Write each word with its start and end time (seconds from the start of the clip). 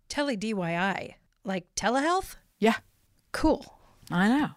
Tele 0.09 0.37
DIY, 0.37 1.15
like 1.43 1.75
telehealth? 1.75 2.37
Yeah, 2.61 2.77
Cool. 3.33 3.77
I 4.13 4.29
know. 4.29 4.51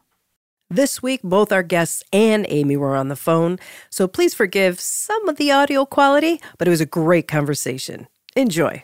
This 0.69 1.01
week, 1.01 1.21
both 1.23 1.53
our 1.53 1.63
guests 1.63 2.03
and 2.11 2.45
Amy 2.49 2.75
were 2.75 2.93
on 2.93 3.07
the 3.07 3.15
phone, 3.15 3.57
so 3.89 4.05
please 4.05 4.33
forgive 4.33 4.81
some 4.81 5.29
of 5.29 5.37
the 5.37 5.49
audio 5.49 5.85
quality, 5.85 6.41
but 6.57 6.67
it 6.67 6.71
was 6.71 6.81
a 6.81 6.85
great 6.85 7.25
conversation. 7.25 8.07
Enjoy. 8.35 8.83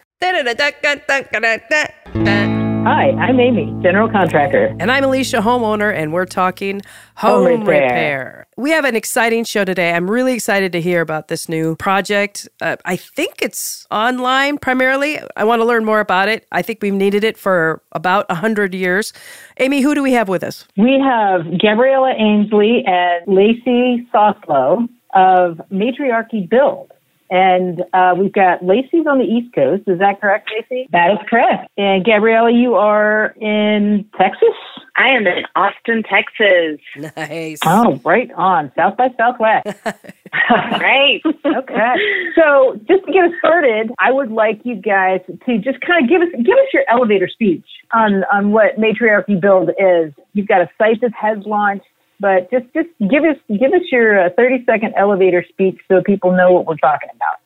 Hi, 2.86 3.12
I'm 3.12 3.40
Amy, 3.40 3.74
general 3.82 4.10
contractor. 4.10 4.76
And 4.80 4.92
I'm 4.92 5.06
Alicia, 5.06 5.38
homeowner, 5.38 5.94
and 5.96 6.12
we're 6.12 6.26
talking 6.26 6.82
home, 7.16 7.46
Home 7.48 7.60
repair. 7.62 7.84
repair. 7.84 8.48
We 8.58 8.72
have 8.72 8.84
an 8.84 8.96
exciting 8.98 9.46
show 9.46 9.64
today. 9.64 9.94
I'm 9.94 10.12
really 10.12 10.34
excited 10.34 10.74
to 10.74 10.82
hear 10.82 11.00
about 11.00 11.30
this 11.30 11.48
new 11.48 11.78
project. 11.78 12.50
Uh, 12.62 12.76
I 12.84 12.98
think 12.98 13.42
it's 13.42 13.88
online 13.90 14.58
primarily. 14.58 15.20
I 15.38 15.46
want 15.46 15.62
to 15.62 15.66
learn 15.66 15.86
more 15.86 16.02
about 16.02 16.28
it. 16.28 16.46
I 16.52 16.62
think 16.62 16.80
we've 16.82 16.94
needed 16.94 17.24
it 17.24 17.38
for 17.38 17.82
about 17.94 18.28
100 18.28 18.74
years. 18.76 19.14
Amy, 19.60 19.80
who 19.82 19.96
do 19.96 20.04
we 20.04 20.12
have 20.12 20.28
with 20.28 20.44
us? 20.44 20.66
We 20.76 21.00
have 21.02 21.42
Gabriella 21.62 22.12
Ainsley 22.18 22.84
and 22.86 23.26
Lacey 23.34 24.06
Soslow 24.14 24.90
of 25.16 25.62
Matriarchy 25.72 26.48
Build. 26.50 26.92
And 27.34 27.84
uh, 27.94 28.14
we've 28.16 28.32
got 28.32 28.64
Lacey's 28.64 29.08
on 29.08 29.18
the 29.18 29.26
East 29.26 29.56
Coast. 29.56 29.82
Is 29.88 29.98
that 29.98 30.22
correct, 30.22 30.52
Lacey? 30.56 30.88
That 30.92 31.14
is 31.14 31.18
correct. 31.28 31.68
And 31.78 32.06
Gabriella, 32.06 32.52
you 32.54 32.76
are 32.76 33.34
in 33.42 34.06
Texas? 34.16 34.54
I 34.96 35.08
am 35.08 35.26
in 35.26 35.44
Austin, 35.56 36.04
Texas. 36.04 36.80
Nice. 37.18 37.58
Oh, 37.66 38.00
right 38.06 38.30
on. 38.38 38.72
South 38.76 38.98
by 38.98 39.10
Southwest. 39.18 39.68
Right. 40.50 41.22
okay. 41.46 41.94
So 42.36 42.74
just 42.88 43.06
to 43.06 43.12
get 43.14 43.26
us 43.26 43.32
started, 43.38 43.92
I 44.00 44.12
would 44.12 44.32
like 44.32 44.62
you 44.64 44.76
guys 44.76 45.22
to 45.28 45.58
just 45.60 45.80
kind 45.82 46.04
of 46.04 46.10
give 46.10 46.22
us 46.22 46.28
give 46.32 46.58
us 46.58 46.68
your 46.74 46.84
elevator 46.90 47.28
speech 47.28 47.66
on 47.94 48.24
on 48.34 48.52
what 48.52 48.80
matriarchy 48.80 49.36
build 49.36 49.70
is. 49.80 50.12
You've 50.34 50.48
got 50.48 50.62
a 50.62 50.70
site 50.80 51.02
that 51.02 51.14
has 51.14 51.38
launched, 51.46 51.86
but 52.20 52.50
just 52.52 52.66
just 52.74 52.90
give 53.00 53.24
us 53.24 53.38
give 53.50 53.74
us 53.74 53.84
your 53.92 54.26
uh, 54.26 54.30
thirty 54.36 54.64
second 54.66 54.94
elevator 54.98 55.46
speech 55.48 55.80
so 55.88 56.02
people 56.02 56.32
know 56.32 56.52
what 56.52 56.66
we're 56.66 56.78
talking 56.78 57.10
about. 57.16 57.38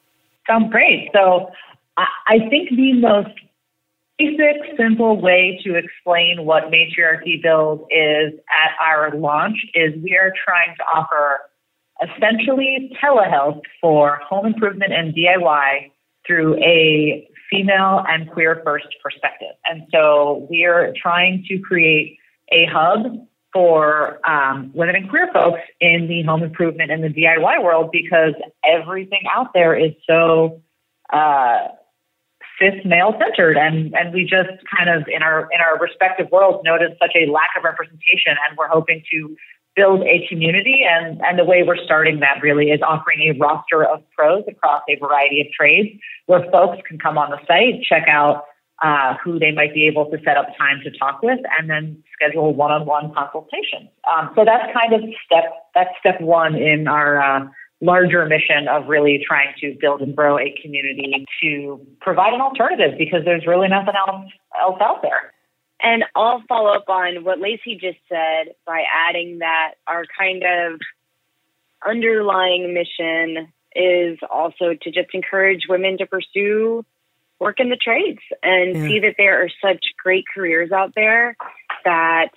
Sounds 0.48 0.72
great. 0.72 1.10
So 1.14 1.52
I 1.98 2.48
think 2.50 2.70
the 2.70 2.94
most 2.94 3.30
basic, 4.18 4.78
simple 4.78 5.20
way 5.20 5.60
to 5.64 5.76
explain 5.76 6.46
what 6.46 6.72
Matriarchy 6.72 7.42
Build 7.42 7.88
is 7.92 8.34
at 8.50 8.72
our 8.84 9.16
launch 9.16 9.58
is 9.74 9.94
we 10.04 10.16
are 10.16 10.32
trying 10.46 10.76
to 10.78 10.84
offer 10.84 11.40
essentially 12.02 12.96
telehealth 13.04 13.62
for 13.82 14.20
home 14.28 14.46
improvement 14.46 14.94
and 14.94 15.14
DIY 15.14 15.92
through 16.26 16.56
a 16.58 17.28
female 17.50 18.04
and 18.08 18.30
queer 18.32 18.62
first 18.64 18.88
perspective. 19.02 19.56
And 19.70 19.84
so 19.92 20.48
we 20.50 20.66
are 20.66 20.94
trying 21.02 21.46
to 21.48 21.60
create 21.60 22.18
a 22.52 22.66
hub 22.66 23.26
for 23.54 24.20
um, 24.30 24.72
women 24.74 24.96
and 24.96 25.10
queer 25.10 25.30
folks 25.34 25.62
in 25.80 26.08
the 26.08 26.24
home 26.24 26.44
improvement 26.44 26.92
and 26.92 27.04
the 27.04 27.10
DIY 27.10 27.64
world 27.64 27.90
because 27.92 28.34
everything 28.64 29.24
out 29.34 29.54
there 29.54 29.76
is 29.76 29.92
so 30.08 30.62
uh, 31.14 31.68
cis 32.60 32.74
male 32.86 33.14
centered 33.20 33.58
and 33.58 33.94
and 33.96 34.14
we 34.14 34.24
just 34.24 34.50
kind 34.76 34.90
of 34.90 35.08
in 35.08 35.22
our 35.22 35.48
in 35.52 35.62
our 35.62 35.78
respective 35.80 36.28
worlds 36.32 36.60
noticed 36.64 36.96
such 37.00 37.16
a 37.16 37.30
lack 37.32 37.50
of 37.58 37.64
representation 37.64 38.36
and 38.48 38.58
we're 38.58 38.68
hoping 38.68 39.04
to 39.12 39.36
build 39.76 40.02
a 40.04 40.26
community 40.28 40.82
and 40.90 41.22
and 41.22 41.38
the 41.38 41.46
way 41.46 41.64
we're 41.64 41.82
starting 41.86 42.20
that 42.20 42.42
really 42.42 42.72
is 42.72 42.82
offering 42.82 43.20
a 43.22 43.38
roster 43.38 43.86
of 43.86 44.02
pros 44.16 44.44
across 44.48 44.82
a 44.90 44.96
variety 44.96 45.42
of 45.42 45.48
trades 45.52 45.90
where 46.26 46.44
folks 46.52 46.80
can 46.88 46.98
come 46.98 47.18
on 47.18 47.30
the 47.30 47.40
site 47.48 47.82
check 47.84 48.08
out 48.08 48.46
uh, 48.84 49.16
who 49.24 49.40
they 49.40 49.52
might 49.52 49.74
be 49.74 49.88
able 49.88 50.06
to 50.12 50.18
set 50.24 50.38
up 50.38 50.48
time 50.58 50.80
to 50.84 50.92
talk 50.98 51.22
with 51.24 51.40
and 51.58 51.70
then 51.70 52.02
schedule 52.14 52.54
one-on-one 52.54 53.14
consultations 53.14 53.90
um, 54.12 54.32
so 54.36 54.46
that's 54.46 54.72
kind 54.74 54.94
of 54.94 55.02
step 55.26 55.46
that's 55.74 55.92
step 56.00 56.20
one 56.22 56.56
in 56.56 56.88
our 56.88 57.22
uh, 57.22 57.48
larger 57.82 58.26
mission 58.26 58.68
of 58.70 58.88
really 58.88 59.24
trying 59.26 59.54
to 59.62 59.76
build 59.80 60.02
and 60.02 60.16
grow 60.16 60.40
a 60.40 60.54
community 60.62 61.26
to 61.42 61.80
provide 62.02 62.34
an 62.34 62.42
alternative 62.42 62.98
because 62.98 63.22
there's 63.24 63.46
really 63.46 63.68
nothing 63.68 63.94
else 63.96 64.32
else 64.60 64.78
out 64.82 65.02
there. 65.02 65.34
And 65.82 66.04
I'll 66.16 66.42
follow 66.50 66.72
up 66.72 66.90
on 66.90 67.24
what 67.24 67.40
Lacey 67.40 67.78
just 67.80 68.00
said 68.10 68.56
by 68.66 68.84
adding 69.08 69.40
that 69.40 69.74
our 69.86 70.06
kind 70.18 70.44
of 70.44 70.80
underlying 71.88 72.74
mission 72.74 73.54
is 73.76 74.18
also 74.32 74.74
to 74.82 74.92
just 74.92 75.10
encourage 75.14 75.68
women 75.70 76.00
to 76.00 76.08
pursue 76.08 76.84
work 77.40 77.60
in 77.60 77.70
the 77.70 77.76
trades 77.76 78.20
and 78.44 78.76
Yeah. 78.76 78.88
see 78.88 79.00
that 79.00 79.16
there 79.18 79.42
are 79.42 79.50
such 79.62 79.86
great 80.02 80.26
careers 80.34 80.72
out 80.72 80.94
there 80.96 81.36
that 81.86 82.30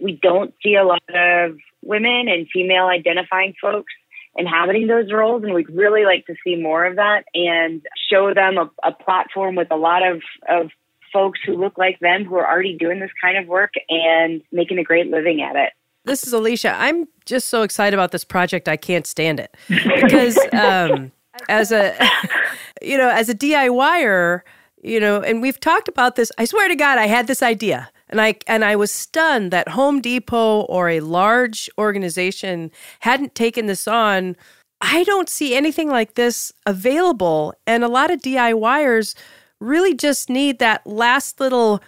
we 0.00 0.12
don't 0.22 0.54
see 0.62 0.74
a 0.74 0.84
lot 0.84 1.02
of 1.08 1.58
women 1.82 2.28
and 2.28 2.48
female 2.52 2.86
identifying 2.86 3.54
folks 3.60 3.92
inhabiting 4.38 4.86
those 4.86 5.10
roles 5.12 5.42
and 5.42 5.54
we'd 5.54 5.68
really 5.70 6.04
like 6.04 6.26
to 6.26 6.34
see 6.44 6.56
more 6.56 6.84
of 6.84 6.96
that 6.96 7.24
and 7.34 7.86
show 8.10 8.34
them 8.34 8.58
a, 8.58 8.70
a 8.82 8.92
platform 8.92 9.54
with 9.54 9.70
a 9.70 9.76
lot 9.76 10.06
of, 10.06 10.20
of 10.48 10.70
folks 11.12 11.40
who 11.44 11.54
look 11.54 11.78
like 11.78 11.98
them 12.00 12.24
who 12.24 12.36
are 12.36 12.46
already 12.46 12.76
doing 12.76 13.00
this 13.00 13.10
kind 13.20 13.38
of 13.38 13.46
work 13.46 13.72
and 13.88 14.42
making 14.52 14.78
a 14.78 14.84
great 14.84 15.06
living 15.06 15.40
at 15.40 15.56
it. 15.56 15.72
This 16.04 16.26
is 16.26 16.32
Alicia. 16.32 16.74
I'm 16.76 17.08
just 17.24 17.48
so 17.48 17.62
excited 17.62 17.94
about 17.94 18.12
this 18.12 18.24
project. 18.24 18.68
I 18.68 18.76
can't 18.76 19.06
stand 19.06 19.40
it 19.40 19.56
because 19.68 20.38
um, 20.52 21.10
as 21.48 21.72
a 21.72 21.96
you 22.86 22.96
know 22.96 23.10
as 23.10 23.28
a 23.28 23.34
DIYer, 23.34 24.40
you 24.82 25.00
know, 25.00 25.20
and 25.20 25.42
we've 25.42 25.60
talked 25.60 25.88
about 25.88 26.16
this. 26.16 26.30
I 26.38 26.44
swear 26.44 26.68
to 26.68 26.76
God, 26.76 26.98
I 26.98 27.06
had 27.06 27.26
this 27.26 27.42
idea, 27.42 27.90
and 28.08 28.20
I 28.20 28.36
and 28.46 28.64
I 28.64 28.76
was 28.76 28.92
stunned 28.92 29.50
that 29.50 29.70
Home 29.70 30.00
Depot 30.00 30.60
or 30.62 30.88
a 30.88 31.00
large 31.00 31.68
organization 31.78 32.70
hadn't 33.00 33.34
taken 33.34 33.66
this 33.66 33.88
on. 33.88 34.36
I 34.80 35.04
don't 35.04 35.28
see 35.28 35.54
anything 35.54 35.88
like 35.88 36.14
this 36.14 36.52
available, 36.66 37.54
and 37.66 37.82
a 37.82 37.88
lot 37.88 38.10
of 38.10 38.20
DIYers 38.20 39.14
really 39.60 39.94
just 39.94 40.28
need 40.28 40.58
that 40.58 40.86
last 40.86 41.40
little 41.40 41.82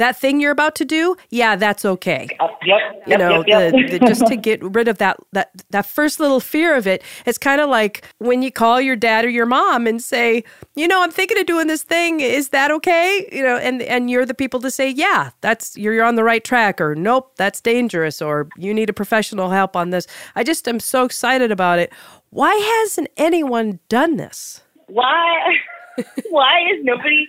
that 0.00 0.18
thing 0.18 0.40
you're 0.40 0.50
about 0.52 0.74
to 0.76 0.84
do. 0.84 1.16
Yeah, 1.30 1.56
that's 1.56 1.84
okay 1.84 2.28
Uh, 2.40 2.48
yep, 2.64 2.78
you 2.94 3.02
yep, 3.06 3.18
know, 3.18 3.44
yep, 3.46 3.72
yep. 3.72 3.90
The, 3.90 3.98
the, 3.98 4.06
just 4.06 4.26
to 4.26 4.36
get 4.48 4.62
rid 4.62 4.88
of 4.88 4.98
that 4.98 5.18
that 5.32 5.50
that 5.70 5.86
first 5.86 6.20
little 6.20 6.40
fear 6.40 6.76
of 6.76 6.86
it. 6.86 7.02
It's 7.26 7.38
kind 7.38 7.60
of 7.60 7.68
like 7.68 8.04
when 8.18 8.42
you 8.42 8.50
call 8.50 8.80
your 8.80 8.96
dad 8.96 9.24
or 9.24 9.28
your 9.28 9.46
mom 9.46 9.86
and 9.86 10.02
say, 10.02 10.44
you 10.74 10.88
know, 10.88 11.02
I'm 11.02 11.10
thinking 11.10 11.38
of 11.38 11.46
doing 11.46 11.66
this 11.66 11.82
thing. 11.82 12.20
Is 12.20 12.50
that 12.50 12.70
okay? 12.70 13.28
You 13.32 13.42
know, 13.42 13.56
and 13.56 13.82
and 13.82 14.10
you're 14.10 14.26
the 14.26 14.34
people 14.34 14.60
to 14.60 14.70
say, 14.70 14.90
yeah, 14.90 15.30
that's 15.40 15.76
you're, 15.76 15.94
you're 15.94 16.04
on 16.04 16.16
the 16.16 16.24
right 16.24 16.42
track, 16.44 16.80
or 16.80 16.94
nope, 16.94 17.32
that's 17.36 17.60
dangerous, 17.60 18.20
or 18.20 18.48
you 18.56 18.74
need 18.74 18.90
a 18.90 18.94
professional 18.94 19.50
help 19.50 19.76
on 19.76 19.90
this. 19.90 20.06
I 20.34 20.44
just 20.44 20.66
am 20.68 20.80
so 20.80 21.04
excited 21.04 21.50
about 21.50 21.78
it. 21.78 21.92
Why 22.30 22.54
hasn't 22.54 23.08
anyone 23.16 23.80
done 23.88 24.16
this? 24.16 24.62
Why? 24.86 25.56
why 26.30 26.60
is 26.72 26.84
nobody 26.84 27.26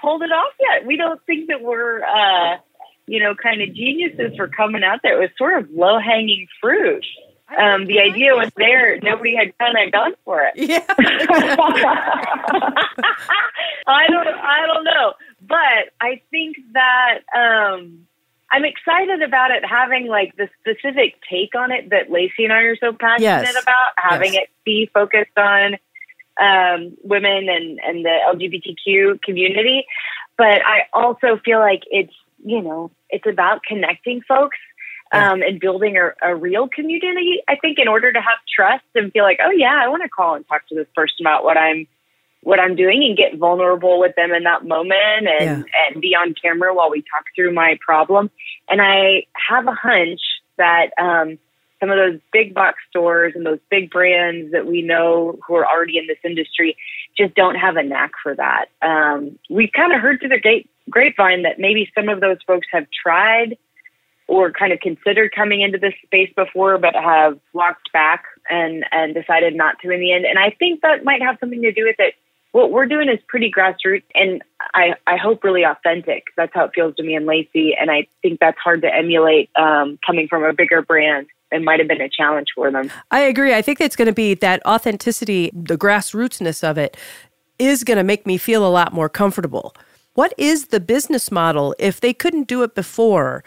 pulled 0.00 0.22
it 0.22 0.32
off 0.32 0.52
yet? 0.60 0.86
We 0.86 0.96
don't 0.96 1.20
think 1.26 1.48
that 1.48 1.62
we're, 1.62 2.02
uh, 2.04 2.56
you 3.06 3.20
know, 3.20 3.34
kind 3.34 3.62
of 3.62 3.72
geniuses 3.74 4.36
for 4.36 4.48
coming 4.48 4.82
out 4.84 5.00
there. 5.02 5.16
It 5.16 5.20
was 5.20 5.30
sort 5.38 5.62
of 5.62 5.70
low 5.70 5.98
hanging 5.98 6.46
fruit. 6.60 7.04
Um, 7.56 7.86
the 7.86 8.00
idea 8.00 8.34
was 8.34 8.50
there. 8.56 8.98
Nobody 9.00 9.36
had 9.36 9.56
kind 9.58 9.76
of 9.78 9.92
gone 9.92 10.14
for 10.24 10.42
it. 10.42 10.54
Yeah, 10.56 10.84
I 13.86 14.06
don't 14.10 14.26
I 14.28 14.66
don't 14.66 14.84
know. 14.84 15.12
But 15.42 15.92
I 16.00 16.20
think 16.30 16.56
that 16.72 17.20
um 17.34 18.06
I'm 18.50 18.64
excited 18.64 19.22
about 19.22 19.50
it 19.50 19.64
having 19.64 20.06
like 20.08 20.34
the 20.36 20.48
specific 20.60 21.14
take 21.30 21.54
on 21.56 21.72
it 21.72 21.90
that 21.90 22.10
Lacey 22.10 22.44
and 22.44 22.52
I 22.52 22.58
are 22.62 22.76
so 22.76 22.92
passionate 22.92 23.22
Yes. 23.22 23.62
about, 23.62 23.92
having 23.96 24.34
Yes. 24.34 24.44
it 24.44 24.50
be 24.64 24.90
focused 24.92 25.36
on 25.36 25.76
um 26.40 26.96
women 27.02 27.48
and, 27.48 27.80
and 27.80 28.04
the 28.04 28.16
LGBTQ 28.32 29.22
community. 29.22 29.86
But 30.36 30.60
I 30.64 30.86
also 30.92 31.40
feel 31.44 31.58
like 31.58 31.82
it's 31.90 32.12
you 32.44 32.62
know, 32.62 32.90
it's 33.10 33.26
about 33.26 33.62
connecting 33.64 34.22
folks 34.22 34.58
um, 35.12 35.42
and 35.42 35.60
building 35.60 35.96
a, 35.96 36.30
a 36.30 36.34
real 36.34 36.68
community. 36.68 37.42
I 37.48 37.56
think 37.56 37.78
in 37.78 37.88
order 37.88 38.12
to 38.12 38.20
have 38.20 38.38
trust 38.54 38.84
and 38.94 39.12
feel 39.12 39.24
like, 39.24 39.38
oh 39.44 39.50
yeah, 39.50 39.80
I 39.82 39.88
want 39.88 40.02
to 40.02 40.08
call 40.08 40.34
and 40.34 40.46
talk 40.46 40.66
to 40.68 40.74
this 40.74 40.86
person 40.94 41.16
about 41.20 41.44
what 41.44 41.56
I'm 41.56 41.86
what 42.42 42.60
I'm 42.60 42.76
doing 42.76 43.02
and 43.02 43.16
get 43.16 43.38
vulnerable 43.38 43.98
with 43.98 44.14
them 44.14 44.30
in 44.30 44.44
that 44.44 44.64
moment 44.64 45.26
and, 45.26 45.64
and 45.90 46.00
be 46.00 46.14
on 46.14 46.32
camera 46.40 46.72
while 46.72 46.90
we 46.90 47.00
talk 47.02 47.24
through 47.34 47.52
my 47.52 47.76
problem. 47.84 48.30
And 48.68 48.80
I 48.80 49.26
have 49.48 49.66
a 49.66 49.72
hunch 49.72 50.20
that 50.56 50.90
um, 50.96 51.38
some 51.80 51.90
of 51.90 51.96
those 51.96 52.20
big 52.32 52.54
box 52.54 52.78
stores 52.88 53.32
and 53.34 53.44
those 53.44 53.58
big 53.70 53.90
brands 53.90 54.52
that 54.52 54.66
we 54.66 54.82
know 54.82 55.38
who 55.46 55.54
are 55.54 55.66
already 55.66 55.98
in 55.98 56.06
this 56.06 56.18
industry 56.24 56.76
just 57.16 57.34
don't 57.34 57.54
have 57.56 57.76
a 57.76 57.82
knack 57.82 58.12
for 58.22 58.34
that. 58.34 58.66
Um, 58.82 59.38
we've 59.50 59.72
kind 59.72 59.92
of 59.92 60.00
heard 60.00 60.20
through 60.20 60.30
the 60.30 60.40
gate, 60.40 60.70
grapevine 60.88 61.42
that 61.42 61.58
maybe 61.58 61.90
some 61.94 62.08
of 62.08 62.20
those 62.20 62.38
folks 62.46 62.66
have 62.72 62.86
tried 63.02 63.56
or 64.28 64.50
kind 64.50 64.72
of 64.72 64.80
considered 64.80 65.32
coming 65.34 65.60
into 65.60 65.78
this 65.78 65.94
space 66.04 66.32
before, 66.34 66.78
but 66.78 66.94
have 66.94 67.38
walked 67.52 67.92
back 67.92 68.24
and 68.50 68.84
and 68.90 69.14
decided 69.14 69.54
not 69.54 69.78
to 69.80 69.90
in 69.90 70.00
the 70.00 70.12
end. 70.12 70.24
And 70.24 70.38
I 70.38 70.50
think 70.58 70.80
that 70.82 71.04
might 71.04 71.22
have 71.22 71.36
something 71.40 71.62
to 71.62 71.72
do 71.72 71.84
with 71.84 71.96
it. 71.98 72.14
What 72.52 72.72
we're 72.72 72.86
doing 72.86 73.08
is 73.08 73.18
pretty 73.28 73.50
grassroots, 73.50 74.04
and 74.14 74.42
I 74.74 74.94
I 75.06 75.16
hope 75.16 75.44
really 75.44 75.64
authentic. 75.64 76.24
That's 76.36 76.52
how 76.54 76.64
it 76.64 76.72
feels 76.74 76.96
to 76.96 77.02
me 77.02 77.14
and 77.14 77.26
Lacey, 77.26 77.76
and 77.78 77.90
I 77.90 78.06
think 78.22 78.40
that's 78.40 78.58
hard 78.58 78.82
to 78.82 78.94
emulate 78.94 79.50
um, 79.56 79.98
coming 80.04 80.26
from 80.26 80.42
a 80.44 80.52
bigger 80.52 80.82
brand. 80.82 81.26
It 81.52 81.62
might 81.62 81.78
have 81.78 81.88
been 81.88 82.00
a 82.00 82.08
challenge 82.08 82.48
for 82.54 82.70
them. 82.70 82.90
I 83.10 83.20
agree. 83.20 83.54
I 83.54 83.62
think 83.62 83.80
it's 83.80 83.96
going 83.96 84.06
to 84.06 84.14
be 84.14 84.34
that 84.34 84.64
authenticity, 84.66 85.50
the 85.52 85.78
grassrootsness 85.78 86.68
of 86.68 86.76
it, 86.76 86.96
is 87.58 87.84
going 87.84 87.98
to 87.98 88.04
make 88.04 88.26
me 88.26 88.36
feel 88.36 88.66
a 88.66 88.68
lot 88.68 88.92
more 88.92 89.08
comfortable. 89.08 89.74
What 90.14 90.34
is 90.36 90.68
the 90.68 90.80
business 90.80 91.30
model 91.30 91.74
if 91.78 92.00
they 92.00 92.12
couldn't 92.12 92.48
do 92.48 92.62
it 92.62 92.74
before? 92.74 93.44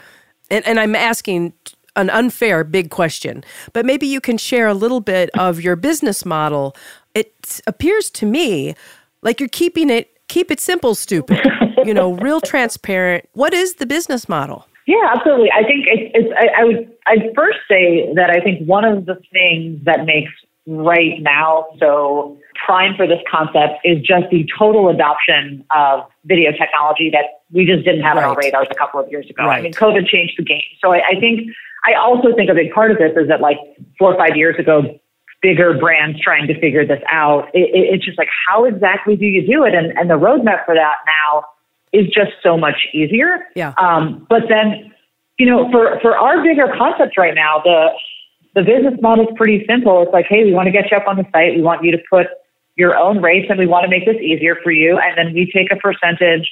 And, 0.50 0.66
and 0.66 0.80
I'm 0.80 0.96
asking 0.96 1.54
an 1.96 2.10
unfair 2.10 2.64
big 2.64 2.90
question, 2.90 3.44
but 3.74 3.86
maybe 3.86 4.08
you 4.08 4.22
can 4.22 4.38
share 4.38 4.68
a 4.68 4.74
little 4.74 5.02
bit 5.02 5.30
of 5.38 5.60
your 5.60 5.76
business 5.76 6.24
model. 6.24 6.76
It 7.14 7.62
appears 7.68 8.10
to 8.12 8.26
me 8.26 8.76
like 9.22 9.40
you're 9.40 9.50
keeping 9.50 9.90
it 9.90 10.16
keep 10.30 10.50
it 10.50 10.62
simple, 10.62 10.96
stupid. 10.96 11.42
you 11.84 11.94
know, 11.94 12.14
real 12.14 12.40
transparent. 12.40 13.28
What 13.34 13.54
is 13.54 13.76
the 13.76 13.86
business 13.86 14.30
model? 14.30 14.66
Yeah, 14.90 15.14
absolutely. 15.14 15.52
I 15.52 15.62
think 15.62 15.86
it's. 15.86 16.10
it's 16.16 16.34
I, 16.34 16.62
I 16.62 16.64
would. 16.66 16.92
I'd 17.06 17.30
first 17.36 17.60
say 17.70 18.12
that 18.16 18.32
I 18.32 18.42
think 18.42 18.68
one 18.68 18.84
of 18.84 19.06
the 19.06 19.22
things 19.32 19.86
that 19.86 20.04
makes 20.06 20.32
right 20.66 21.22
now 21.22 21.66
so 21.80 22.38
prime 22.66 22.96
for 22.98 23.06
this 23.06 23.20
concept 23.30 23.82
is 23.84 24.02
just 24.02 24.26
the 24.32 24.50
total 24.58 24.90
adoption 24.90 25.64
of 25.76 26.10
video 26.26 26.52
technology 26.52 27.12
that 27.12 27.46
we 27.52 27.66
just 27.66 27.86
didn't 27.86 28.02
have 28.02 28.18
right. 28.18 28.26
on 28.26 28.30
our 28.32 28.38
radars 28.38 28.68
a 28.72 28.76
couple 28.76 29.00
of 29.00 29.08
years 29.12 29.30
ago. 29.30 29.46
Right. 29.46 29.60
I 29.60 29.62
mean, 29.62 29.74
COVID 29.74 30.08
changed 30.08 30.34
the 30.40 30.44
game. 30.44 30.66
So 30.82 30.92
I, 30.92 31.02
I 31.06 31.20
think 31.20 31.50
I 31.86 31.94
also 31.94 32.34
think 32.36 32.50
a 32.50 32.56
big 32.56 32.72
part 32.72 32.90
of 32.90 32.98
this 32.98 33.12
is 33.16 33.28
that 33.28 33.42
like 33.42 33.58
four 34.00 34.12
or 34.12 34.18
five 34.18 34.36
years 34.36 34.56
ago, 34.58 35.00
bigger 35.44 35.78
brands 35.78 36.20
trying 36.20 36.48
to 36.48 36.60
figure 36.60 36.86
this 36.86 37.02
out. 37.12 37.48
It, 37.54 37.70
it, 37.78 37.94
it's 37.94 38.06
just 38.06 38.18
like, 38.18 38.30
how 38.48 38.66
exactly 38.66 39.16
do 39.16 39.26
you 39.26 39.46
do 39.46 39.66
it? 39.66 39.76
And, 39.76 39.96
and 40.00 40.10
the 40.10 40.18
roadmap 40.18 40.66
for 40.66 40.74
that 40.74 40.96
now 41.06 41.46
is 41.94 42.08
just 42.08 42.32
so 42.44 42.58
much 42.58 42.88
easier. 42.94 43.48
Yeah. 43.56 43.74
Um, 43.78 44.26
but 44.30 44.44
then, 44.50 44.94
you 45.38 45.46
know, 45.46 45.70
for, 45.72 46.00
for 46.02 46.18
our 46.18 46.44
bigger 46.44 46.74
concepts 46.78 47.18
right 47.18 47.34
now, 47.34 47.62
the, 47.64 47.90
the 48.56 48.62
business 48.62 49.00
model 49.02 49.28
is 49.28 49.34
pretty 49.36 49.66
simple. 49.68 50.04
It's 50.04 50.14
like, 50.14 50.26
hey, 50.30 50.44
we 50.44 50.54
want 50.54 50.68
to 50.68 50.72
get 50.72 50.92
you 50.92 50.98
up 50.98 51.08
on 51.08 51.18
the 51.18 51.26
site. 51.32 51.56
We 51.56 51.62
want 51.62 51.84
you 51.84 51.92
to 51.92 52.00
put 52.10 52.28
your 52.76 52.98
own 52.98 53.22
rates 53.22 53.48
and 53.50 53.60
we 53.60 53.68
want 53.68 53.84
to 53.84 53.90
make 53.90 54.06
this 54.06 54.18
easier 54.18 54.56
for 54.64 54.72
you. 54.72 54.98
And 54.98 55.18
then 55.18 55.34
we 55.34 55.52
take 55.52 55.72
a 55.72 55.76
percentage 55.76 56.50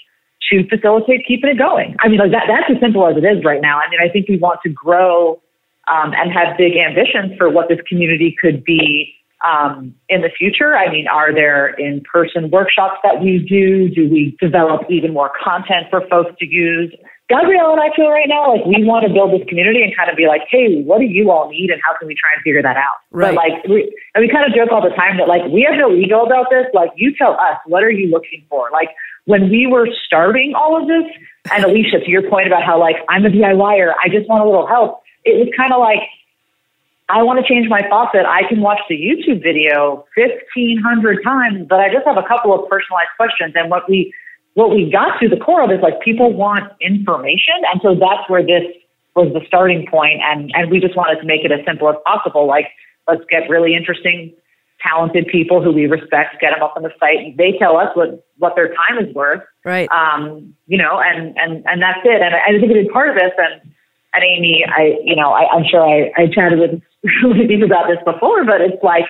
to 0.51 0.67
facilitate 0.67 1.25
keeping 1.27 1.49
it 1.49 1.57
going. 1.57 1.95
I 1.99 2.07
mean, 2.07 2.19
like 2.19 2.31
that, 2.31 2.45
that's 2.47 2.69
as 2.69 2.79
simple 2.79 3.07
as 3.07 3.17
it 3.17 3.25
is 3.25 3.43
right 3.43 3.61
now. 3.61 3.79
I 3.79 3.89
mean, 3.89 3.99
I 4.01 4.09
think 4.11 4.27
we 4.29 4.37
want 4.37 4.61
to 4.63 4.69
grow 4.69 5.41
um, 5.87 6.13
and 6.13 6.31
have 6.31 6.57
big 6.57 6.73
ambitions 6.77 7.37
for 7.37 7.49
what 7.49 7.69
this 7.69 7.79
community 7.87 8.35
could 8.39 8.63
be 8.63 9.13
um, 9.45 9.93
in 10.09 10.21
the 10.21 10.29
future. 10.29 10.75
I 10.75 10.91
mean, 10.91 11.07
are 11.07 11.33
there 11.33 11.69
in 11.69 12.01
person 12.01 12.49
workshops 12.49 12.97
that 13.03 13.21
we 13.21 13.39
do? 13.47 13.89
Do 13.89 14.09
we 14.09 14.35
develop 14.39 14.81
even 14.89 15.13
more 15.13 15.31
content 15.43 15.87
for 15.89 16.01
folks 16.07 16.31
to 16.39 16.45
use? 16.45 16.93
Gabrielle 17.29 17.73
and 17.73 17.81
I 17.81 17.93
feel 17.93 18.07
right 18.07 18.27
now 18.27 18.55
like 18.55 18.63
we 18.65 18.87
want 18.87 19.05
to 19.05 19.11
build 19.11 19.35
this 19.35 19.45
community 19.49 19.83
and 19.83 19.93
kind 19.95 20.09
of 20.09 20.15
be 20.15 20.27
like, 20.27 20.47
hey, 20.49 20.81
what 20.83 20.99
do 20.99 21.05
you 21.05 21.29
all 21.29 21.49
need 21.49 21.69
and 21.69 21.81
how 21.83 21.91
can 21.99 22.07
we 22.07 22.15
try 22.15 22.31
and 22.33 22.41
figure 22.41 22.63
that 22.63 22.77
out? 22.77 23.03
Right. 23.11 23.35
But 23.35 23.43
like, 23.43 23.63
we, 23.67 23.91
and 24.15 24.23
we 24.23 24.31
kind 24.31 24.47
of 24.47 24.55
joke 24.55 24.71
all 24.71 24.81
the 24.81 24.95
time 24.95 25.17
that 25.19 25.27
like 25.27 25.43
we 25.51 25.67
have 25.67 25.75
no 25.75 25.91
ego 25.91 26.23
about 26.23 26.47
this. 26.49 26.65
Like, 26.73 26.91
you 26.95 27.13
tell 27.17 27.33
us, 27.33 27.59
what 27.65 27.83
are 27.83 27.91
you 27.91 28.07
looking 28.07 28.45
for? 28.49 28.69
Like, 28.71 28.95
when 29.27 29.49
we 29.49 29.67
were 29.67 29.89
starting 30.07 30.53
all 30.55 30.81
of 30.81 30.87
this, 30.87 31.03
and 31.51 31.65
Alicia, 31.65 31.99
to 31.99 32.09
your 32.09 32.27
point 32.29 32.47
about 32.47 32.63
how 32.63 32.79
like 32.79 32.95
I'm 33.09 33.25
a 33.25 33.29
DIYer, 33.29 33.91
I 34.03 34.07
just 34.07 34.27
want 34.29 34.41
a 34.41 34.45
little 34.45 34.67
help. 34.67 35.03
It 35.25 35.35
was 35.35 35.51
kind 35.55 35.73
of 35.73 35.79
like 35.79 35.99
I 37.09 37.23
want 37.23 37.39
to 37.39 37.45
change 37.47 37.69
my 37.69 37.81
faucet. 37.89 38.25
I 38.25 38.47
can 38.49 38.59
watch 38.59 38.79
the 38.89 38.95
YouTube 38.95 39.41
video 39.41 40.05
1,500 40.15 41.23
times, 41.23 41.65
but 41.69 41.79
I 41.79 41.91
just 41.91 42.05
have 42.05 42.17
a 42.17 42.27
couple 42.27 42.51
of 42.53 42.69
personalized 42.69 43.15
questions. 43.15 43.53
And 43.55 43.69
what 43.69 43.89
we 43.89 44.13
what 44.55 44.71
we 44.71 44.89
got 44.89 45.19
to 45.19 45.29
the 45.29 45.37
core 45.37 45.63
of 45.63 45.71
is 45.71 45.79
like 45.81 46.01
people 46.01 46.33
want 46.33 46.71
information, 46.81 47.55
and 47.71 47.79
so 47.81 47.95
that's 47.95 48.27
where 48.27 48.43
this 48.43 48.65
was 49.15 49.31
the 49.33 49.41
starting 49.47 49.87
point. 49.87 50.19
and 50.23 50.51
and 50.53 50.69
we 50.69 50.79
just 50.79 50.95
wanted 50.97 51.21
to 51.21 51.25
make 51.25 51.45
it 51.45 51.51
as 51.51 51.63
simple 51.65 51.89
as 51.89 51.95
possible. 52.05 52.45
Like 52.45 52.67
let's 53.07 53.23
get 53.29 53.49
really 53.49 53.75
interesting 53.75 54.33
talented 54.85 55.27
people 55.27 55.61
who 55.61 55.71
we 55.71 55.87
respect, 55.87 56.39
get 56.39 56.51
them 56.51 56.61
up 56.61 56.73
on 56.75 56.83
the 56.83 56.91
site. 56.99 57.35
They 57.37 57.57
tell 57.57 57.77
us 57.77 57.89
what, 57.95 58.25
what 58.37 58.55
their 58.55 58.73
time 58.75 59.03
is 59.03 59.13
worth. 59.13 59.41
Right. 59.65 59.89
Um, 59.91 60.53
you 60.67 60.77
know, 60.77 60.99
and, 60.99 61.35
and, 61.37 61.63
and 61.65 61.81
that's 61.81 61.99
it. 62.03 62.21
And 62.21 62.35
I, 62.35 62.39
I 62.47 62.59
think 62.59 62.71
a 62.71 62.75
big 62.75 62.91
part 62.91 63.09
of 63.09 63.15
this, 63.15 63.31
and, 63.37 63.73
and 64.17 64.25
Amy, 64.25 64.65
I, 64.67 64.97
you 65.03 65.15
know, 65.15 65.31
I, 65.31 65.47
I'm 65.53 65.63
sure 65.69 65.81
I, 65.81 66.11
I 66.17 66.27
chatted 66.27 66.59
with, 66.59 66.81
with 67.23 67.49
you 67.49 67.65
about 67.65 67.87
this 67.87 67.97
before, 68.05 68.43
but 68.45 68.61
it's 68.61 68.81
like, 68.83 69.05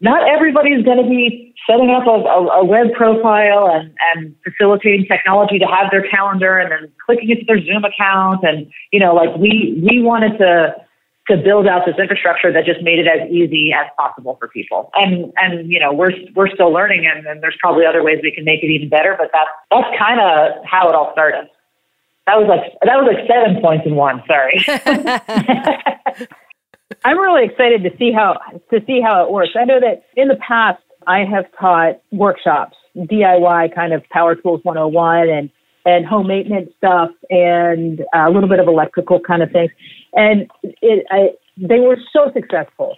not 0.00 0.28
everybody's 0.28 0.84
going 0.84 1.02
to 1.02 1.08
be 1.08 1.54
setting 1.68 1.90
up 1.90 2.06
a, 2.06 2.10
a, 2.10 2.60
a 2.60 2.64
web 2.64 2.92
profile 2.92 3.70
and, 3.70 3.94
and 4.14 4.34
facilitating 4.42 5.06
technology 5.06 5.60
to 5.60 5.66
have 5.66 5.92
their 5.92 6.02
calendar 6.08 6.58
and 6.58 6.72
then 6.72 6.92
clicking 7.06 7.30
into 7.30 7.44
their 7.46 7.62
Zoom 7.62 7.84
account. 7.84 8.42
And, 8.42 8.66
you 8.90 8.98
know, 8.98 9.14
like 9.14 9.36
we, 9.36 9.80
we 9.80 10.02
wanted 10.02 10.38
to, 10.38 10.74
to 11.28 11.36
build 11.36 11.68
out 11.68 11.82
this 11.86 11.94
infrastructure 11.98 12.52
that 12.52 12.64
just 12.64 12.82
made 12.82 12.98
it 12.98 13.06
as 13.06 13.30
easy 13.30 13.72
as 13.72 13.86
possible 13.96 14.36
for 14.40 14.48
people. 14.48 14.90
And 14.94 15.32
and 15.36 15.70
you 15.70 15.78
know 15.78 15.92
we're 15.92 16.10
we're 16.34 16.48
still 16.48 16.72
learning, 16.72 17.06
and, 17.06 17.26
and 17.26 17.42
there's 17.42 17.56
probably 17.60 17.86
other 17.86 18.02
ways 18.02 18.18
we 18.22 18.32
can 18.32 18.44
make 18.44 18.62
it 18.62 18.66
even 18.66 18.88
better. 18.88 19.14
But 19.16 19.30
that's 19.32 19.50
that's 19.70 19.98
kind 19.98 20.20
of 20.20 20.64
how 20.64 20.88
it 20.88 20.94
all 20.94 21.12
started. 21.12 21.48
That 22.26 22.36
was 22.38 22.46
like 22.48 22.72
that 22.82 22.96
was 22.96 23.12
like 23.12 23.26
seven 23.26 23.60
points 23.60 23.84
in 23.86 23.96
one. 23.96 24.22
Sorry. 24.26 24.64
I'm 27.04 27.18
really 27.18 27.44
excited 27.44 27.82
to 27.82 27.90
see 27.98 28.12
how 28.12 28.38
to 28.70 28.80
see 28.86 29.00
how 29.00 29.24
it 29.24 29.32
works. 29.32 29.50
I 29.58 29.64
know 29.64 29.80
that 29.80 30.04
in 30.16 30.28
the 30.28 30.36
past 30.36 30.82
I 31.06 31.24
have 31.24 31.46
taught 31.58 32.00
workshops, 32.12 32.76
DIY 32.96 33.74
kind 33.74 33.92
of 33.92 34.04
Power 34.10 34.36
Tools 34.36 34.60
101 34.62 35.28
and 35.28 35.50
and 35.84 36.06
home 36.06 36.28
maintenance 36.28 36.70
stuff 36.78 37.10
and 37.28 38.04
a 38.14 38.30
little 38.30 38.48
bit 38.48 38.60
of 38.60 38.68
electrical 38.68 39.18
kind 39.18 39.42
of 39.42 39.50
things. 39.50 39.72
And 40.12 40.48
it, 40.62 41.04
I, 41.10 41.30
they 41.56 41.80
were 41.80 41.96
so 42.12 42.30
successful. 42.32 42.96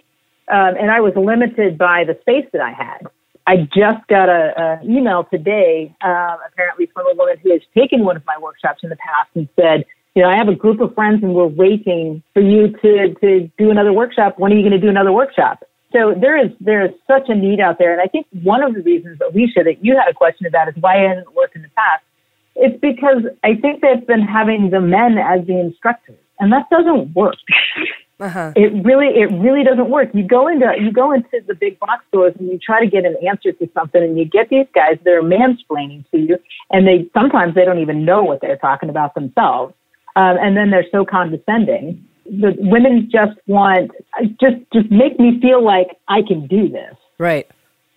Um, 0.51 0.75
and 0.79 0.91
I 0.91 0.99
was 0.99 1.13
limited 1.15 1.77
by 1.77 2.03
the 2.05 2.15
space 2.21 2.45
that 2.53 2.61
I 2.61 2.71
had. 2.71 3.07
I 3.47 3.57
just 3.57 4.07
got 4.07 4.27
a, 4.27 4.79
a 4.81 4.85
email 4.85 5.23
today, 5.25 5.95
um, 6.01 6.37
apparently 6.47 6.87
from 6.87 7.07
a 7.07 7.15
woman 7.15 7.37
who 7.43 7.51
has 7.51 7.61
taken 7.77 8.03
one 8.03 8.15
of 8.15 8.25
my 8.25 8.37
workshops 8.41 8.79
in 8.83 8.89
the 8.89 8.95
past 8.95 9.29
and 9.35 9.47
said, 9.55 9.85
you 10.15 10.23
know, 10.23 10.29
I 10.29 10.37
have 10.37 10.47
a 10.47 10.55
group 10.55 10.79
of 10.79 10.95
friends 10.95 11.21
and 11.21 11.35
we're 11.35 11.45
waiting 11.45 12.23
for 12.33 12.41
you 12.41 12.69
to, 12.69 13.13
to 13.15 13.51
do 13.57 13.69
another 13.69 13.93
workshop. 13.93 14.39
When 14.39 14.51
are 14.51 14.55
you 14.55 14.61
going 14.61 14.71
to 14.71 14.79
do 14.79 14.89
another 14.89 15.11
workshop? 15.11 15.63
So 15.91 16.13
there 16.19 16.37
is 16.37 16.51
there 16.59 16.85
is 16.85 16.91
such 17.07 17.29
a 17.29 17.35
need 17.35 17.61
out 17.61 17.77
there, 17.77 17.93
and 17.93 18.01
I 18.01 18.07
think 18.07 18.27
one 18.43 18.61
of 18.61 18.73
the 18.73 18.81
reasons, 18.81 19.19
that 19.19 19.29
Alicia, 19.29 19.63
that 19.63 19.85
you 19.85 19.95
had 19.95 20.09
a 20.09 20.13
question 20.13 20.45
about 20.45 20.67
is 20.67 20.75
why 20.81 20.97
it 20.97 21.07
hasn't 21.07 21.33
worked 21.33 21.55
in 21.55 21.61
the 21.61 21.69
past. 21.69 22.03
It's 22.55 22.77
because 22.81 23.23
I 23.43 23.55
think 23.55 23.81
they've 23.81 24.05
been 24.05 24.21
having 24.21 24.71
the 24.71 24.81
men 24.81 25.17
as 25.17 25.47
the 25.47 25.57
instructors, 25.57 26.17
and 26.39 26.51
that 26.51 26.69
doesn't 26.69 27.15
work. 27.15 27.35
Uh-huh. 28.19 28.53
It 28.55 28.85
really, 28.85 29.07
it 29.07 29.29
really 29.41 29.63
doesn't 29.63 29.89
work. 29.89 30.09
You 30.13 30.25
go 30.25 30.47
into 30.47 30.71
you 30.79 30.91
go 30.91 31.11
into 31.11 31.41
the 31.47 31.53
big 31.53 31.77
box 31.79 32.05
stores 32.07 32.33
and 32.39 32.47
you 32.47 32.57
try 32.57 32.79
to 32.79 32.87
get 32.87 33.03
an 33.03 33.17
answer 33.27 33.51
to 33.51 33.69
something, 33.73 34.01
and 34.01 34.17
you 34.17 34.23
get 34.23 34.49
these 34.49 34.67
guys 34.73 34.97
that 35.03 35.13
are 35.13 35.21
mansplaining 35.21 36.09
to 36.11 36.17
you, 36.17 36.37
and 36.69 36.87
they 36.87 37.09
sometimes 37.13 37.55
they 37.55 37.65
don't 37.65 37.79
even 37.79 38.05
know 38.05 38.23
what 38.23 38.39
they're 38.39 38.57
talking 38.57 38.89
about 38.89 39.15
themselves, 39.15 39.73
um, 40.15 40.37
and 40.39 40.55
then 40.55 40.71
they're 40.71 40.89
so 40.91 41.03
condescending. 41.03 42.07
The 42.25 42.55
women 42.57 43.09
just 43.11 43.37
want 43.47 43.91
just 44.39 44.57
just 44.71 44.89
make 44.89 45.19
me 45.19 45.39
feel 45.41 45.61
like 45.63 45.97
I 46.07 46.21
can 46.21 46.47
do 46.47 46.69
this. 46.69 46.95
Right. 47.17 47.47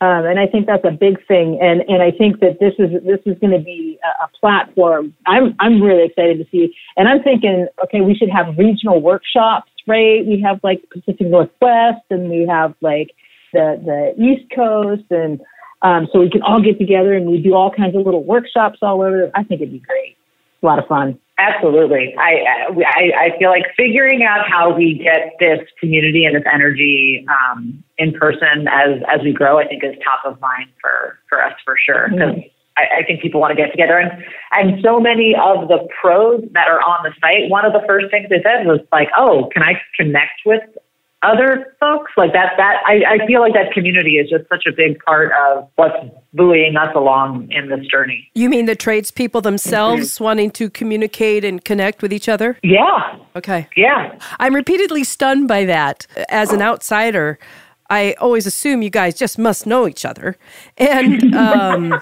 Um, 0.01 0.27
and 0.27 0.39
I 0.39 0.47
think 0.47 0.67
that's 0.67 0.85
a 0.85 0.93
big 0.93 1.27
thing. 1.27 1.59
And, 1.61 1.81
and 1.89 2.01
I 2.01 2.13
think 2.13 2.39
that 2.39 2.61
this 2.61 2.73
is, 2.79 3.03
this 3.05 3.19
is 3.27 3.37
going 3.41 3.51
to 3.51 3.59
be 3.59 3.99
a, 4.05 4.25
a 4.25 4.29
platform. 4.39 5.13
I'm, 5.27 5.57
I'm 5.59 5.83
really 5.83 6.05
excited 6.05 6.39
to 6.39 6.47
see. 6.53 6.73
And 6.97 7.09
I'm 7.09 7.21
thinking, 7.21 7.67
okay, 7.83 8.01
we 8.01 8.15
should 8.15 8.31
have 8.31 8.57
regional 8.57 9.01
workshops, 9.01 9.73
right? 9.89 10.25
We 10.27 10.41
have 10.45 10.61
like 10.63 10.83
Pacific 10.91 11.27
Northwest 11.27 12.05
and 12.11 12.31
we 12.31 12.47
have 12.47 12.75
like 12.81 13.11
the, 13.53 13.81
the 13.85 14.23
East 14.23 14.51
Coast. 14.55 15.11
And, 15.11 15.41
um, 15.83 16.09
so 16.13 16.21
we 16.21 16.31
can 16.31 16.43
all 16.43 16.61
get 16.61 16.79
together 16.79 17.15
and 17.15 17.31
we 17.31 17.41
do 17.41 17.55
all 17.55 17.71
kinds 17.71 17.97
of 17.97 18.05
little 18.05 18.25
workshops 18.25 18.79
all 18.83 19.01
over. 19.03 19.31
I 19.35 19.43
think 19.45 19.61
it'd 19.61 19.73
be 19.73 19.79
great. 19.81 20.17
a 20.63 20.67
lot 20.67 20.79
of 20.79 20.87
fun. 20.87 21.19
Absolutely. 21.39 22.17
I, 22.19 22.67
I, 22.85 23.27
I 23.27 23.39
feel 23.39 23.51
like 23.51 23.63
figuring 23.77 24.25
out 24.25 24.49
how 24.49 24.75
we 24.75 24.95
get 24.95 25.35
this 25.39 25.61
community 25.79 26.25
and 26.25 26.35
this 26.35 26.43
energy 26.53 27.25
um, 27.29 27.83
in 27.97 28.13
person 28.13 28.67
as, 28.69 29.01
as 29.09 29.21
we 29.23 29.33
grow, 29.33 29.59
I 29.59 29.67
think 29.69 29.85
is 29.85 29.95
top 30.05 30.21
of 30.25 30.41
mind 30.41 30.71
for, 30.81 31.19
for 31.29 31.43
us 31.43 31.55
for 31.65 31.77
sure. 31.79 32.09
Mm-hmm. 32.09 32.41
I, 32.79 33.01
I 33.01 33.03
think 33.03 33.21
people 33.21 33.41
want 33.41 33.57
to 33.57 33.57
get 33.57 33.71
together. 33.71 33.99
And, 33.99 34.25
and 34.53 34.83
so 34.83 35.01
many 35.01 35.35
of 35.35 35.69
the 35.69 35.87
pros 36.01 36.43
that 36.53 36.69
are 36.69 36.81
on 36.81 37.03
the 37.03 37.13
site, 37.21 37.51
one 37.51 37.65
of 37.65 37.73
the 37.73 37.83
first 37.87 38.07
things 38.11 38.29
they 38.31 38.43
said 38.43 38.67
was 38.67 38.81
like, 38.93 39.09
oh, 39.17 39.51
can 39.53 39.63
I 39.63 39.81
connect 39.97 40.41
with 40.47 40.63
other 41.23 41.75
folks? 41.81 42.13
Like 42.17 42.33
that 42.33 42.53
that 42.57 42.77
I, 42.87 43.03
I 43.15 43.27
feel 43.27 43.41
like 43.41 43.53
that 43.55 43.73
community 43.73 44.13
is 44.13 44.31
just 44.31 44.49
such 44.49 44.65
a 44.67 44.73
big 44.73 45.03
part 45.05 45.33
of 45.33 45.69
what's 45.75 45.97
buoying 46.33 46.77
us 46.77 46.95
along 46.95 47.51
in 47.51 47.69
this 47.69 47.85
journey. 47.87 48.31
You 48.35 48.49
mean 48.49 48.67
the 48.67 48.77
tradespeople 48.77 49.41
themselves 49.41 50.15
mm-hmm. 50.15 50.25
wanting 50.25 50.51
to 50.53 50.71
communicate 50.71 51.45
and 51.45 51.65
connect 51.65 52.03
with 52.03 52.13
each 52.13 52.29
other? 52.29 52.57
Yeah. 52.63 53.19
Okay. 53.35 53.69
Yeah. 53.77 54.17
I'm 54.39 54.55
repeatedly 54.55 55.03
stunned 55.03 55.49
by 55.49 55.65
that. 55.65 56.07
As 56.29 56.53
an 56.53 56.63
outsider 56.63 57.39
I 57.91 58.15
always 58.21 58.47
assume 58.47 58.83
you 58.83 58.91
guys 58.91 59.15
just 59.15 59.39
must 59.39 59.67
know 59.67 59.89
each 59.89 60.05
other. 60.05 60.37
And, 60.77 61.35
um, 61.35 62.01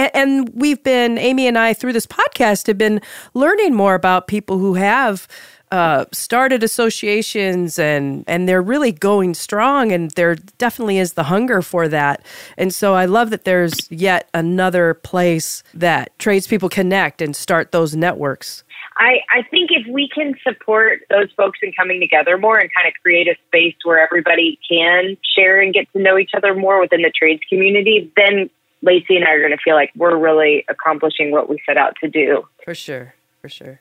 and, 0.00 0.10
and 0.14 0.48
we've 0.54 0.82
been, 0.82 1.18
Amy 1.18 1.46
and 1.46 1.58
I, 1.58 1.74
through 1.74 1.92
this 1.92 2.06
podcast, 2.06 2.66
have 2.66 2.78
been 2.78 3.00
learning 3.34 3.74
more 3.74 3.94
about 3.94 4.26
people 4.26 4.58
who 4.58 4.74
have 4.74 5.28
uh, 5.70 6.04
started 6.10 6.64
associations 6.64 7.78
and 7.78 8.24
and 8.26 8.48
they're 8.48 8.60
really 8.60 8.90
going 8.90 9.34
strong 9.34 9.92
and 9.92 10.10
there 10.12 10.34
definitely 10.58 10.98
is 10.98 11.12
the 11.12 11.22
hunger 11.22 11.62
for 11.62 11.86
that 11.86 12.26
and 12.58 12.74
so 12.74 12.94
I 12.94 13.04
love 13.04 13.30
that 13.30 13.44
there's 13.44 13.88
yet 13.88 14.28
another 14.34 14.94
place 14.94 15.62
that 15.72 16.18
tradespeople 16.18 16.70
connect 16.70 17.22
and 17.22 17.36
start 17.36 17.70
those 17.70 17.94
networks. 17.94 18.64
I, 18.96 19.20
I 19.30 19.42
think 19.48 19.70
if 19.72 19.86
we 19.86 20.08
can 20.08 20.34
support 20.42 21.00
those 21.08 21.28
folks 21.36 21.60
in 21.62 21.72
coming 21.72 22.00
together 22.00 22.36
more 22.36 22.58
and 22.58 22.68
kind 22.74 22.86
of 22.86 22.92
create 23.00 23.28
a 23.28 23.36
space 23.46 23.76
where 23.84 23.98
everybody 23.98 24.58
can 24.68 25.16
share 25.36 25.60
and 25.60 25.72
get 25.72 25.90
to 25.92 26.02
know 26.02 26.18
each 26.18 26.32
other 26.36 26.54
more 26.54 26.80
within 26.80 27.00
the 27.00 27.10
trades 27.16 27.40
community, 27.48 28.12
then 28.16 28.50
Lacey 28.82 29.16
and 29.16 29.24
I 29.24 29.32
are 29.32 29.40
going 29.40 29.50
to 29.50 29.62
feel 29.62 29.74
like 29.74 29.90
we're 29.96 30.16
really 30.16 30.64
accomplishing 30.68 31.30
what 31.30 31.48
we 31.48 31.60
set 31.66 31.76
out 31.76 31.94
to 32.02 32.08
do. 32.08 32.42
For 32.64 32.74
sure. 32.74 33.14
For 33.40 33.48
sure 33.48 33.80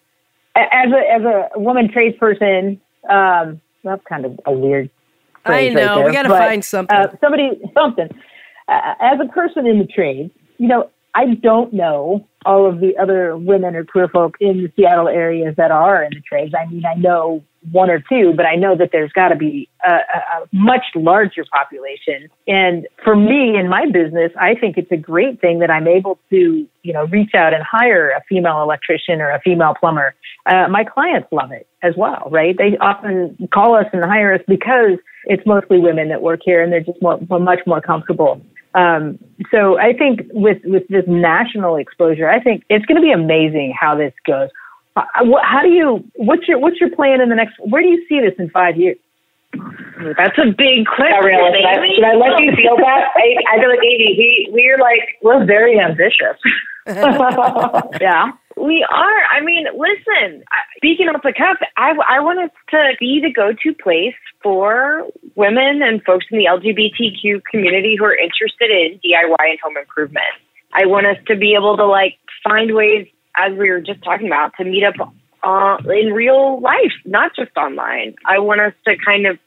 as 0.59 0.91
a 0.91 1.11
as 1.11 1.21
a 1.23 1.59
woman 1.59 1.87
tradesperson, 1.87 2.79
um, 3.09 3.61
that's 3.83 4.03
kind 4.07 4.25
of 4.25 4.39
a 4.45 4.51
weird. 4.51 4.89
I 5.45 5.69
know 5.69 5.95
right 5.95 5.95
there, 5.95 6.05
we 6.05 6.11
got 6.11 6.23
to 6.23 6.29
find 6.29 6.63
something. 6.63 6.95
Uh, 6.95 7.15
somebody 7.21 7.61
something. 7.73 8.09
Uh, 8.67 8.93
as 8.99 9.19
a 9.19 9.31
person 9.31 9.65
in 9.65 9.79
the 9.79 9.85
trade, 9.85 10.31
you 10.57 10.67
know, 10.67 10.89
I 11.15 11.35
don't 11.35 11.73
know 11.73 12.27
all 12.45 12.67
of 12.67 12.79
the 12.79 12.97
other 12.97 13.35
women 13.35 13.75
or 13.75 13.83
queer 13.83 14.07
folk 14.07 14.35
in 14.39 14.63
the 14.63 14.71
Seattle 14.75 15.07
areas 15.07 15.55
that 15.57 15.71
are 15.71 16.03
in 16.03 16.11
the 16.13 16.21
trades. 16.21 16.53
I 16.59 16.69
mean, 16.69 16.83
I 16.85 16.95
know 16.95 17.43
one 17.71 17.89
or 17.89 18.03
two, 18.09 18.33
but 18.35 18.45
I 18.45 18.55
know 18.55 18.75
that 18.75 18.89
there's 18.91 19.11
got 19.11 19.29
to 19.29 19.35
be 19.35 19.69
a, 19.85 19.91
a, 19.91 20.47
much 20.51 20.85
larger 20.95 21.45
population. 21.51 22.29
And 22.47 22.87
for 23.03 23.15
me 23.15 23.57
in 23.57 23.67
my 23.67 23.85
business, 23.85 24.31
I 24.39 24.55
think 24.55 24.77
it's 24.77 24.91
a 24.91 24.97
great 24.97 25.41
thing 25.41 25.59
that 25.59 25.69
I'm 25.69 25.87
able 25.87 26.19
to, 26.29 26.67
you 26.83 26.93
know, 26.93 27.05
reach 27.07 27.31
out 27.35 27.53
and 27.53 27.63
hire 27.63 28.11
a 28.11 28.21
female 28.29 28.61
electrician 28.61 29.21
or 29.21 29.29
a 29.29 29.41
female 29.41 29.73
plumber. 29.79 30.15
Uh, 30.45 30.67
my 30.69 30.83
clients 30.83 31.27
love 31.31 31.51
it 31.51 31.67
as 31.83 31.93
well, 31.97 32.27
right? 32.31 32.57
They 32.57 32.77
often 32.79 33.49
call 33.53 33.75
us 33.75 33.85
and 33.93 34.03
hire 34.03 34.33
us 34.33 34.41
because 34.47 34.97
it's 35.25 35.45
mostly 35.45 35.79
women 35.79 36.09
that 36.09 36.21
work 36.21 36.39
here 36.43 36.63
and 36.63 36.71
they're 36.71 36.79
just 36.79 37.01
more, 37.01 37.19
much 37.39 37.59
more 37.67 37.81
comfortable. 37.81 38.41
Um, 38.75 39.17
so 39.51 39.79
I 39.79 39.93
think 39.93 40.21
with, 40.31 40.59
with 40.63 40.87
this 40.89 41.03
national 41.07 41.75
exposure, 41.77 42.29
I 42.29 42.39
think 42.39 42.63
it's 42.69 42.85
going 42.85 42.97
to 42.97 43.01
be 43.01 43.11
amazing 43.11 43.73
how 43.79 43.95
this 43.95 44.13
goes. 44.25 44.49
Uh, 44.95 45.03
how 45.43 45.61
do 45.61 45.69
you? 45.69 46.03
What's 46.15 46.47
your 46.47 46.59
What's 46.59 46.79
your 46.79 46.89
plan 46.89 47.21
in 47.21 47.29
the 47.29 47.35
next? 47.35 47.55
Where 47.59 47.81
do 47.81 47.87
you 47.87 48.05
see 48.07 48.19
this 48.19 48.33
in 48.39 48.49
five 48.49 48.77
years? 48.77 48.97
That's 49.53 50.37
a 50.37 50.51
big 50.55 50.85
question. 50.85 51.17
Gabriella, 51.17 51.51
should, 51.51 51.65
I, 51.65 51.95
should 51.95 52.03
I 52.03 52.15
let 52.15 52.39
you 52.41 52.55
feel 52.55 52.77
that? 52.85 53.09
I, 53.15 53.35
I 53.51 53.59
feel 53.59 53.69
like 53.69 53.83
Amy, 53.83 54.15
we 54.17 54.49
we're 54.51 54.77
like 54.77 55.17
we're 55.21 55.45
very 55.45 55.79
ambitious. 55.79 56.37
yeah, 56.87 58.31
we 58.57 58.85
are. 58.89 59.21
I 59.31 59.41
mean, 59.43 59.65
listen. 59.75 60.43
Speaking 60.77 61.09
off 61.09 61.21
the 61.23 61.33
cuff, 61.33 61.57
I 61.77 61.91
I 62.07 62.19
want 62.19 62.39
us 62.39 62.51
to 62.71 62.95
be 62.99 63.19
the 63.21 63.31
go-to 63.31 63.73
place 63.73 64.15
for 64.41 65.05
women 65.35 65.81
and 65.81 66.01
folks 66.03 66.25
in 66.31 66.37
the 66.37 66.45
LGBTQ 66.45 67.43
community 67.51 67.95
who 67.97 68.05
are 68.05 68.15
interested 68.15 68.71
in 68.71 68.99
DIY 69.03 69.49
and 69.49 69.59
home 69.61 69.77
improvement. 69.77 70.25
I 70.73 70.85
want 70.85 71.07
us 71.07 71.17
to 71.27 71.35
be 71.35 71.55
able 71.55 71.75
to 71.77 71.85
like 71.85 72.17
find 72.43 72.73
ways 72.73 73.07
as 73.39 73.57
we 73.57 73.69
were 73.69 73.81
just 73.81 74.03
talking 74.03 74.27
about, 74.27 74.53
to 74.57 74.65
meet 74.65 74.83
up 74.83 74.95
uh, 75.43 75.77
in 75.89 76.13
real 76.13 76.59
life, 76.59 76.93
not 77.05 77.35
just 77.35 77.55
online. 77.55 78.15
I 78.25 78.39
want 78.39 78.61
us 78.61 78.73
to 78.85 78.95
kind 79.03 79.25
of 79.25 79.39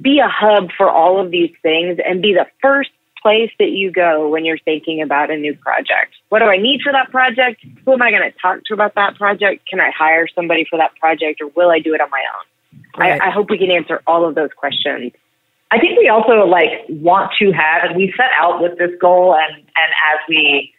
be 0.00 0.18
a 0.18 0.28
hub 0.28 0.70
for 0.76 0.90
all 0.90 1.20
of 1.20 1.30
these 1.30 1.52
things 1.62 1.98
and 2.04 2.22
be 2.22 2.32
the 2.32 2.46
first 2.60 2.90
place 3.22 3.50
that 3.58 3.70
you 3.70 3.90
go 3.90 4.28
when 4.28 4.44
you're 4.44 4.58
thinking 4.58 5.00
about 5.00 5.30
a 5.30 5.36
new 5.36 5.54
project. 5.56 6.14
What 6.28 6.40
do 6.40 6.46
I 6.46 6.56
need 6.56 6.80
for 6.82 6.92
that 6.92 7.10
project? 7.10 7.64
Who 7.84 7.92
am 7.92 8.02
I 8.02 8.10
going 8.10 8.30
to 8.30 8.38
talk 8.38 8.64
to 8.66 8.74
about 8.74 8.94
that 8.96 9.16
project? 9.16 9.66
Can 9.68 9.80
I 9.80 9.90
hire 9.96 10.26
somebody 10.34 10.66
for 10.68 10.76
that 10.76 10.94
project 10.96 11.40
or 11.40 11.48
will 11.56 11.70
I 11.70 11.78
do 11.78 11.94
it 11.94 12.00
on 12.00 12.10
my 12.10 12.22
own? 12.36 12.80
Right. 12.98 13.20
I, 13.20 13.28
I 13.28 13.30
hope 13.30 13.50
we 13.50 13.58
can 13.58 13.70
answer 13.70 14.02
all 14.06 14.28
of 14.28 14.34
those 14.34 14.50
questions. 14.56 15.12
I 15.70 15.78
think 15.78 15.98
we 15.98 16.08
also 16.08 16.46
like 16.46 16.86
want 16.88 17.32
to 17.40 17.50
have, 17.50 17.84
and 17.84 17.96
we 17.96 18.12
set 18.16 18.30
out 18.36 18.62
with 18.62 18.78
this 18.78 18.90
goal, 19.00 19.34
and 19.34 19.56
and 19.56 19.92
as 20.12 20.20
we 20.28 20.72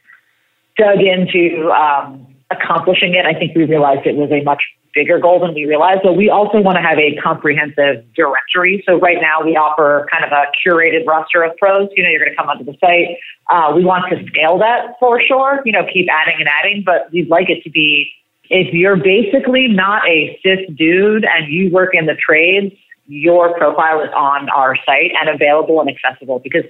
dug 0.78 1.00
into 1.02 1.70
um, 1.72 2.25
accomplishing 2.52 3.14
it, 3.16 3.25
I 3.25 3.38
think 3.38 3.56
we 3.56 3.66
realized 3.66 4.06
it 4.06 4.16
was 4.16 4.32
a 4.32 4.44
much 4.44 4.62
bigger 4.94 5.20
goal 5.20 5.40
than 5.42 5.54
we 5.54 5.66
realized. 5.66 6.00
But 6.04 6.14
we 6.14 6.30
also 6.30 6.62
want 6.62 6.78
to 6.78 6.82
have 6.82 6.98
a 6.98 7.16
comprehensive 7.22 8.06
directory. 8.16 8.84
So 8.88 8.98
right 8.98 9.18
now 9.20 9.44
we 9.44 9.58
offer 9.58 10.08
kind 10.12 10.24
of 10.24 10.32
a 10.32 10.46
curated 10.66 11.06
roster 11.06 11.44
of 11.44 11.56
pros. 11.58 11.90
You 11.96 12.04
know, 12.04 12.10
you're 12.10 12.24
going 12.24 12.32
to 12.32 12.38
come 12.38 12.50
onto 12.50 12.64
the 12.64 12.78
site. 12.80 13.18
Uh, 13.50 13.75
we 13.75 13.84
want 13.84 14.06
to 14.10 14.25
scale 14.28 14.58
that 14.60 14.96
for 15.00 15.22
sure. 15.22 15.62
You 15.66 15.74
know, 15.74 15.86
keep 15.92 16.08
adding 16.10 16.36
and 16.40 16.48
adding, 16.48 16.84
but 16.86 17.12
we'd 17.12 17.30
like 17.30 17.50
it 17.50 17.62
to 17.64 17.70
be 17.70 18.10
if 18.50 18.74
you're 18.74 18.96
basically 18.96 19.68
not 19.68 20.08
a 20.08 20.40
cis 20.44 20.60
dude 20.75 21.25
and 21.25 21.52
you 21.52 21.72
work 21.72 21.92
in 21.94 22.06
the 22.06 22.16
trades, 22.16 22.74
your 23.08 23.58
profile 23.58 24.02
is 24.02 24.10
on 24.16 24.50
our 24.50 24.75
site 24.86 25.12
and 25.20 25.30
available 25.30 25.80
and 25.82 25.90
accessible 25.90 26.40
because 26.40 26.64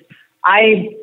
I 0.44 0.96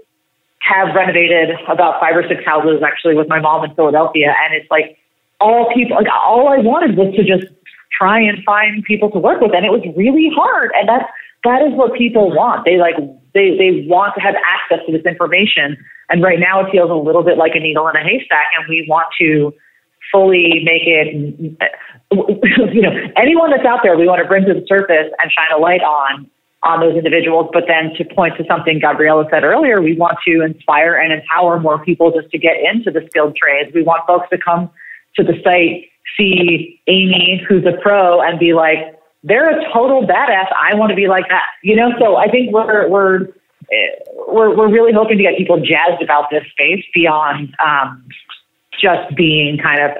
have 0.63 0.95
renovated 0.95 1.51
about 1.69 2.01
five 2.01 2.17
or 2.17 2.23
six 2.29 2.45
houses 2.45 2.83
actually 2.87 3.15
with 3.15 3.29
my 3.29 3.41
mom 3.41 3.65
in 3.65 3.75
Philadelphia. 3.75 4.35
And 4.45 4.55
it's 4.55 4.71
like 4.71 4.97
all 5.41 5.73
people, 5.75 5.97
like 5.97 6.07
all 6.13 6.49
I 6.49 6.59
wanted 6.59 6.97
was 6.97 7.15
to 7.17 7.25
just 7.25 7.53
try 7.91 8.21
and 8.21 8.43
find 8.45 8.83
people 8.85 9.11
to 9.11 9.19
work 9.19 9.41
with. 9.41 9.53
And 9.55 9.67
it 9.67 9.73
was 9.73 9.83
really 9.97 10.31
hard. 10.35 10.71
And 10.75 10.89
that's, 10.89 11.05
that 11.45 11.63
is 11.63 11.75
what 11.75 11.95
people 11.95 12.31
want. 12.31 12.65
They 12.65 12.79
like, 12.79 12.95
they, 13.35 13.59
they 13.59 13.85
want 13.89 14.15
to 14.15 14.21
have 14.21 14.37
access 14.47 14.79
to 14.87 14.93
this 14.93 15.05
information. 15.05 15.77
And 16.09 16.23
right 16.23 16.39
now 16.39 16.65
it 16.65 16.71
feels 16.71 16.91
a 16.91 16.95
little 16.95 17.25
bit 17.25 17.37
like 17.37 17.53
a 17.57 17.61
needle 17.61 17.89
in 17.89 17.97
a 17.97 18.05
haystack. 18.05 18.47
And 18.57 18.65
we 18.69 18.87
want 18.89 19.09
to 19.19 19.53
fully 20.13 20.63
make 20.63 20.87
it, 20.87 21.11
you 22.13 22.83
know, 22.83 22.93
anyone 23.17 23.51
that's 23.51 23.67
out 23.67 23.81
there, 23.83 23.97
we 23.97 24.07
want 24.07 24.23
to 24.23 24.29
bring 24.29 24.45
to 24.45 24.55
the 24.55 24.65
surface 24.69 25.11
and 25.19 25.33
shine 25.33 25.51
a 25.55 25.59
light 25.59 25.83
on 25.83 26.31
on 26.63 26.81
those 26.81 26.97
individuals. 26.97 27.51
But 27.53 27.65
then 27.67 27.93
to 27.97 28.05
point 28.15 28.37
to 28.37 28.45
something 28.47 28.79
Gabriella 28.79 29.27
said 29.31 29.45
earlier, 29.45 29.81
we 29.81 29.97
want 29.97 30.19
to 30.27 30.43
inspire 30.43 30.95
and 30.95 31.13
empower 31.13 31.59
more 31.59 31.85
people 31.85 32.13
just 32.13 32.31
to 32.31 32.39
get 32.39 32.57
into 32.61 32.91
the 32.91 33.07
skilled 33.09 33.37
trades. 33.37 33.71
We 33.75 33.83
want 33.83 34.07
folks 34.07 34.29
to 34.31 34.39
come 34.39 34.71
to 35.17 35.25
the 35.25 35.35
site, 35.45 35.91
see 36.17 36.81
Amy, 36.87 37.43
who's 37.49 37.65
a 37.67 37.81
pro, 37.83 38.21
and 38.21 38.39
be 38.39 38.55
like, 38.55 38.79
they're 39.25 39.51
a 39.51 39.73
total 39.73 40.07
badass. 40.07 40.47
I 40.61 40.75
want 40.75 40.91
to 40.91 40.97
be 40.97 41.09
like 41.09 41.29
that. 41.29 41.47
You 41.63 41.77
know, 41.77 41.93
so 41.99 42.17
I 42.17 42.29
think 42.29 42.53
we're, 42.53 42.89
we're, 42.89 43.29
we're, 44.29 44.57
we're 44.57 44.71
really 44.71 44.93
hoping 44.93 45.17
to 45.19 45.23
get 45.23 45.37
people 45.37 45.59
jazzed 45.59 46.03
about 46.03 46.27
this 46.31 46.45
space 46.51 46.85
beyond 46.95 47.55
um, 47.65 48.05
just 48.81 49.15
being 49.17 49.59
kind 49.59 49.81
of 49.81 49.91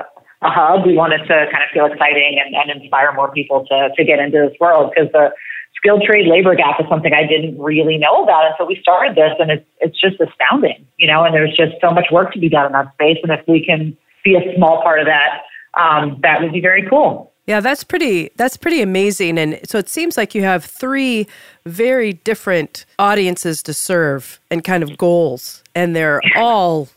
a 0.43 0.51
hub. 0.51 0.87
We 0.87 0.95
want 0.95 1.13
it 1.13 1.19
to 1.19 1.47
kind 1.53 1.63
of 1.63 1.71
feel 1.73 1.87
exciting 1.87 2.41
and, 2.45 2.55
and 2.55 2.83
inspire 2.83 3.13
more 3.13 3.31
people 3.31 3.65
to, 3.67 3.91
to 3.97 4.05
get 4.05 4.19
into 4.19 4.49
this 4.49 4.59
world 4.59 4.93
because 4.95 5.11
the 5.13 5.31
skilled 5.77 6.03
trade 6.03 6.27
labor 6.27 6.55
gap 6.55 6.81
is 6.81 6.87
something 6.89 7.13
I 7.13 7.27
didn't 7.27 7.59
really 7.59 7.99
know 7.99 8.23
about 8.23 8.51
until 8.51 8.67
we 8.67 8.79
started 8.81 9.17
this, 9.17 9.33
and 9.39 9.51
it's 9.51 9.67
it's 9.81 10.01
just 10.01 10.21
astounding, 10.21 10.87
you 10.99 11.07
know. 11.07 11.25
And 11.25 11.35
there's 11.35 11.57
just 11.57 11.73
so 11.81 11.91
much 11.91 12.07
work 12.11 12.33
to 12.33 12.39
be 12.39 12.49
done 12.49 12.67
in 12.67 12.73
that 12.73 12.93
space, 12.95 13.19
and 13.23 13.33
if 13.33 13.47
we 13.47 13.65
can 13.65 13.97
be 14.25 14.37
a 14.37 14.57
small 14.57 14.83
part 14.83 15.01
of 15.01 15.07
that, 15.07 15.43
um, 15.81 16.19
that 16.23 16.41
would 16.41 16.53
be 16.53 16.61
very 16.61 16.89
cool. 16.89 17.33
Yeah, 17.47 17.61
that's 17.61 17.83
pretty 17.83 18.31
that's 18.37 18.57
pretty 18.57 18.83
amazing 18.83 19.37
and 19.37 19.59
so 19.65 19.77
it 19.77 19.89
seems 19.89 20.17
like 20.17 20.33
you 20.33 20.43
have 20.43 20.65
three 20.65 21.27
very 21.67 22.13
different 22.13 22.87
audiences 23.01 23.65
to 23.65 23.75
serve 23.75 24.39
and 24.49 24.63
kind 24.63 24.85
of 24.85 24.97
goals 24.97 25.65
and 25.75 25.97
they're 25.97 26.21
all 26.37 26.89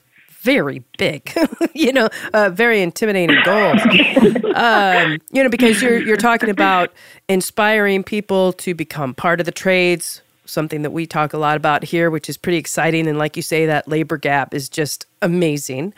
very 0.45 0.83
big, 0.99 1.33
you 1.73 1.91
know, 1.91 2.07
uh, 2.33 2.51
very 2.51 2.81
intimidating 2.81 3.35
goals. 3.43 3.81
um, 4.55 5.17
you 5.31 5.43
know, 5.43 5.49
because 5.49 5.81
you're 5.81 5.99
you're 5.99 6.17
talking 6.17 6.49
about 6.49 6.93
inspiring 7.27 8.03
people 8.03 8.53
to 8.53 8.75
become 8.75 9.15
part 9.15 9.39
of 9.39 9.47
the 9.47 9.51
trades, 9.51 10.21
something 10.45 10.83
that 10.83 10.91
we 10.91 11.07
talk 11.07 11.33
a 11.33 11.37
lot 11.39 11.57
about 11.57 11.83
here, 11.83 12.11
which 12.11 12.29
is 12.29 12.37
pretty 12.37 12.59
exciting. 12.59 13.07
And 13.07 13.17
like 13.17 13.35
you 13.35 13.41
say, 13.41 13.65
that 13.65 13.87
labor 13.87 14.17
gap 14.17 14.53
is 14.53 14.69
just 14.69 15.07
amazing. 15.23 15.95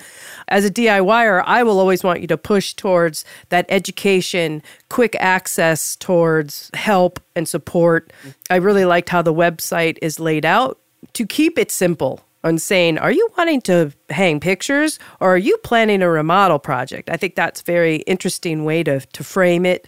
As 0.47 0.63
a 0.63 0.71
DIYer, 0.71 1.43
I 1.45 1.63
will 1.63 1.77
always 1.77 2.01
want 2.01 2.21
you 2.21 2.27
to 2.27 2.37
push 2.37 2.73
towards 2.73 3.25
that 3.49 3.65
education, 3.67 4.63
quick 4.87 5.17
access 5.19 5.97
towards 5.97 6.71
help 6.73 7.19
and 7.35 7.49
support. 7.49 8.13
I 8.49 8.55
really 8.55 8.85
liked 8.85 9.09
how 9.09 9.21
the 9.21 9.33
website 9.33 9.97
is 10.01 10.21
laid 10.21 10.45
out 10.45 10.79
to 11.13 11.25
keep 11.25 11.59
it 11.59 11.69
simple 11.69 12.23
on 12.47 12.57
saying, 12.57 12.97
are 12.97 13.11
you 13.11 13.29
wanting 13.37 13.61
to 13.61 13.91
hang 14.09 14.39
pictures 14.39 14.99
or 15.19 15.35
are 15.35 15.37
you 15.37 15.57
planning 15.57 16.01
a 16.01 16.09
remodel 16.09 16.59
project? 16.59 17.09
I 17.09 17.17
think 17.17 17.35
that's 17.35 17.61
very 17.61 17.97
interesting 18.07 18.63
way 18.63 18.83
to, 18.83 19.01
to 19.01 19.23
frame 19.23 19.65
it. 19.65 19.85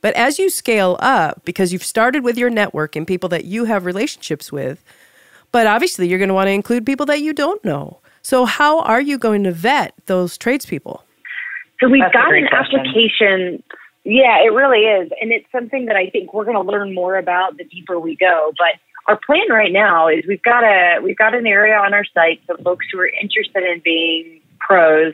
But 0.00 0.14
as 0.14 0.38
you 0.38 0.50
scale 0.50 0.96
up, 1.00 1.44
because 1.44 1.72
you've 1.72 1.84
started 1.84 2.24
with 2.24 2.36
your 2.36 2.50
network 2.50 2.96
and 2.96 3.06
people 3.06 3.28
that 3.28 3.44
you 3.44 3.66
have 3.66 3.84
relationships 3.84 4.50
with, 4.50 4.82
but 5.52 5.66
obviously 5.66 6.08
you're 6.08 6.18
going 6.18 6.28
to 6.28 6.34
want 6.34 6.48
to 6.48 6.52
include 6.52 6.84
people 6.86 7.06
that 7.06 7.20
you 7.20 7.32
don't 7.32 7.64
know. 7.64 8.00
So 8.22 8.44
how 8.44 8.80
are 8.80 9.00
you 9.00 9.18
going 9.18 9.44
to 9.44 9.52
vet 9.52 9.94
those 10.06 10.38
tradespeople? 10.38 11.04
So 11.80 11.88
we've 11.88 12.00
That's 12.00 12.14
a 12.14 12.18
got 12.18 12.34
an 12.34 12.48
question. 12.48 12.80
application. 12.80 13.62
Yeah, 14.04 14.42
it 14.42 14.52
really 14.52 14.80
is. 14.80 15.10
And 15.20 15.30
it's 15.30 15.46
something 15.52 15.86
that 15.86 15.96
I 15.96 16.10
think 16.10 16.32
we're 16.32 16.44
going 16.44 16.56
to 16.56 16.62
learn 16.68 16.94
more 16.94 17.16
about 17.16 17.56
the 17.58 17.64
deeper 17.64 18.00
we 18.00 18.16
go. 18.16 18.52
But 18.56 18.80
our 19.08 19.18
plan 19.18 19.50
right 19.50 19.72
now 19.72 20.08
is 20.08 20.24
we've 20.28 20.42
got 20.42 20.64
a 20.64 21.00
we've 21.02 21.18
got 21.18 21.34
an 21.34 21.46
area 21.46 21.74
on 21.74 21.92
our 21.92 22.04
site 22.14 22.40
so 22.46 22.56
folks 22.62 22.86
who 22.92 23.00
are 23.00 23.10
interested 23.20 23.62
in 23.64 23.80
being 23.84 24.40
pros 24.60 25.12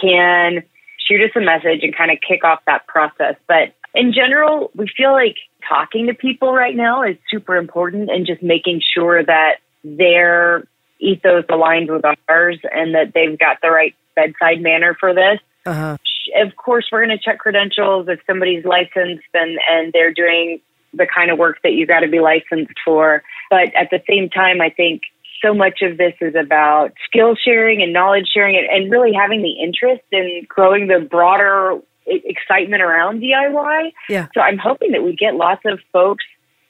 can 0.00 0.62
shoot 1.06 1.22
us 1.22 1.30
a 1.36 1.40
message 1.40 1.80
and 1.82 1.96
kind 1.96 2.10
of 2.10 2.18
kick 2.26 2.44
off 2.44 2.60
that 2.66 2.86
process. 2.86 3.36
But 3.46 3.74
in 3.94 4.12
general, 4.12 4.70
we 4.74 4.88
feel 4.96 5.12
like 5.12 5.36
talking 5.68 6.06
to 6.06 6.14
people 6.14 6.52
right 6.52 6.76
now 6.76 7.02
is 7.02 7.16
super 7.30 7.56
important 7.56 8.10
and 8.10 8.26
just 8.26 8.42
making 8.42 8.82
sure 8.94 9.24
that 9.24 9.56
their 9.84 10.64
ethos 11.00 11.44
aligns 11.46 11.92
with 11.92 12.04
ours 12.28 12.58
and 12.72 12.94
that 12.94 13.12
they've 13.14 13.38
got 13.38 13.58
the 13.62 13.70
right 13.70 13.94
bedside 14.14 14.60
manner 14.60 14.96
for 14.98 15.14
this. 15.14 15.38
Uh-huh. 15.64 15.96
Of 16.36 16.56
course, 16.56 16.86
we're 16.90 17.04
going 17.04 17.16
to 17.16 17.22
check 17.22 17.38
credentials 17.38 18.08
if 18.08 18.20
somebody's 18.26 18.64
licensed 18.64 19.24
and, 19.34 19.58
and 19.70 19.92
they're 19.92 20.12
doing 20.12 20.60
the 20.96 21.06
kind 21.06 21.30
of 21.30 21.38
work 21.38 21.58
that 21.62 21.72
you 21.72 21.86
got 21.86 22.00
to 22.00 22.08
be 22.08 22.20
licensed 22.20 22.74
for. 22.84 23.22
But 23.50 23.74
at 23.74 23.90
the 23.90 24.02
same 24.08 24.28
time, 24.28 24.60
I 24.60 24.70
think 24.70 25.02
so 25.44 25.54
much 25.54 25.82
of 25.82 25.98
this 25.98 26.14
is 26.20 26.34
about 26.34 26.92
skill 27.06 27.34
sharing 27.36 27.82
and 27.82 27.92
knowledge 27.92 28.26
sharing 28.32 28.56
and, 28.56 28.66
and 28.66 28.90
really 28.90 29.12
having 29.12 29.42
the 29.42 29.52
interest 29.52 30.02
in 30.10 30.46
growing 30.48 30.86
the 30.86 31.00
broader 31.00 31.78
excitement 32.06 32.82
around 32.82 33.20
DIY. 33.20 33.92
Yeah. 34.08 34.28
So 34.34 34.40
I'm 34.40 34.58
hoping 34.58 34.92
that 34.92 35.02
we 35.02 35.14
get 35.14 35.34
lots 35.34 35.62
of 35.64 35.80
folks 35.92 36.24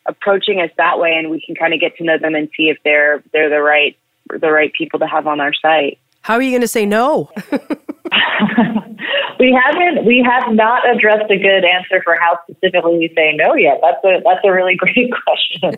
approaching 0.06 0.60
us 0.60 0.70
that 0.76 0.98
way 0.98 1.14
and 1.16 1.30
we 1.30 1.42
can 1.44 1.54
kind 1.54 1.74
of 1.74 1.80
get 1.80 1.96
to 1.96 2.04
know 2.04 2.18
them 2.18 2.34
and 2.34 2.48
see 2.56 2.68
if 2.68 2.78
they're 2.84 3.22
they're 3.32 3.50
the 3.50 3.60
right 3.60 3.96
the 4.30 4.50
right 4.50 4.72
people 4.72 4.98
to 5.00 5.06
have 5.06 5.26
on 5.26 5.40
our 5.40 5.52
site. 5.54 5.98
How 6.22 6.34
are 6.34 6.42
you 6.42 6.50
going 6.50 6.62
to 6.62 6.68
say 6.68 6.86
no? 6.86 7.30
we 9.40 9.52
haven't 9.52 10.04
we 10.04 10.24
have 10.24 10.52
not 10.52 10.88
addressed 10.88 11.30
a 11.30 11.36
good 11.36 11.64
answer 11.64 12.00
for 12.04 12.16
how 12.16 12.38
specifically 12.48 12.98
we 12.98 13.12
say 13.16 13.34
no 13.36 13.54
yet. 13.54 13.80
That's 13.82 14.02
a 14.04 14.22
that's 14.24 14.40
a 14.44 14.52
really 14.52 14.76
great 14.80 15.12
question. 15.12 15.76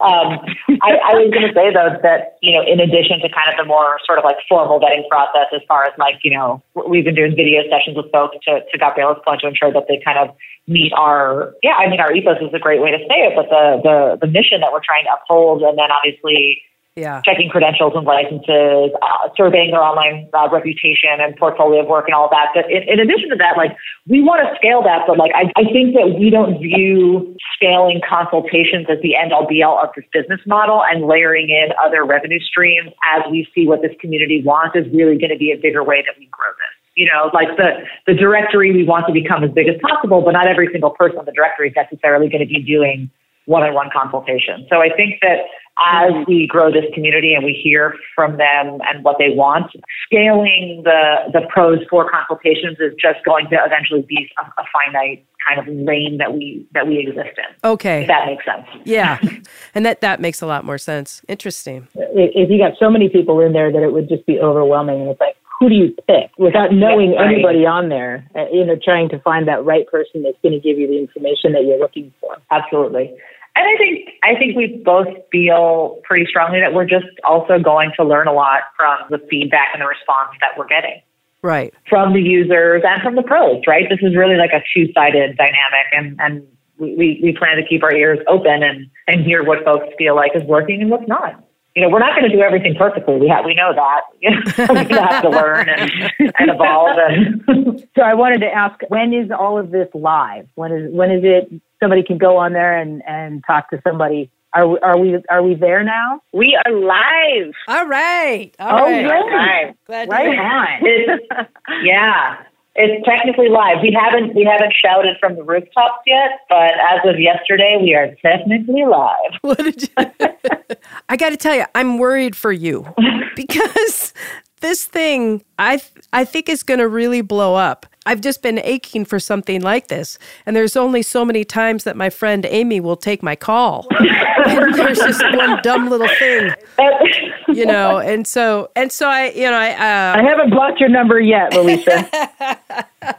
um, 0.00 0.40
I, 0.80 0.96
I 1.00 1.12
was 1.16 1.28
going 1.32 1.48
to 1.48 1.54
say 1.54 1.72
though 1.72 1.96
that 2.02 2.38
you 2.42 2.52
know 2.52 2.64
in 2.64 2.80
addition 2.80 3.20
to 3.20 3.28
kind 3.28 3.48
of 3.52 3.56
the 3.56 3.64
more 3.64 3.98
sort 4.06 4.18
of 4.18 4.24
like 4.24 4.36
formal 4.48 4.80
vetting 4.80 5.08
process, 5.08 5.48
as 5.54 5.60
far 5.68 5.84
as 5.84 5.92
like 5.98 6.20
you 6.24 6.32
know 6.32 6.62
we've 6.88 7.04
been 7.04 7.16
doing 7.16 7.36
video 7.36 7.62
sessions 7.68 7.96
with 7.96 8.10
folks 8.12 8.36
to 8.48 8.60
to 8.64 8.74
Gabriella's 8.78 9.20
point 9.24 9.40
to 9.42 9.48
ensure 9.48 9.72
that 9.72 9.84
they 9.88 10.00
kind 10.04 10.18
of 10.18 10.34
meet 10.66 10.92
our 10.96 11.52
yeah 11.62 11.76
I 11.76 11.88
mean 11.88 12.00
our 12.00 12.12
ethos 12.12 12.40
is 12.40 12.54
a 12.54 12.58
great 12.58 12.80
way 12.80 12.90
to 12.90 13.00
say 13.08 13.28
it, 13.28 13.32
but 13.36 13.48
the 13.48 13.80
the 13.84 14.26
the 14.26 14.30
mission 14.30 14.60
that 14.60 14.72
we're 14.72 14.84
trying 14.84 15.04
to 15.04 15.12
uphold, 15.12 15.62
and 15.62 15.76
then 15.76 15.92
obviously 15.92 16.62
Yeah. 16.96 17.22
checking 17.26 17.50
credentials 17.50 17.90
and 17.96 18.06
licenses, 18.06 18.94
uh, 19.02 19.26
surveying 19.34 19.72
their 19.72 19.82
online 19.82 20.30
uh, 20.30 20.46
reputation 20.46 21.18
and 21.18 21.34
portfolio 21.34 21.82
of 21.82 21.88
work 21.88 22.06
and 22.06 22.14
all 22.14 22.30
that. 22.30 22.54
But 22.54 22.70
in, 22.70 22.86
in 22.86 23.02
addition 23.02 23.30
to 23.30 23.36
that, 23.42 23.58
like 23.58 23.74
we 24.06 24.22
want 24.22 24.46
to 24.46 24.54
scale 24.54 24.78
that, 24.86 25.02
but 25.02 25.18
like 25.18 25.34
I, 25.34 25.50
I 25.58 25.66
think 25.74 25.98
that 25.98 26.14
we 26.14 26.30
don't 26.30 26.62
view 26.62 27.34
scaling 27.58 27.98
consultations 27.98 28.86
as 28.86 29.02
the 29.02 29.18
end 29.18 29.32
all 29.34 29.42
be 29.42 29.58
all 29.58 29.82
of 29.82 29.90
this 29.98 30.06
business 30.14 30.38
model 30.46 30.86
and 30.86 31.02
layering 31.02 31.50
in 31.50 31.74
other 31.82 32.06
revenue 32.06 32.38
streams 32.38 32.94
as 33.10 33.26
we 33.26 33.42
see 33.50 33.66
what 33.66 33.82
this 33.82 33.90
community 33.98 34.38
wants 34.46 34.78
is 34.78 34.86
really 34.94 35.18
going 35.18 35.34
to 35.34 35.38
be 35.38 35.50
a 35.50 35.58
bigger 35.58 35.82
way 35.82 35.98
that 36.06 36.14
we 36.14 36.30
grow 36.30 36.46
this. 36.62 36.74
You 36.94 37.10
know, 37.10 37.26
like 37.34 37.58
the 37.58 37.82
the 38.06 38.14
directory 38.14 38.70
we 38.70 38.86
want 38.86 39.10
to 39.10 39.12
become 39.12 39.42
as 39.42 39.50
big 39.50 39.66
as 39.66 39.74
possible, 39.82 40.22
but 40.22 40.30
not 40.30 40.46
every 40.46 40.70
single 40.70 40.94
person 40.94 41.18
on 41.18 41.26
the 41.26 41.34
directory 41.34 41.70
is 41.70 41.74
necessarily 41.74 42.30
going 42.30 42.46
to 42.46 42.46
be 42.46 42.62
doing 42.62 43.10
one-on-one 43.46 43.90
consultation. 43.92 44.66
So 44.70 44.80
I 44.80 44.88
think 44.94 45.20
that 45.20 45.50
as 45.78 46.12
we 46.28 46.46
grow 46.46 46.70
this 46.70 46.84
community 46.94 47.34
and 47.34 47.44
we 47.44 47.52
hear 47.52 47.94
from 48.14 48.36
them 48.36 48.78
and 48.88 49.02
what 49.02 49.16
they 49.18 49.30
want, 49.30 49.72
scaling 50.06 50.82
the 50.84 51.30
the 51.32 51.40
pros 51.48 51.78
for 51.90 52.08
consultations 52.10 52.78
is 52.78 52.92
just 53.00 53.24
going 53.24 53.48
to 53.50 53.58
eventually 53.64 54.02
be 54.02 54.30
a, 54.38 54.42
a 54.60 54.64
finite 54.72 55.24
kind 55.46 55.60
of 55.60 55.66
lane 55.74 56.18
that 56.18 56.32
we 56.32 56.66
that 56.72 56.86
we 56.86 56.98
exist 56.98 57.38
in. 57.38 57.68
Okay. 57.70 58.02
If 58.02 58.08
that 58.08 58.26
makes 58.26 58.44
sense. 58.44 58.66
Yeah. 58.84 59.18
and 59.74 59.84
that 59.84 60.00
that 60.00 60.20
makes 60.20 60.42
a 60.42 60.46
lot 60.46 60.64
more 60.64 60.78
sense. 60.78 61.22
Interesting. 61.28 61.88
if 61.94 62.30
if 62.34 62.50
you 62.50 62.58
got 62.58 62.72
so 62.78 62.90
many 62.90 63.08
people 63.08 63.40
in 63.40 63.52
there 63.52 63.72
that 63.72 63.82
it 63.82 63.92
would 63.92 64.08
just 64.08 64.26
be 64.26 64.38
overwhelming. 64.38 65.02
And 65.02 65.10
it's 65.10 65.20
like, 65.20 65.36
who 65.58 65.68
do 65.68 65.74
you 65.74 65.94
pick 66.08 66.30
without 66.38 66.72
knowing 66.72 67.12
right. 67.12 67.32
anybody 67.32 67.66
on 67.66 67.88
there? 67.88 68.28
Uh, 68.34 68.46
you 68.52 68.64
know, 68.64 68.76
trying 68.82 69.08
to 69.10 69.18
find 69.20 69.48
that 69.48 69.64
right 69.64 69.86
person 69.86 70.22
that's 70.22 70.36
going 70.42 70.52
to 70.52 70.60
give 70.60 70.78
you 70.78 70.86
the 70.86 70.98
information 70.98 71.52
that 71.52 71.64
you're 71.64 71.78
looking 71.78 72.12
for. 72.20 72.36
Absolutely. 72.50 73.14
And 73.56 73.66
I 73.66 73.76
think 73.78 74.08
I 74.22 74.34
think 74.38 74.56
we 74.56 74.82
both 74.84 75.08
feel 75.30 76.00
pretty 76.04 76.26
strongly 76.26 76.60
that 76.60 76.74
we're 76.74 76.86
just 76.86 77.06
also 77.24 77.58
going 77.58 77.92
to 77.96 78.04
learn 78.04 78.26
a 78.26 78.32
lot 78.32 78.62
from 78.76 78.98
the 79.10 79.18
feedback 79.30 79.68
and 79.72 79.80
the 79.80 79.86
response 79.86 80.30
that 80.40 80.58
we're 80.58 80.66
getting. 80.66 81.00
Right. 81.42 81.74
from 81.90 82.14
the 82.14 82.22
users 82.22 82.82
and 82.86 83.02
from 83.02 83.16
the 83.16 83.22
pros, 83.22 83.62
right? 83.66 83.84
This 83.90 83.98
is 84.00 84.16
really 84.16 84.36
like 84.36 84.52
a 84.54 84.62
two 84.74 84.90
sided 84.94 85.36
dynamic 85.36 85.86
and, 85.92 86.18
and 86.18 86.42
we, 86.78 87.20
we, 87.22 87.36
plan 87.38 87.58
to 87.58 87.62
keep 87.68 87.82
our 87.82 87.94
ears 87.94 88.18
open 88.28 88.62
and, 88.62 88.90
and 89.06 89.26
hear 89.26 89.44
what 89.44 89.62
folks 89.62 89.86
feel 89.98 90.16
like 90.16 90.32
is 90.34 90.42
working 90.44 90.80
and 90.80 90.90
what's 90.90 91.06
not. 91.06 91.44
You 91.74 91.82
know, 91.82 91.88
we're 91.88 91.98
not 91.98 92.16
going 92.16 92.30
to 92.30 92.34
do 92.36 92.40
everything 92.42 92.74
perfectly. 92.76 93.16
We 93.16 93.28
have, 93.28 93.44
we 93.44 93.54
know 93.54 93.72
that. 93.74 94.02
You 94.20 94.30
know, 94.34 94.42
we're 94.58 94.84
going 94.84 94.88
to 94.88 95.02
have 95.02 95.22
to 95.22 95.28
learn 95.30 95.68
and, 95.68 95.90
and 96.38 96.50
evolve. 96.50 96.96
And 97.08 97.80
So 97.96 98.02
I 98.02 98.14
wanted 98.14 98.38
to 98.42 98.46
ask, 98.46 98.78
when 98.88 99.12
is 99.12 99.30
all 99.36 99.58
of 99.58 99.70
this 99.72 99.88
live? 99.92 100.46
When 100.54 100.70
is 100.72 100.92
when 100.92 101.10
is 101.10 101.22
it? 101.24 101.50
Somebody 101.80 102.02
can 102.04 102.16
go 102.18 102.36
on 102.36 102.52
there 102.52 102.78
and, 102.78 103.02
and 103.06 103.42
talk 103.46 103.70
to 103.70 103.80
somebody. 103.86 104.30
Are 104.54 104.68
we, 104.68 104.78
are 104.78 104.96
we 104.98 105.18
are 105.28 105.42
we 105.42 105.54
there 105.56 105.82
now? 105.82 106.20
We 106.32 106.56
are 106.64 106.72
live. 106.72 107.52
All 107.66 107.86
right. 107.86 108.52
All 108.60 108.78
Oh, 108.78 108.84
right. 108.84 109.66
Live. 109.66 109.74
Glad 109.86 110.04
to 110.04 110.10
Right 110.12 110.38
on. 110.38 111.48
yeah, 111.84 112.36
it's 112.76 113.06
technically 113.06 113.48
live. 113.48 113.78
We 113.82 113.96
haven't 113.98 114.34
we 114.34 114.44
haven't 114.44 114.74
shouted 114.84 115.16
from 115.20 115.36
the 115.36 115.44
rooftops 115.44 116.02
yet, 116.06 116.40
but 116.48 116.72
as 116.74 117.00
of 117.04 117.20
yesterday, 117.20 117.78
we 117.80 117.94
are 117.94 118.14
technically 118.22 118.84
live. 118.84 119.14
What 119.42 119.58
did 119.58 119.82
you? 119.82 119.88
I 121.08 121.16
got 121.16 121.30
to 121.30 121.36
tell 121.36 121.54
you, 121.54 121.64
I'm 121.74 121.98
worried 121.98 122.34
for 122.34 122.50
you 122.52 122.92
because 123.36 124.12
this 124.60 124.86
thing, 124.86 125.44
I 125.58 125.82
I 126.12 126.24
think 126.24 126.48
is 126.48 126.62
going 126.62 126.80
to 126.80 126.88
really 126.88 127.20
blow 127.20 127.54
up. 127.54 127.86
I've 128.06 128.20
just 128.20 128.42
been 128.42 128.58
aching 128.58 129.04
for 129.04 129.18
something 129.18 129.62
like 129.62 129.88
this, 129.88 130.18
and 130.46 130.54
there's 130.54 130.76
only 130.76 131.02
so 131.02 131.24
many 131.24 131.44
times 131.44 131.84
that 131.84 131.96
my 131.96 132.10
friend 132.10 132.44
Amy 132.46 132.80
will 132.80 132.96
take 132.96 133.22
my 133.22 133.36
call. 133.36 133.86
and 134.46 134.74
there's 134.74 134.98
just 134.98 135.22
one 135.34 135.60
dumb 135.62 135.88
little 135.88 136.08
thing, 136.18 136.52
you 137.48 137.64
know, 137.64 137.98
and 137.98 138.26
so 138.26 138.70
and 138.76 138.92
so 138.92 139.08
I, 139.08 139.30
you 139.30 139.50
know, 139.50 139.56
I 139.56 139.70
uh, 139.70 140.20
I 140.20 140.22
haven't 140.22 140.50
blocked 140.50 140.80
your 140.80 140.90
number 140.90 141.20
yet, 141.20 141.54
Alicia. 141.54 142.58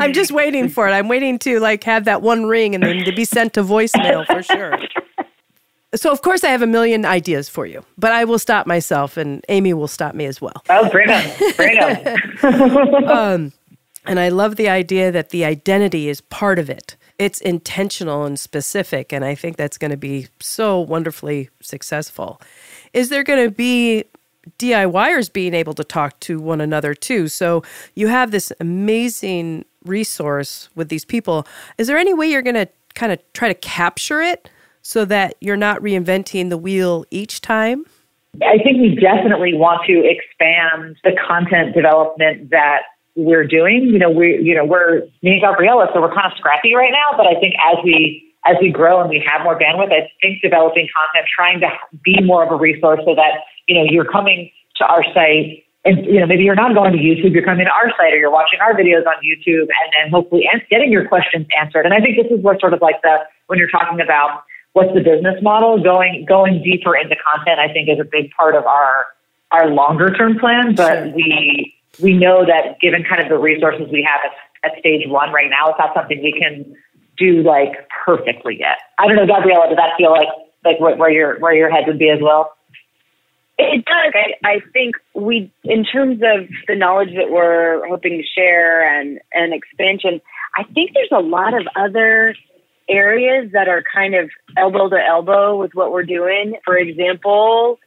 I'm 0.00 0.12
just 0.12 0.30
waiting 0.30 0.68
for 0.68 0.88
it. 0.88 0.92
I'm 0.92 1.08
waiting 1.08 1.38
to 1.40 1.58
like 1.60 1.84
have 1.84 2.04
that 2.04 2.22
one 2.22 2.46
ring 2.46 2.74
and 2.74 2.84
then 2.84 3.04
to 3.04 3.12
be 3.12 3.24
sent 3.24 3.54
to 3.54 3.62
voicemail 3.62 4.26
for 4.26 4.42
sure. 4.42 4.78
So 5.94 6.12
of 6.12 6.20
course 6.20 6.44
I 6.44 6.48
have 6.48 6.60
a 6.60 6.66
million 6.66 7.06
ideas 7.06 7.48
for 7.48 7.64
you, 7.66 7.82
but 7.96 8.12
I 8.12 8.24
will 8.24 8.38
stop 8.38 8.66
myself 8.66 9.16
and 9.16 9.42
Amy 9.48 9.72
will 9.72 9.88
stop 9.88 10.14
me 10.14 10.26
as 10.26 10.38
well. 10.40 10.62
Oh, 10.68 10.88
bring 10.90 11.08
'em. 11.08 13.08
Um, 13.08 13.52
and 14.06 14.18
I 14.18 14.28
love 14.28 14.56
the 14.56 14.68
idea 14.68 15.10
that 15.12 15.30
the 15.30 15.44
identity 15.44 16.08
is 16.08 16.20
part 16.20 16.58
of 16.58 16.70
it. 16.70 16.96
It's 17.18 17.40
intentional 17.40 18.24
and 18.24 18.38
specific, 18.38 19.12
and 19.12 19.24
I 19.24 19.34
think 19.34 19.56
that's 19.56 19.78
going 19.78 19.90
to 19.90 19.96
be 19.96 20.28
so 20.40 20.80
wonderfully 20.80 21.50
successful. 21.60 22.40
Is 22.92 23.08
there 23.08 23.24
going 23.24 23.44
to 23.44 23.50
be 23.50 24.04
DIYers 24.58 25.32
being 25.32 25.52
able 25.52 25.74
to 25.74 25.84
talk 25.84 26.18
to 26.20 26.40
one 26.40 26.60
another 26.60 26.94
too? 26.94 27.28
So 27.28 27.62
you 27.94 28.06
have 28.06 28.30
this 28.30 28.52
amazing 28.60 29.64
resource 29.84 30.68
with 30.74 30.88
these 30.88 31.04
people. 31.04 31.46
Is 31.76 31.86
there 31.88 31.98
any 31.98 32.14
way 32.14 32.28
you're 32.28 32.42
going 32.42 32.54
to 32.54 32.68
kind 32.94 33.12
of 33.12 33.20
try 33.32 33.48
to 33.48 33.54
capture 33.54 34.20
it 34.20 34.48
so 34.82 35.04
that 35.04 35.34
you're 35.40 35.56
not 35.56 35.80
reinventing 35.82 36.50
the 36.50 36.58
wheel 36.58 37.04
each 37.10 37.40
time? 37.40 37.84
I 38.42 38.58
think 38.62 38.78
we 38.80 38.94
definitely 38.94 39.54
want 39.54 39.80
to 39.86 40.04
expand 40.04 40.96
the 41.02 41.12
content 41.26 41.74
development 41.74 42.50
that 42.50 42.82
we're 43.18 43.44
doing. 43.44 43.90
You 43.90 43.98
know, 43.98 44.10
we 44.10 44.38
you 44.40 44.54
know 44.54 44.64
we're 44.64 45.02
me 45.22 45.32
and 45.32 45.42
Gabriella, 45.42 45.90
so 45.92 46.00
we're 46.00 46.14
kind 46.14 46.30
of 46.30 46.38
scrappy 46.38 46.74
right 46.74 46.92
now. 46.92 47.16
But 47.16 47.26
I 47.26 47.38
think 47.40 47.54
as 47.66 47.76
we 47.82 48.24
as 48.46 48.56
we 48.62 48.70
grow 48.70 49.00
and 49.00 49.10
we 49.10 49.22
have 49.26 49.42
more 49.42 49.58
bandwidth, 49.58 49.92
I 49.92 50.08
think 50.22 50.40
developing 50.40 50.88
content, 50.94 51.26
trying 51.34 51.60
to 51.60 51.68
be 52.04 52.22
more 52.22 52.46
of 52.46 52.52
a 52.52 52.56
resource 52.56 53.00
so 53.04 53.14
that 53.16 53.42
you 53.66 53.74
know 53.74 53.84
you're 53.84 54.08
coming 54.08 54.50
to 54.76 54.84
our 54.86 55.02
site. 55.12 55.64
And 55.84 56.06
you 56.06 56.20
know, 56.20 56.26
maybe 56.26 56.44
you're 56.44 56.54
not 56.54 56.74
going 56.74 56.92
to 56.92 56.98
YouTube, 56.98 57.32
you're 57.32 57.44
coming 57.44 57.66
to 57.66 57.72
our 57.72 57.90
site, 57.98 58.12
or 58.12 58.16
you're 58.16 58.30
watching 58.30 58.60
our 58.60 58.74
videos 58.74 59.06
on 59.06 59.14
YouTube, 59.22 59.66
and 59.66 59.88
then 59.94 60.10
hopefully 60.10 60.46
getting 60.70 60.92
your 60.92 61.08
questions 61.08 61.46
answered. 61.58 61.86
And 61.86 61.94
I 61.94 62.00
think 62.00 62.16
this 62.16 62.30
is 62.30 62.42
where 62.42 62.58
sort 62.60 62.72
of 62.72 62.80
like 62.80 63.02
the 63.02 63.18
when 63.46 63.58
you're 63.58 63.70
talking 63.70 64.00
about 64.00 64.44
what's 64.74 64.94
the 64.94 65.00
business 65.00 65.42
model, 65.42 65.82
going 65.82 66.24
going 66.28 66.62
deeper 66.62 66.96
into 66.96 67.16
content, 67.16 67.58
I 67.58 67.72
think 67.72 67.88
is 67.88 67.98
a 67.98 68.08
big 68.10 68.30
part 68.32 68.54
of 68.54 68.64
our 68.64 69.06
our 69.50 69.70
longer 69.70 70.10
term 70.10 70.38
plan, 70.38 70.74
but 70.74 71.14
we 71.14 71.74
we 72.00 72.14
know 72.14 72.44
that 72.46 72.80
given 72.80 73.04
kind 73.04 73.22
of 73.22 73.28
the 73.28 73.38
resources 73.38 73.88
we 73.90 74.06
have 74.06 74.20
at, 74.24 74.72
at 74.72 74.78
stage 74.78 75.06
one 75.06 75.32
right 75.32 75.50
now, 75.50 75.70
it's 75.70 75.78
not 75.78 75.94
something 75.94 76.22
we 76.22 76.32
can 76.32 76.76
do 77.16 77.42
like 77.42 77.88
perfectly 78.04 78.58
yet. 78.58 78.78
I 78.98 79.06
don't 79.06 79.16
know, 79.16 79.26
Gabriella, 79.26 79.68
does 79.68 79.76
that 79.76 79.96
feel 79.96 80.12
like 80.12 80.28
like 80.64 80.80
where 80.80 81.10
your 81.10 81.38
where 81.40 81.54
your 81.54 81.70
head 81.70 81.84
would 81.86 81.98
be 81.98 82.10
as 82.10 82.20
well? 82.22 82.52
It 83.58 83.84
does. 83.84 84.12
I, 84.14 84.48
I 84.48 84.60
think 84.72 84.94
we, 85.14 85.52
in 85.64 85.84
terms 85.84 86.20
of 86.22 86.48
the 86.68 86.76
knowledge 86.76 87.10
that 87.16 87.30
we're 87.30 87.86
hoping 87.88 88.12
to 88.18 88.22
share 88.22 88.88
and, 88.88 89.18
and 89.32 89.52
expansion, 89.52 90.20
I 90.56 90.62
think 90.62 90.92
there's 90.94 91.08
a 91.10 91.20
lot 91.20 91.54
of 91.54 91.66
other 91.74 92.36
areas 92.88 93.50
that 93.52 93.66
are 93.66 93.82
kind 93.92 94.14
of 94.14 94.30
elbow 94.56 94.88
to 94.88 94.96
elbow 95.04 95.60
with 95.60 95.72
what 95.74 95.90
we're 95.90 96.04
doing. 96.04 96.54
For 96.64 96.78
example, 96.78 97.80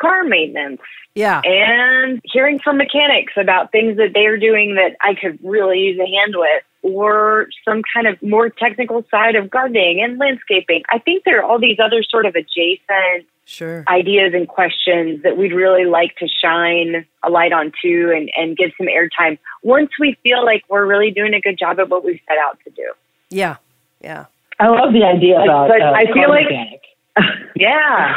car 0.00 0.24
maintenance. 0.24 0.80
Yeah. 1.14 1.40
And 1.44 2.20
hearing 2.24 2.58
from 2.58 2.76
mechanics 2.76 3.32
about 3.36 3.72
things 3.72 3.96
that 3.96 4.10
they're 4.12 4.36
doing 4.36 4.74
that 4.74 4.96
I 5.00 5.14
could 5.14 5.38
really 5.42 5.78
use 5.78 5.98
a 5.98 6.06
hand 6.06 6.34
with, 6.36 6.62
or 6.82 7.48
some 7.64 7.82
kind 7.92 8.06
of 8.06 8.22
more 8.22 8.48
technical 8.48 9.04
side 9.10 9.34
of 9.34 9.50
gardening 9.50 10.02
and 10.02 10.18
landscaping. 10.18 10.82
I 10.90 10.98
think 10.98 11.24
there 11.24 11.40
are 11.40 11.42
all 11.42 11.58
these 11.58 11.78
other 11.82 12.02
sort 12.08 12.26
of 12.26 12.34
adjacent 12.34 13.26
sure. 13.44 13.84
ideas 13.88 14.34
and 14.34 14.46
questions 14.46 15.22
that 15.22 15.36
we'd 15.36 15.52
really 15.52 15.86
like 15.86 16.14
to 16.16 16.28
shine 16.28 17.06
a 17.24 17.30
light 17.30 17.52
on 17.52 17.72
too 17.82 18.12
and, 18.14 18.30
and 18.36 18.56
give 18.56 18.70
some 18.76 18.86
airtime 18.86 19.38
once 19.62 19.90
we 19.98 20.16
feel 20.22 20.44
like 20.44 20.64
we're 20.68 20.86
really 20.86 21.10
doing 21.10 21.34
a 21.34 21.40
good 21.40 21.58
job 21.58 21.80
at 21.80 21.88
what 21.88 22.04
we've 22.04 22.20
set 22.28 22.36
out 22.38 22.58
to 22.64 22.70
do. 22.70 22.92
Yeah. 23.30 23.56
Yeah. 24.00 24.26
I 24.60 24.68
love 24.68 24.92
the 24.92 25.02
idea 25.02 25.40
about. 25.40 25.68
But 25.68 25.82
uh, 25.82 25.92
I 25.92 26.04
feel 26.12 26.28
like- 26.28 26.44
mechanic. 26.44 26.82
Yeah. 27.56 28.14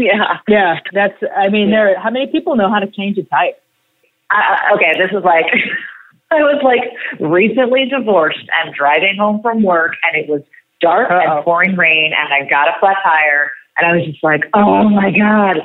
yeah. 0.12 0.38
yeah, 0.48 0.80
that's. 0.92 1.14
I 1.36 1.48
mean, 1.48 1.70
there. 1.70 1.98
How 2.00 2.10
many 2.10 2.26
people 2.26 2.56
know 2.56 2.70
how 2.70 2.78
to 2.78 2.90
change 2.90 3.18
a 3.18 3.24
tire? 3.24 3.52
I, 4.30 4.70
okay, 4.74 4.94
this 4.98 5.10
is 5.10 5.24
like 5.24 5.46
I 6.30 6.38
was 6.42 6.62
like 6.62 6.86
recently 7.18 7.86
divorced 7.86 8.46
and 8.62 8.74
driving 8.74 9.16
home 9.18 9.40
from 9.42 9.62
work, 9.62 9.94
and 10.04 10.22
it 10.22 10.28
was 10.28 10.42
dark 10.80 11.10
Uh-oh. 11.10 11.36
and 11.36 11.44
pouring 11.44 11.76
rain, 11.76 12.12
and 12.16 12.32
I 12.32 12.48
got 12.48 12.68
a 12.68 12.78
flat 12.78 12.96
tire, 13.02 13.50
and 13.78 13.90
I 13.90 13.96
was 13.96 14.06
just 14.06 14.22
like, 14.22 14.42
oh 14.54 14.88
my 14.88 15.10
god. 15.10 15.58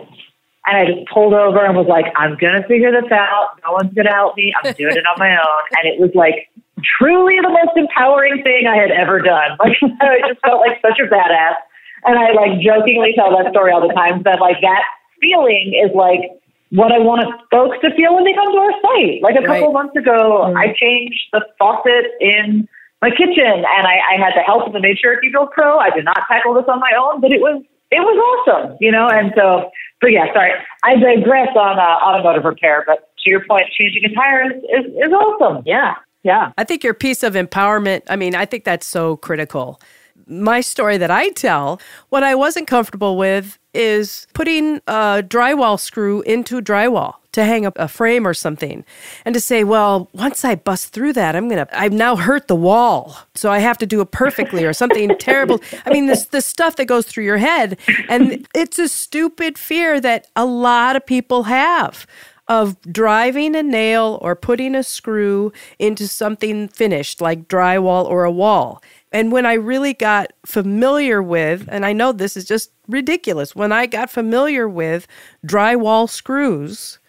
And 0.68 0.78
I 0.78 0.86
just 0.92 1.08
pulled 1.14 1.36
over 1.36 1.64
and 1.64 1.78
was 1.78 1.86
like, 1.86 2.06
I'm 2.18 2.36
gonna 2.42 2.66
figure 2.68 2.90
this 2.90 3.12
out. 3.12 3.62
No 3.64 3.74
one's 3.74 3.94
gonna 3.94 4.12
help 4.12 4.36
me. 4.36 4.52
I'm 4.58 4.74
doing 4.74 4.98
it 4.98 5.06
on 5.06 5.16
my 5.20 5.38
own. 5.38 5.64
And 5.78 5.94
it 5.94 6.00
was 6.00 6.10
like 6.16 6.50
truly 6.98 7.38
the 7.42 7.50
most 7.50 7.78
empowering 7.78 8.42
thing 8.42 8.66
I 8.66 8.76
had 8.76 8.90
ever 8.90 9.22
done. 9.22 9.58
Like 9.60 9.78
I 10.02 10.26
just 10.28 10.42
felt 10.42 10.62
like 10.66 10.82
such 10.82 10.98
a 10.98 11.06
badass. 11.06 11.62
And 12.06 12.18
I 12.20 12.32
like 12.34 12.62
jokingly 12.62 13.14
tell 13.16 13.32
that 13.38 13.52
story 13.52 13.72
all 13.72 13.82
the 13.86 13.94
time 13.94 14.22
that 14.24 14.40
like 14.40 14.62
that 14.62 14.84
feeling 15.22 15.74
is 15.74 15.90
like 15.96 16.22
what 16.70 16.92
I 16.92 17.00
want 17.00 17.26
folks 17.52 17.78
to 17.82 17.90
feel 17.96 18.16
when 18.16 18.24
they 18.24 18.34
come 18.34 18.52
to 18.52 18.58
our 18.58 18.76
site. 18.82 19.22
Like 19.22 19.36
a 19.36 19.46
couple 19.46 19.74
Right. 19.74 19.86
months 19.86 19.96
ago, 19.96 20.54
I 20.56 20.74
changed 20.76 21.22
the 21.32 21.42
faucet 21.58 22.12
in 22.20 22.68
my 23.02 23.10
kitchen 23.10 23.64
and 23.66 23.84
I, 23.88 23.96
I 24.14 24.16
had 24.18 24.34
the 24.36 24.42
help 24.46 24.68
of 24.68 24.74
the 24.74 24.80
Matriarchy 24.80 25.30
Build 25.32 25.52
Pro. 25.52 25.78
I 25.78 25.90
did 25.90 26.06
not 26.06 26.20
tackle 26.28 26.54
this 26.54 26.66
on 26.68 26.80
my 26.80 26.92
own, 27.00 27.22
but 27.22 27.32
it 27.32 27.40
was 27.42 27.62
it 27.92 28.00
was 28.02 28.18
awesome, 28.18 28.78
you 28.82 28.92
know. 28.92 29.08
And 29.08 29.32
so, 29.38 29.70
but 30.02 30.12
yeah, 30.12 30.26
sorry, 30.34 30.52
I 30.84 30.96
digress 30.96 31.50
on 31.56 31.80
uh, 31.80 31.82
automotive 31.82 32.44
repair, 32.44 32.84
but 32.86 33.10
to 33.24 33.30
your 33.30 33.46
point, 33.46 33.68
changing 33.78 34.04
a 34.06 34.14
tire 34.14 34.52
is, 34.52 34.64
is, 34.64 34.86
is 35.08 35.14
awesome. 35.14 35.64
Yeah, 35.66 35.94
yeah. 36.24 36.52
I 36.58 36.64
think 36.64 36.84
your 36.84 36.94
piece 36.96 37.22
of 37.24 37.36
empowerment, 37.36 38.02
I 38.10 38.16
mean, 38.16 38.36
I 38.36 38.46
think 38.46 38.64
that's 38.64 38.88
so 38.88 39.18
critical. 39.18 39.80
My 40.28 40.62
story 40.62 40.98
that 40.98 41.12
I 41.12 41.30
tell, 41.30 41.80
what 42.10 42.24
I 42.24 42.36
wasn't 42.36 42.68
comfortable 42.68 43.18
with 43.18 43.58
is 43.74 44.28
putting 44.34 44.78
a 44.88 45.24
drywall 45.28 45.80
screw 45.80 46.22
into 46.24 46.62
drywall 46.62 47.16
to 47.36 47.44
hang 47.44 47.66
up 47.66 47.78
a 47.78 47.88
frame 47.88 48.26
or 48.26 48.34
something. 48.34 48.86
And 49.26 49.36
to 49.36 49.42
say, 49.42 49.66
well, 49.66 50.10
once 50.14 50.46
I 50.46 50.56
bust 50.56 50.94
through 50.94 51.14
that, 51.14 51.36
I'm 51.36 51.50
going 51.50 51.66
to, 51.66 51.80
I've 51.80 51.92
now 51.92 52.16
hurt 52.16 52.48
the 52.48 52.56
wall. 52.56 53.18
So 53.36 53.52
I 53.52 53.60
have 53.60 53.78
to 53.80 53.86
do 53.86 54.00
it 54.00 54.12
perfectly 54.12 54.64
or 54.64 54.72
something 54.72 55.16
terrible. 55.20 55.60
I 55.86 55.92
mean, 55.92 56.08
this, 56.08 56.26
the 56.28 56.42
stuff 56.42 56.78
that 56.78 56.86
goes 56.86 57.06
through 57.06 57.26
your 57.26 57.38
head. 57.38 57.78
And 58.08 58.48
it's 58.56 58.80
a 58.80 58.88
stupid 58.88 59.58
fear 59.58 60.00
that 60.00 60.28
a 60.36 60.46
lot 60.46 60.96
of 60.96 61.06
people 61.06 61.44
have 61.44 62.08
of 62.48 62.80
driving 62.84 63.56
a 63.56 63.64
nail 63.64 64.20
or 64.22 64.36
putting 64.36 64.76
a 64.76 64.84
screw 64.84 65.52
into 65.80 66.08
something 66.08 66.68
finished 66.68 67.20
like 67.20 67.48
drywall 67.48 68.06
or 68.06 68.24
a 68.24 68.32
wall. 68.32 68.82
And 69.16 69.32
when 69.32 69.46
I 69.46 69.54
really 69.54 69.94
got 69.94 70.34
familiar 70.46 71.24
with, 71.24 71.70
and 71.72 71.86
I 71.86 71.94
know 71.94 72.12
this 72.12 72.36
is 72.36 72.44
just 72.44 72.72
ridiculous, 72.90 73.56
when 73.56 73.72
I 73.72 73.86
got 73.86 74.10
familiar 74.10 74.68
with 74.68 75.08
drywall 75.48 76.10
screws, 76.10 77.00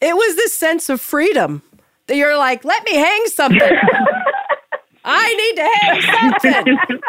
it 0.00 0.14
was 0.14 0.36
this 0.36 0.56
sense 0.56 0.88
of 0.88 1.00
freedom 1.00 1.62
that 2.06 2.14
you're 2.14 2.38
like, 2.38 2.64
let 2.64 2.84
me 2.84 2.94
hang 2.94 3.26
something. 3.26 3.60
I 5.04 5.34
need 5.34 5.56
to 5.56 5.68
hang 5.80 6.32
something. 6.52 7.00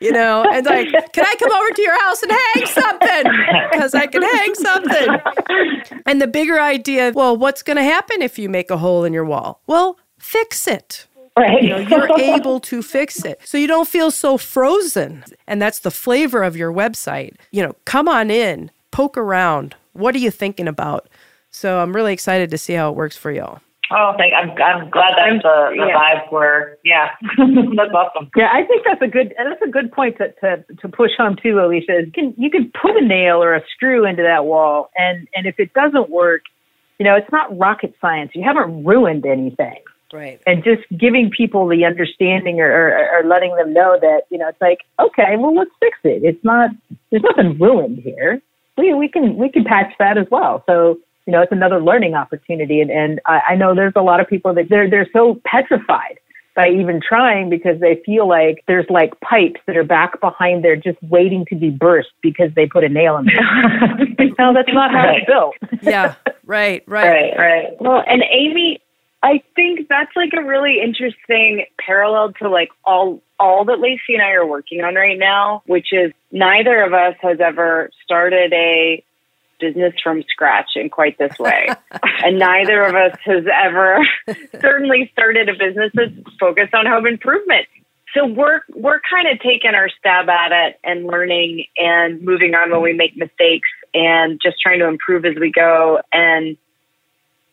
You 0.00 0.12
know, 0.12 0.44
and 0.52 0.66
like, 0.66 0.88
can 1.14 1.24
I 1.24 1.34
come 1.38 1.50
over 1.50 1.70
to 1.70 1.80
your 1.80 1.98
house 2.04 2.22
and 2.22 2.32
hang 2.32 2.66
something? 2.66 3.32
Because 3.72 3.94
I 3.94 4.06
can 4.06 4.20
hang 4.20 4.54
something. 4.54 6.02
And 6.04 6.20
the 6.20 6.26
bigger 6.26 6.60
idea, 6.60 7.10
well, 7.14 7.34
what's 7.34 7.62
going 7.62 7.78
to 7.78 7.82
happen 7.82 8.20
if 8.20 8.38
you 8.38 8.50
make 8.50 8.70
a 8.70 8.76
hole 8.76 9.04
in 9.04 9.14
your 9.14 9.24
wall? 9.24 9.62
Well, 9.66 9.98
fix 10.18 10.68
it. 10.68 11.06
Right. 11.38 11.62
You 11.62 11.68
know, 11.70 11.78
you're 11.78 12.18
able 12.18 12.60
to 12.60 12.82
fix 12.82 13.24
it. 13.24 13.40
So 13.44 13.58
you 13.58 13.66
don't 13.66 13.88
feel 13.88 14.10
so 14.10 14.38
frozen. 14.38 15.24
And 15.46 15.60
that's 15.60 15.80
the 15.80 15.90
flavor 15.90 16.42
of 16.42 16.56
your 16.56 16.72
website. 16.72 17.34
You 17.50 17.62
know, 17.62 17.76
come 17.84 18.08
on 18.08 18.30
in, 18.30 18.70
poke 18.90 19.18
around. 19.18 19.74
What 19.92 20.14
are 20.14 20.18
you 20.18 20.30
thinking 20.30 20.66
about? 20.66 21.08
So 21.50 21.80
I'm 21.80 21.94
really 21.94 22.12
excited 22.12 22.50
to 22.50 22.58
see 22.58 22.72
how 22.74 22.90
it 22.90 22.96
works 22.96 23.16
for 23.16 23.30
y'all. 23.30 23.60
Oh, 23.90 24.14
thank. 24.18 24.32
I'm 24.34 24.50
I'm 24.50 24.90
glad 24.90 25.12
that's 25.16 25.42
the, 25.42 25.70
the 25.70 25.86
yeah. 25.86 25.94
vibe 25.94 26.32
where 26.32 26.76
yeah, 26.84 27.10
that's 27.76 27.94
awesome. 27.94 28.28
Yeah, 28.34 28.48
I 28.52 28.64
think 28.66 28.84
that's 28.84 29.00
a 29.00 29.06
good 29.06 29.32
that's 29.38 29.62
a 29.62 29.70
good 29.70 29.92
point 29.92 30.16
to, 30.18 30.32
to, 30.40 30.64
to 30.80 30.88
push 30.88 31.12
home 31.16 31.36
too, 31.40 31.60
Alicia. 31.60 32.00
is 32.00 32.06
You 32.06 32.12
can 32.12 32.34
you 32.36 32.50
can 32.50 32.72
put 32.82 32.96
a 32.96 33.06
nail 33.06 33.42
or 33.42 33.54
a 33.54 33.62
screw 33.72 34.04
into 34.04 34.22
that 34.24 34.44
wall 34.44 34.90
and, 34.96 35.28
and 35.36 35.46
if 35.46 35.60
it 35.60 35.72
doesn't 35.72 36.10
work, 36.10 36.42
you 36.98 37.04
know, 37.04 37.14
it's 37.14 37.30
not 37.30 37.56
rocket 37.56 37.94
science. 38.00 38.32
You 38.34 38.42
haven't 38.42 38.84
ruined 38.84 39.24
anything. 39.24 39.78
Right. 40.12 40.40
And 40.46 40.62
just 40.62 40.82
giving 40.96 41.30
people 41.30 41.66
the 41.66 41.84
understanding 41.84 42.60
or, 42.60 42.70
or, 42.70 43.08
or 43.18 43.24
letting 43.24 43.56
them 43.56 43.72
know 43.72 43.98
that, 44.00 44.22
you 44.30 44.38
know, 44.38 44.48
it's 44.48 44.60
like, 44.60 44.78
okay, 45.00 45.36
well 45.36 45.54
let's 45.54 45.70
fix 45.80 45.98
it. 46.04 46.22
It's 46.24 46.42
not 46.44 46.70
there's 47.10 47.22
nothing 47.22 47.58
ruined 47.58 47.98
here. 47.98 48.40
We 48.78 48.94
we 48.94 49.08
can 49.08 49.36
we 49.36 49.48
can 49.48 49.64
patch 49.64 49.92
that 49.98 50.18
as 50.18 50.26
well. 50.30 50.62
So 50.66 50.98
you 51.26 51.32
know, 51.32 51.42
it's 51.42 51.52
another 51.52 51.80
learning 51.80 52.14
opportunity. 52.14 52.80
And, 52.80 52.90
and 52.90 53.20
I, 53.26 53.40
I 53.48 53.56
know 53.56 53.74
there's 53.74 53.92
a 53.96 54.02
lot 54.02 54.20
of 54.20 54.28
people 54.28 54.54
that 54.54 54.68
they're, 54.70 54.88
they're 54.88 55.08
so 55.12 55.40
petrified 55.44 56.18
by 56.54 56.68
even 56.68 57.00
trying 57.06 57.50
because 57.50 57.78
they 57.80 58.00
feel 58.06 58.26
like 58.26 58.64
there's 58.66 58.86
like 58.88 59.12
pipes 59.20 59.60
that 59.66 59.76
are 59.76 59.84
back 59.84 60.20
behind 60.20 60.64
there 60.64 60.76
just 60.76 60.96
waiting 61.02 61.44
to 61.50 61.56
be 61.56 61.68
burst 61.68 62.08
because 62.22 62.50
they 62.54 62.66
put 62.66 62.82
a 62.82 62.88
nail 62.88 63.18
in 63.18 63.26
there. 63.26 63.36
no, 64.38 64.54
that's 64.54 64.72
not 64.72 64.90
how 64.90 65.12
it's 65.14 65.26
built. 65.26 65.54
Yeah. 65.82 66.14
Right. 66.46 66.84
Right. 66.86 67.08
Right, 67.08 67.36
right. 67.36 67.80
Well, 67.80 68.02
and 68.06 68.22
Amy, 68.30 68.80
I 69.26 69.42
think 69.56 69.88
that's 69.88 70.14
like 70.14 70.30
a 70.38 70.44
really 70.44 70.80
interesting 70.80 71.66
parallel 71.84 72.32
to 72.34 72.48
like 72.48 72.68
all 72.84 73.20
all 73.40 73.64
that 73.64 73.80
Lacey 73.80 74.14
and 74.14 74.22
I 74.22 74.30
are 74.30 74.46
working 74.46 74.82
on 74.82 74.94
right 74.94 75.18
now, 75.18 75.64
which 75.66 75.88
is 75.92 76.12
neither 76.30 76.80
of 76.82 76.94
us 76.94 77.16
has 77.22 77.38
ever 77.40 77.90
started 78.04 78.52
a 78.52 79.02
business 79.58 79.94
from 80.00 80.22
scratch 80.28 80.70
in 80.76 80.90
quite 80.90 81.18
this 81.18 81.36
way. 81.40 81.66
and 82.24 82.38
neither 82.38 82.84
of 82.84 82.94
us 82.94 83.18
has 83.24 83.44
ever 83.52 83.98
certainly 84.60 85.10
started 85.12 85.48
a 85.48 85.54
business 85.54 85.90
that's 85.94 86.36
focused 86.38 86.72
on 86.72 86.86
home 86.86 87.06
improvement. 87.06 87.66
So 88.14 88.26
we're 88.26 88.60
we're 88.76 89.00
kind 89.10 89.26
of 89.26 89.40
taking 89.40 89.74
our 89.74 89.88
stab 89.98 90.28
at 90.28 90.52
it 90.52 90.78
and 90.84 91.04
learning 91.04 91.66
and 91.76 92.22
moving 92.22 92.54
on 92.54 92.70
when 92.70 92.80
we 92.80 92.92
make 92.92 93.16
mistakes 93.16 93.68
and 93.92 94.40
just 94.40 94.60
trying 94.62 94.78
to 94.78 94.86
improve 94.86 95.24
as 95.24 95.34
we 95.34 95.50
go 95.50 96.00
and 96.12 96.56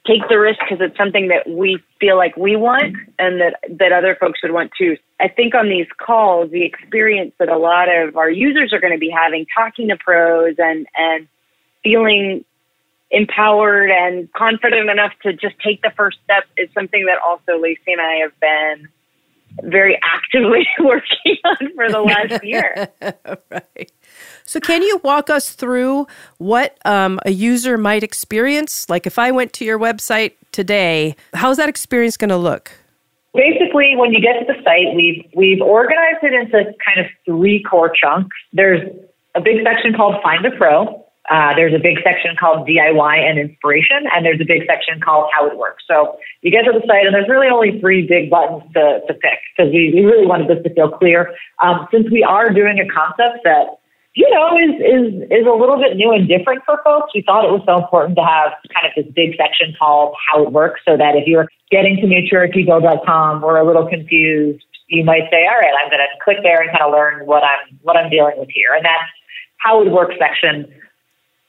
take 0.06 0.28
the 0.30 0.38
risk 0.38 0.60
because 0.60 0.80
it's 0.82 0.98
something 0.98 1.30
that 1.30 1.50
we 1.50 1.80
feel 2.00 2.18
like 2.18 2.36
we 2.36 2.56
want 2.56 2.96
and 3.20 3.40
that 3.40 3.56
that 3.70 3.92
other 3.92 4.16
folks 4.20 4.42
would 4.44 4.52
want 4.52 4.72
too. 4.78 4.98
I 5.20 5.28
think 5.28 5.56
on 5.56 5.70
these 5.70 5.88
calls, 5.98 6.52
the 6.52 6.64
experience 6.64 7.34
that 7.40 7.50
a 7.50 7.58
lot 7.58 7.88
of 7.90 8.18
our 8.18 8.30
users 8.30 8.74
are 8.74 8.80
going 8.80 8.94
to 8.94 9.00
be 9.00 9.10
having, 9.10 9.46
talking 9.56 9.88
to 9.90 9.98
pros 9.98 10.56
and 10.58 10.88
and 10.98 11.28
feeling 11.84 12.44
empowered 13.12 13.92
and 13.92 14.32
confident 14.34 14.90
enough 14.90 15.14
to 15.22 15.34
just 15.34 15.56
take 15.60 15.82
the 15.84 15.92
first 15.96 16.18
step 16.24 16.46
is 16.58 16.68
something 16.74 17.06
that 17.06 17.20
also 17.26 17.62
Lacey 17.62 17.94
and 17.94 18.02
I 18.02 18.16
have 18.16 18.38
been 18.40 18.90
very 19.62 20.00
actively 20.04 20.68
working 20.80 21.38
on 21.46 21.74
for 21.76 21.90
the 21.90 22.00
last 22.00 22.44
year. 22.44 22.90
right. 23.52 23.92
So, 24.46 24.60
can 24.60 24.82
you 24.82 25.00
walk 25.04 25.30
us 25.30 25.52
through 25.52 26.08
what 26.38 26.78
um, 26.86 27.20
a 27.26 27.32
user 27.32 27.78
might 27.78 28.04
experience? 28.04 28.90
Like, 28.90 29.08
if 29.08 29.18
I 29.18 29.32
went 29.32 29.54
to 29.54 29.66
your 29.66 29.80
website 29.80 30.34
today, 30.52 31.16
how's 31.34 31.58
that 31.58 31.70
experience 31.70 32.18
going 32.18 32.30
to 32.30 32.38
look? 32.38 32.72
Basically, 33.34 33.96
when 33.96 34.12
you 34.14 34.22
get 34.22 34.40
to 34.40 34.46
the 34.46 34.62
site, 34.64 34.96
we've 34.96 35.26
we've 35.36 35.62
organized 35.62 36.24
it 36.24 36.34
into 36.34 36.74
kind 36.86 37.00
of 37.00 37.08
three 37.26 37.64
core 37.64 37.92
chunks. 37.92 38.36
There's 38.52 38.82
a 39.36 39.42
big 39.42 39.64
section 39.64 39.94
called 39.94 40.22
Find 40.22 40.46
a 40.46 40.52
Pro, 40.52 41.03
Uh, 41.30 41.56
there's 41.56 41.74
a 41.74 41.80
big 41.80 41.96
section 42.04 42.36
called 42.38 42.68
DIY 42.68 43.16
and 43.18 43.40
inspiration, 43.40 44.04
and 44.12 44.26
there's 44.26 44.42
a 44.42 44.46
big 44.46 44.64
section 44.68 45.00
called 45.00 45.32
how 45.32 45.48
it 45.48 45.58
works. 45.58 45.84
So 45.88 46.18
you 46.42 46.52
get 46.52 46.64
to 46.64 46.74
the 46.74 46.84
site, 46.86 47.06
and 47.06 47.16
there's 47.16 47.30
really 47.30 47.48
only 47.48 47.80
three 47.80 48.06
big 48.06 48.30
buttons 48.30 48.64
to, 48.74 49.00
to 49.08 49.14
pick 49.14 49.40
because 49.56 49.72
we, 49.72 49.94
we 49.96 50.04
really 50.04 50.28
wanted 50.28 50.50
this 50.50 50.62
to 50.64 50.74
feel 50.74 50.92
clear. 50.92 51.34
Um, 51.64 51.88
since 51.92 52.12
we 52.12 52.24
are 52.24 52.50
doing 52.52 52.78
a 52.80 52.88
concept 52.92 53.40
that 53.46 53.80
you 54.16 54.30
know 54.30 54.58
is 54.60 54.76
is 54.84 55.08
is 55.32 55.46
a 55.48 55.56
little 55.56 55.80
bit 55.80 55.96
new 55.96 56.12
and 56.12 56.28
different 56.28 56.62
for 56.66 56.84
folks, 56.84 57.16
we 57.16 57.24
thought 57.24 57.48
it 57.48 57.56
was 57.56 57.64
so 57.66 57.80
important 57.80 58.20
to 58.20 58.26
have 58.28 58.52
kind 58.76 58.84
of 58.84 58.92
this 58.92 59.08
big 59.16 59.40
section 59.40 59.74
called 59.80 60.16
how 60.28 60.44
it 60.44 60.52
works, 60.52 60.82
so 60.84 60.98
that 60.98 61.16
if 61.16 61.24
you're 61.26 61.48
getting 61.72 61.96
to 62.04 62.06
matriarchybuild.com 62.06 63.46
or 63.46 63.58
a 63.58 63.66
little 63.66 63.88
confused, 63.88 64.66
you 64.90 65.06
might 65.06 65.32
say, 65.32 65.48
all 65.48 65.56
right, 65.56 65.74
I'm 65.80 65.88
going 65.90 66.04
to 66.04 66.12
click 66.22 66.44
there 66.44 66.62
and 66.62 66.70
kind 66.70 66.84
of 66.84 66.92
learn 66.92 67.26
what 67.26 67.48
I'm 67.48 67.80
what 67.82 67.96
I'm 67.96 68.10
dealing 68.12 68.36
with 68.36 68.50
here, 68.52 68.76
and 68.76 68.84
that's 68.84 69.08
how 69.64 69.82
it 69.82 69.90
works 69.90 70.16
section 70.20 70.68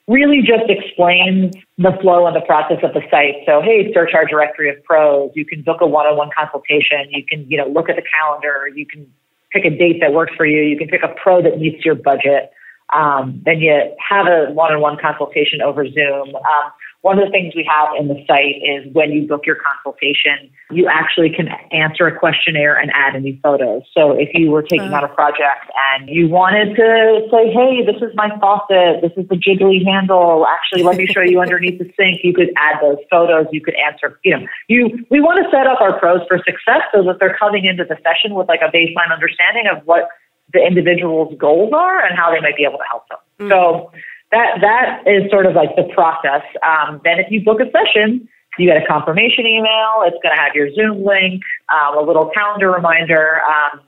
really 0.07 0.41
just 0.41 0.69
explains 0.69 1.55
the 1.77 1.91
flow 2.01 2.27
and 2.27 2.35
the 2.35 2.45
process 2.45 2.77
of 2.83 2.93
the 2.93 3.01
site. 3.09 3.41
So, 3.45 3.61
hey, 3.61 3.91
search 3.93 4.11
our 4.13 4.25
directory 4.25 4.69
of 4.69 4.83
pros. 4.83 5.31
You 5.33 5.45
can 5.45 5.63
book 5.63 5.77
a 5.81 5.87
one-on-one 5.87 6.29
consultation. 6.37 7.09
You 7.09 7.25
can, 7.25 7.49
you 7.49 7.57
know, 7.57 7.67
look 7.67 7.89
at 7.89 7.95
the 7.95 8.03
calendar. 8.03 8.69
You 8.75 8.85
can 8.85 9.11
pick 9.51 9.65
a 9.65 9.69
date 9.69 9.97
that 10.01 10.13
works 10.13 10.33
for 10.37 10.45
you. 10.45 10.61
You 10.61 10.77
can 10.77 10.87
pick 10.87 11.01
a 11.03 11.07
pro 11.21 11.41
that 11.41 11.57
meets 11.57 11.83
your 11.83 11.95
budget. 11.95 12.51
Um, 12.93 13.41
then 13.45 13.59
you 13.59 13.73
have 13.97 14.27
a 14.27 14.51
one-on-one 14.51 14.97
consultation 15.01 15.61
over 15.61 15.87
Zoom. 15.89 16.35
Um, 16.35 16.71
one 17.05 17.19
of 17.19 17.25
the 17.25 17.29
things 17.29 17.53
we 17.53 17.61
have 17.69 17.93
in 18.01 18.07
the 18.07 18.17
site 18.25 18.57
is 18.65 18.91
when 18.97 19.11
you 19.11 19.27
book 19.27 19.45
your 19.45 19.57
consultation, 19.61 20.49
you 20.71 20.89
actually 20.89 21.29
can 21.29 21.49
answer 21.69 22.07
a 22.07 22.17
questionnaire 22.17 22.73
and 22.73 22.89
add 22.95 23.15
any 23.15 23.39
photos. 23.43 23.83
So 23.93 24.13
if 24.17 24.29
you 24.33 24.49
were 24.49 24.63
taking 24.63 24.89
uh-huh. 24.89 25.05
on 25.05 25.11
a 25.11 25.13
project 25.13 25.69
and 25.93 26.09
you 26.09 26.27
wanted 26.27 26.73
to 26.73 27.29
say, 27.29 27.53
hey, 27.53 27.85
this 27.85 28.01
is 28.01 28.09
my 28.15 28.33
faucet, 28.41 29.05
this 29.05 29.13
is 29.21 29.29
the 29.29 29.37
jiggly 29.37 29.85
handle, 29.85 30.47
actually 30.49 30.81
let 30.81 30.97
me 30.97 31.05
show 31.05 31.21
you 31.21 31.39
underneath 31.39 31.77
the 31.77 31.85
sink, 31.93 32.21
you 32.23 32.33
could 32.33 32.49
add 32.57 32.81
those 32.81 32.97
photos, 33.11 33.45
you 33.51 33.61
could 33.61 33.75
answer, 33.75 34.19
you 34.25 34.35
know, 34.35 34.47
you 34.67 35.05
we 35.11 35.21
want 35.21 35.37
to 35.37 35.45
set 35.53 35.67
up 35.67 35.79
our 35.81 35.99
pros 35.99 36.25
for 36.27 36.39
success 36.39 36.81
so 36.91 37.03
that 37.03 37.17
they're 37.19 37.37
coming 37.37 37.65
into 37.65 37.85
the 37.85 37.97
session 38.01 38.33
with 38.33 38.47
like 38.47 38.61
a 38.65 38.71
baseline 38.73 39.13
understanding 39.13 39.69
of 39.69 39.85
what 39.85 40.09
the 40.53 40.65
individual's 40.65 41.37
goals 41.37 41.69
are 41.71 42.03
and 42.03 42.17
how 42.17 42.33
they 42.33 42.41
might 42.41 42.57
be 42.57 42.63
able 42.63 42.81
to 42.81 42.89
help 42.89 43.07
them. 43.09 43.19
Mm-hmm. 43.39 43.51
So 43.53 43.91
that 44.31 44.61
that 44.61 45.03
is 45.05 45.29
sort 45.29 45.45
of 45.45 45.55
like 45.55 45.75
the 45.75 45.83
process. 45.93 46.43
Um, 46.63 47.01
then 47.03 47.19
if 47.19 47.31
you 47.31 47.43
book 47.43 47.59
a 47.59 47.69
session, 47.71 48.27
you 48.57 48.67
get 48.67 48.81
a 48.81 48.85
confirmation 48.85 49.45
email. 49.45 50.03
It's 50.05 50.17
going 50.23 50.35
to 50.35 50.41
have 50.41 50.55
your 50.55 50.73
Zoom 50.73 51.03
link, 51.05 51.41
um, 51.69 51.97
a 51.97 52.01
little 52.01 52.31
calendar 52.33 52.71
reminder, 52.71 53.41
um, 53.43 53.81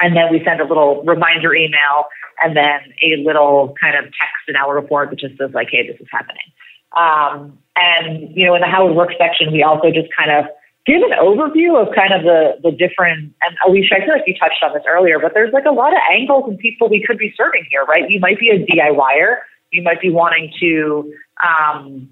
and 0.00 0.16
then 0.16 0.30
we 0.30 0.42
send 0.44 0.60
a 0.60 0.64
little 0.64 1.02
reminder 1.04 1.54
email, 1.54 2.06
and 2.42 2.56
then 2.56 2.80
a 3.02 3.22
little 3.22 3.74
kind 3.80 3.96
of 3.96 4.04
text 4.04 4.48
in 4.48 4.56
our 4.56 4.74
report 4.74 5.10
that 5.10 5.18
just 5.18 5.36
says 5.38 5.50
like, 5.54 5.68
"Hey, 5.70 5.86
this 5.86 6.00
is 6.00 6.08
happening." 6.10 6.48
Um, 6.96 7.58
and 7.76 8.34
you 8.36 8.46
know, 8.46 8.54
in 8.54 8.62
the 8.62 8.66
how 8.66 8.88
it 8.88 8.94
works 8.94 9.14
section, 9.18 9.52
we 9.52 9.62
also 9.62 9.90
just 9.90 10.08
kind 10.16 10.30
of 10.30 10.46
give 10.86 11.02
an 11.02 11.12
overview 11.20 11.80
of 11.80 11.94
kind 11.94 12.12
of 12.12 12.22
the 12.22 12.58
the 12.62 12.72
different. 12.72 13.32
And 13.42 13.56
Alicia, 13.66 13.96
I 13.96 14.00
feel 14.00 14.14
like 14.14 14.24
you 14.26 14.34
touched 14.34 14.62
on 14.62 14.72
this 14.72 14.82
earlier, 14.88 15.18
but 15.18 15.32
there's 15.34 15.52
like 15.52 15.66
a 15.66 15.72
lot 15.72 15.92
of 15.92 16.00
angles 16.10 16.44
and 16.48 16.58
people 16.58 16.88
we 16.88 17.04
could 17.06 17.18
be 17.18 17.32
serving 17.36 17.64
here, 17.70 17.84
right? 17.84 18.08
You 18.08 18.20
might 18.20 18.40
be 18.40 18.48
a 18.48 18.58
DIYer 18.58 19.44
you 19.72 19.82
might 19.82 20.00
be 20.00 20.10
wanting 20.10 20.52
to 20.60 21.12
um, 21.42 22.08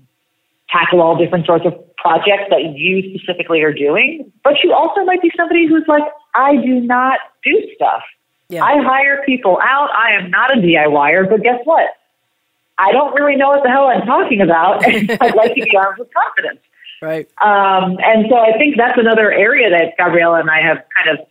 tackle 0.71 1.01
all 1.01 1.17
different 1.17 1.47
sorts 1.47 1.65
of 1.67 1.75
projects 1.97 2.45
that 2.51 2.75
you 2.75 3.15
specifically 3.15 3.63
are 3.63 3.73
doing, 3.73 4.31
but 4.45 4.55
you 4.63 4.73
also 4.73 5.05
might 5.05 5.23
be 5.23 5.31
somebody 5.37 5.67
who's 5.67 5.85
like, 5.89 6.05
I 6.35 6.57
do 6.57 6.81
not 6.81 7.19
do 7.45 7.61
stuff. 7.75 8.03
Yeah. 8.49 8.65
I 8.65 8.81
hire 8.83 9.23
people 9.27 9.59
out. 9.63 9.91
I 9.95 10.13
am 10.13 10.31
not 10.31 10.57
a 10.57 10.61
DIYer, 10.61 11.29
but 11.29 11.43
guess 11.43 11.61
what? 11.65 11.91
I 12.79 12.93
don't 12.93 13.13
really 13.15 13.37
know 13.37 13.49
what 13.49 13.63
the 13.65 13.71
hell 13.71 13.89
I'm 13.89 14.07
talking 14.07 14.41
about, 14.41 14.87
and 14.87 15.11
I'd 15.21 15.35
like 15.35 15.55
to 15.55 15.63
be 15.63 15.77
armed 15.77 15.99
with 15.99 16.09
confidence. 16.15 16.61
Right. 17.03 17.29
Um, 17.43 17.99
and 18.03 18.27
so 18.31 18.37
I 18.37 18.57
think 18.57 18.77
that's 18.77 18.99
another 18.99 19.33
area 19.33 19.71
that 19.71 19.97
Gabriella 19.97 20.41
and 20.41 20.51
I 20.51 20.63
have 20.63 20.79
kind 20.97 21.19
of 21.19 21.27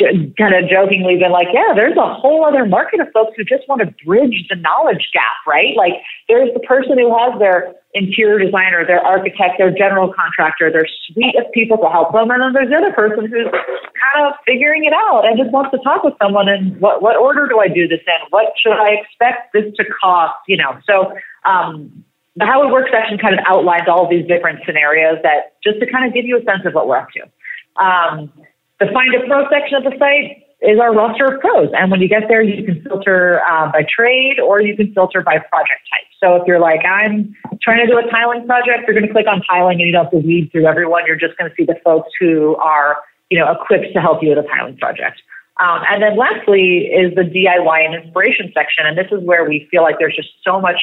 kind 0.00 0.54
of 0.54 0.70
jokingly 0.70 1.16
been 1.16 1.32
like, 1.32 1.48
yeah, 1.52 1.74
there's 1.74 1.96
a 1.96 2.14
whole 2.14 2.44
other 2.44 2.64
market 2.64 3.00
of 3.00 3.08
folks 3.12 3.32
who 3.36 3.44
just 3.44 3.68
want 3.68 3.80
to 3.82 3.88
bridge 4.04 4.46
the 4.48 4.56
knowledge 4.56 5.10
gap, 5.12 5.36
right? 5.46 5.76
Like 5.76 6.00
there's 6.28 6.48
the 6.54 6.60
person 6.60 6.96
who 6.98 7.12
has 7.12 7.38
their 7.38 7.74
interior 7.92 8.40
designer, 8.40 8.86
their 8.86 9.04
architect, 9.04 9.58
their 9.58 9.70
general 9.70 10.12
contractor, 10.12 10.72
their 10.72 10.88
suite 11.06 11.36
of 11.36 11.44
people 11.52 11.76
to 11.78 11.88
help 11.92 12.12
them. 12.12 12.30
And 12.30 12.40
then 12.40 12.52
there's 12.52 12.70
the 12.70 12.76
other 12.76 12.92
person 12.92 13.28
who's 13.28 13.52
kind 13.52 14.26
of 14.26 14.32
figuring 14.46 14.84
it 14.84 14.94
out 14.96 15.28
and 15.28 15.36
just 15.36 15.52
wants 15.52 15.70
to 15.76 15.78
talk 15.84 16.04
with 16.04 16.14
someone 16.20 16.48
and 16.48 16.80
what, 16.80 17.02
what 17.02 17.16
order 17.16 17.46
do 17.46 17.60
I 17.60 17.68
do 17.68 17.86
this 17.86 18.00
in? 18.06 18.20
What 18.30 18.56
should 18.56 18.72
I 18.72 18.96
expect 18.96 19.52
this 19.52 19.68
to 19.76 19.84
cost? 20.00 20.40
You 20.48 20.56
know, 20.56 20.80
so, 20.88 21.12
um, 21.44 22.04
the 22.36 22.46
How 22.46 22.66
It 22.66 22.72
Works 22.72 22.90
section 22.90 23.18
kind 23.18 23.34
of 23.34 23.44
outlines 23.46 23.84
all 23.88 24.04
of 24.04 24.10
these 24.10 24.26
different 24.26 24.60
scenarios 24.64 25.18
that 25.22 25.60
just 25.62 25.80
to 25.80 25.86
kind 25.90 26.08
of 26.08 26.14
give 26.14 26.24
you 26.24 26.38
a 26.40 26.44
sense 26.44 26.64
of 26.64 26.72
what 26.72 26.88
we're 26.88 26.96
up 26.96 27.08
to. 27.12 27.28
Um, 27.76 28.32
the 28.82 28.90
Find 28.92 29.14
a 29.14 29.24
Pro 29.26 29.46
section 29.48 29.78
of 29.78 29.84
the 29.84 29.94
site 29.98 30.42
is 30.62 30.78
our 30.78 30.94
roster 30.94 31.26
of 31.26 31.40
pros. 31.40 31.70
And 31.74 31.90
when 31.90 32.00
you 32.00 32.08
get 32.08 32.26
there, 32.28 32.42
you 32.42 32.64
can 32.64 32.82
filter 32.82 33.42
uh, 33.46 33.70
by 33.70 33.86
trade 33.86 34.38
or 34.38 34.60
you 34.60 34.76
can 34.76 34.92
filter 34.94 35.22
by 35.22 35.38
project 35.38 35.82
type. 35.90 36.06
So 36.18 36.36
if 36.36 36.42
you're 36.46 36.60
like, 36.60 36.84
I'm 36.84 37.34
trying 37.62 37.86
to 37.86 37.86
do 37.86 37.98
a 37.98 38.10
tiling 38.10 38.46
project, 38.46 38.86
you're 38.86 38.94
going 38.94 39.06
to 39.06 39.12
click 39.12 39.26
on 39.26 39.42
tiling 39.42 39.78
and 39.78 39.86
you 39.86 39.92
don't 39.92 40.04
have 40.04 40.12
to 40.12 40.18
weed 40.18 40.50
through 40.50 40.66
everyone. 40.66 41.06
You're 41.06 41.18
just 41.18 41.36
going 41.38 41.50
to 41.50 41.54
see 41.56 41.64
the 41.64 41.78
folks 41.84 42.10
who 42.18 42.56
are, 42.56 42.98
you 43.30 43.38
know, 43.38 43.50
equipped 43.50 43.92
to 43.94 44.00
help 44.00 44.22
you 44.22 44.30
with 44.30 44.38
a 44.38 44.48
tiling 44.48 44.76
project. 44.78 45.22
Um, 45.60 45.82
and 45.90 46.02
then 46.02 46.16
lastly 46.16 46.90
is 46.90 47.14
the 47.14 47.22
DIY 47.22 47.84
and 47.84 47.94
inspiration 47.94 48.50
section. 48.54 48.86
And 48.86 48.96
this 48.98 49.10
is 49.12 49.22
where 49.22 49.44
we 49.44 49.68
feel 49.70 49.82
like 49.82 49.96
there's 49.98 50.16
just 50.16 50.30
so 50.44 50.60
much 50.60 50.78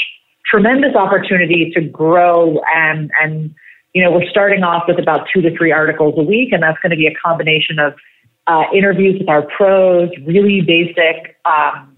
tremendous 0.45 0.95
opportunity 0.95 1.71
to 1.75 1.81
grow 1.81 2.59
and, 2.75 3.11
and 3.21 3.55
you 3.93 4.03
know, 4.03 4.11
we're 4.11 4.29
starting 4.29 4.63
off 4.63 4.83
with 4.87 4.99
about 4.99 5.27
two 5.33 5.41
to 5.41 5.55
three 5.57 5.71
articles 5.71 6.13
a 6.17 6.23
week, 6.23 6.51
and 6.51 6.61
that's 6.61 6.77
going 6.81 6.91
to 6.91 6.95
be 6.95 7.07
a 7.07 7.13
combination 7.15 7.79
of 7.79 7.93
uh, 8.47 8.63
interviews 8.73 9.19
with 9.19 9.29
our 9.29 9.43
pros, 9.43 10.09
really 10.25 10.61
basic, 10.61 11.37
um, 11.45 11.95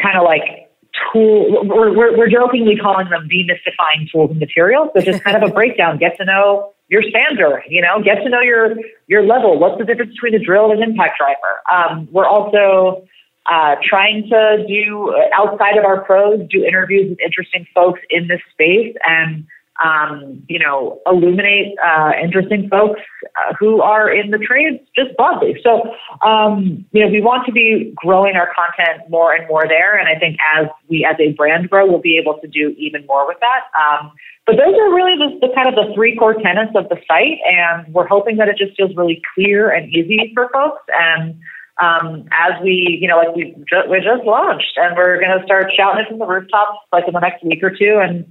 kind 0.00 0.16
of 0.16 0.24
like 0.24 0.70
tool. 1.12 1.64
We're, 1.64 1.96
we're, 1.96 2.16
we're 2.16 2.30
jokingly 2.30 2.76
calling 2.76 3.08
them 3.10 3.28
demystifying 3.28 4.10
tools 4.10 4.30
and 4.30 4.38
materials, 4.38 4.90
but 4.94 5.04
just 5.04 5.22
kind 5.24 5.42
of 5.42 5.48
a 5.48 5.52
breakdown. 5.54 5.98
Get 5.98 6.16
to 6.18 6.24
know 6.24 6.72
your 6.88 7.02
sander, 7.02 7.62
you 7.68 7.80
know, 7.80 8.02
get 8.02 8.22
to 8.22 8.28
know 8.28 8.40
your 8.40 8.76
your 9.06 9.24
level. 9.24 9.58
What's 9.58 9.78
the 9.78 9.84
difference 9.84 10.12
between 10.12 10.34
a 10.34 10.44
drill 10.44 10.70
and 10.70 10.82
an 10.82 10.90
impact 10.90 11.18
driver? 11.18 11.62
Um, 11.72 12.08
we're 12.12 12.26
also 12.26 13.04
uh, 13.50 13.76
trying 13.82 14.28
to 14.28 14.64
do 14.68 15.14
outside 15.34 15.76
of 15.76 15.84
our 15.84 16.04
pros, 16.04 16.40
do 16.50 16.64
interviews 16.64 17.10
with 17.10 17.20
interesting 17.20 17.66
folks 17.74 18.00
in 18.10 18.28
this 18.28 18.40
space 18.52 18.94
and 19.08 19.46
um, 19.82 20.42
you 20.48 20.58
know, 20.58 21.00
illuminate 21.06 21.74
uh, 21.84 22.12
interesting 22.22 22.68
folks 22.68 23.00
uh, 23.24 23.54
who 23.58 23.80
are 23.80 24.12
in 24.12 24.30
the 24.30 24.38
trades 24.38 24.78
just 24.96 25.16
broadly. 25.16 25.56
So, 25.62 25.82
um, 26.26 26.84
you 26.92 27.04
know, 27.04 27.10
we 27.10 27.20
want 27.20 27.46
to 27.46 27.52
be 27.52 27.92
growing 27.96 28.36
our 28.36 28.52
content 28.54 29.08
more 29.08 29.32
and 29.32 29.48
more 29.48 29.66
there. 29.66 29.98
And 29.98 30.08
I 30.08 30.18
think 30.18 30.36
as 30.54 30.66
we, 30.88 31.06
as 31.08 31.16
a 31.18 31.32
brand 31.32 31.70
grow, 31.70 31.86
we'll 31.86 32.00
be 32.00 32.18
able 32.18 32.38
to 32.40 32.48
do 32.48 32.74
even 32.78 33.06
more 33.06 33.26
with 33.26 33.38
that. 33.40 33.62
Um, 33.78 34.12
but 34.46 34.56
those 34.56 34.74
are 34.74 34.94
really 34.94 35.16
the, 35.16 35.46
the 35.46 35.54
kind 35.54 35.68
of 35.68 35.74
the 35.74 35.92
three 35.94 36.16
core 36.16 36.34
tenets 36.34 36.72
of 36.76 36.88
the 36.88 36.96
site. 37.08 37.38
And 37.46 37.92
we're 37.94 38.08
hoping 38.08 38.36
that 38.36 38.48
it 38.48 38.58
just 38.58 38.76
feels 38.76 38.94
really 38.94 39.22
clear 39.34 39.70
and 39.70 39.88
easy 39.88 40.32
for 40.34 40.50
folks. 40.52 40.82
And 40.92 41.40
um, 41.80 42.28
as 42.38 42.60
we, 42.62 42.98
you 43.00 43.08
know, 43.08 43.16
like 43.16 43.34
we 43.34 43.54
just, 43.68 43.88
we 43.88 43.98
just 44.00 44.24
launched 44.24 44.76
and 44.76 44.96
we're 44.96 45.18
going 45.18 45.36
to 45.38 45.44
start 45.44 45.72
shouting 45.74 46.04
it 46.04 46.08
from 46.08 46.18
the 46.18 46.26
rooftops 46.26 46.78
like 46.92 47.08
in 47.08 47.14
the 47.14 47.20
next 47.20 47.42
week 47.42 47.62
or 47.62 47.70
two. 47.70 47.98
And 48.02 48.26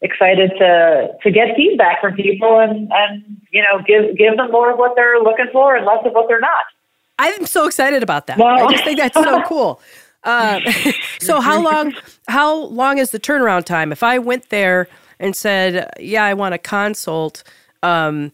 excited 0.00 0.50
to 0.58 1.08
to 1.22 1.30
get 1.30 1.56
feedback 1.56 2.00
from 2.00 2.14
people 2.14 2.60
and 2.60 2.90
and 2.92 3.40
you 3.50 3.62
know 3.62 3.82
give 3.86 4.16
give 4.16 4.36
them 4.36 4.50
more 4.50 4.70
of 4.70 4.78
what 4.78 4.94
they're 4.96 5.18
looking 5.20 5.46
for 5.52 5.76
and 5.76 5.84
less 5.84 6.04
of 6.04 6.12
what 6.12 6.28
they're 6.28 6.40
not. 6.40 6.64
I'm 7.18 7.46
so 7.46 7.66
excited 7.66 8.02
about 8.02 8.28
that. 8.28 8.38
Well, 8.38 8.68
I 8.68 8.70
just 8.70 8.84
think 8.84 8.98
that's 8.98 9.14
so 9.14 9.42
cool. 9.46 9.80
Uh, 10.24 10.60
so 11.20 11.40
how 11.40 11.60
long 11.60 11.94
how 12.28 12.54
long 12.54 12.98
is 12.98 13.10
the 13.10 13.20
turnaround 13.20 13.64
time? 13.64 13.92
If 13.92 14.02
I 14.02 14.18
went 14.18 14.50
there 14.50 14.88
and 15.18 15.34
said, 15.34 15.90
"Yeah, 15.98 16.24
I 16.24 16.34
want 16.34 16.54
a 16.54 16.58
consult," 16.58 17.42
um, 17.82 18.32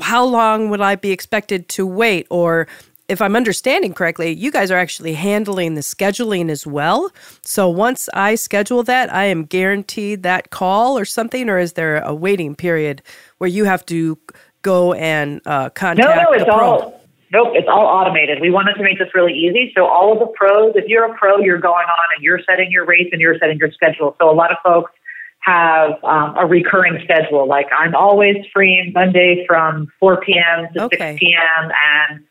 how 0.00 0.24
long 0.24 0.70
would 0.70 0.80
I 0.80 0.96
be 0.96 1.10
expected 1.10 1.68
to 1.70 1.86
wait? 1.86 2.26
Or 2.30 2.68
if 3.08 3.22
I'm 3.22 3.34
understanding 3.34 3.94
correctly, 3.94 4.32
you 4.32 4.50
guys 4.50 4.70
are 4.70 4.76
actually 4.76 5.14
handling 5.14 5.74
the 5.74 5.80
scheduling 5.80 6.50
as 6.50 6.66
well. 6.66 7.10
So 7.42 7.68
once 7.68 8.08
I 8.12 8.34
schedule 8.34 8.82
that, 8.84 9.12
I 9.12 9.24
am 9.24 9.44
guaranteed 9.44 10.22
that 10.24 10.50
call 10.50 10.98
or 10.98 11.06
something, 11.06 11.48
or 11.48 11.58
is 11.58 11.72
there 11.72 11.98
a 11.98 12.14
waiting 12.14 12.54
period 12.54 13.02
where 13.38 13.48
you 13.48 13.64
have 13.64 13.84
to 13.86 14.18
go 14.60 14.92
and 14.92 15.40
uh, 15.46 15.70
contact 15.70 16.06
no, 16.06 16.22
no, 16.22 16.32
it's? 16.32 16.50
All, 16.50 17.02
nope, 17.32 17.52
it's 17.54 17.68
all 17.68 17.86
automated. 17.86 18.40
We 18.42 18.50
wanted 18.50 18.74
to 18.74 18.82
make 18.82 18.98
this 18.98 19.08
really 19.14 19.32
easy. 19.32 19.72
So 19.74 19.86
all 19.86 20.12
of 20.12 20.18
the 20.18 20.26
pros, 20.34 20.72
if 20.74 20.86
you're 20.86 21.10
a 21.10 21.16
pro, 21.16 21.38
you're 21.38 21.60
going 21.60 21.86
on 21.86 22.06
and 22.14 22.22
you're 22.22 22.40
setting 22.48 22.70
your 22.70 22.84
rates 22.84 23.08
and 23.12 23.20
you're 23.22 23.38
setting 23.38 23.56
your 23.56 23.72
schedule. 23.72 24.16
So 24.20 24.30
a 24.30 24.34
lot 24.34 24.52
of 24.52 24.58
folks 24.62 24.92
have 25.40 25.92
um, 26.04 26.36
a 26.36 26.44
recurring 26.44 27.00
schedule. 27.04 27.48
Like 27.48 27.68
I'm 27.76 27.94
always 27.94 28.36
free 28.52 28.92
Monday 28.94 29.46
from 29.46 29.90
4 29.98 30.20
p.m. 30.20 30.68
to 30.74 30.82
okay. 30.84 31.12
6 31.12 31.20
p.m. 31.20 31.70
and 31.86 32.24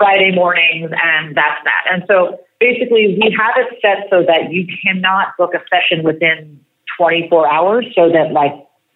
Friday 0.00 0.32
mornings, 0.34 0.90
and 0.96 1.36
that's 1.36 1.60
that. 1.64 1.84
And 1.92 2.02
so 2.08 2.40
basically 2.58 3.18
we 3.20 3.36
have 3.38 3.52
it 3.58 3.78
set 3.82 4.08
so 4.08 4.24
that 4.26 4.50
you 4.50 4.66
cannot 4.82 5.36
book 5.36 5.52
a 5.52 5.60
session 5.68 6.02
within 6.02 6.58
24 6.96 7.52
hours 7.52 7.84
so 7.94 8.08
that 8.08 8.32
like 8.32 8.52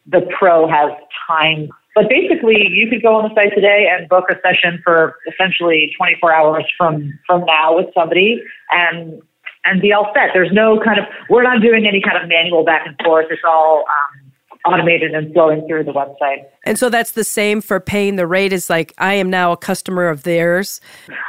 the 0.07 0.23
pro 0.39 0.67
has 0.67 0.91
time. 1.29 1.69
But 1.95 2.09
basically 2.09 2.69
you 2.71 2.89
could 2.89 3.03
go 3.03 3.17
on 3.17 3.29
the 3.29 3.35
site 3.35 3.55
today 3.55 3.87
and 3.93 4.09
book 4.09 4.25
a 4.31 4.37
session 4.41 4.81
for 4.83 5.17
essentially 5.31 5.93
24 5.99 6.33
hours 6.33 6.65
from, 6.79 7.13
from 7.27 7.45
now 7.45 7.77
with 7.77 7.93
somebody 7.95 8.43
and 8.71 9.21
and 9.67 9.81
be 9.81 9.93
all 9.93 10.13
set. 10.15 10.31
There's 10.35 10.53
no 10.53 10.79
kind 10.85 10.99
of, 10.99 11.07
we're 11.31 11.43
not 11.43 11.63
doing 11.63 11.87
any 11.87 12.01
kind 12.01 12.23
of 12.23 12.29
manual 12.29 12.65
back 12.65 12.87
and 12.87 12.95
forth. 13.03 13.27
It's 13.31 13.41
all 13.47 13.85
um, 13.89 14.24
automated 14.65 15.13
and 15.13 15.33
flowing 15.33 15.67
through 15.67 15.85
the 15.85 15.93
website. 15.93 16.45
And 16.65 16.79
so 16.79 16.89
that's 16.89 17.13
the 17.13 17.25
same 17.25 17.61
for 17.61 17.81
paying 17.81 18.17
the 18.17 18.27
rate 18.27 18.53
is 18.53 18.71
like 18.71 18.93
I 18.99 19.15
am 19.15 19.31
now 19.31 19.53
a 19.53 19.57
customer 19.57 20.09
of 20.09 20.23
theirs. 20.23 20.81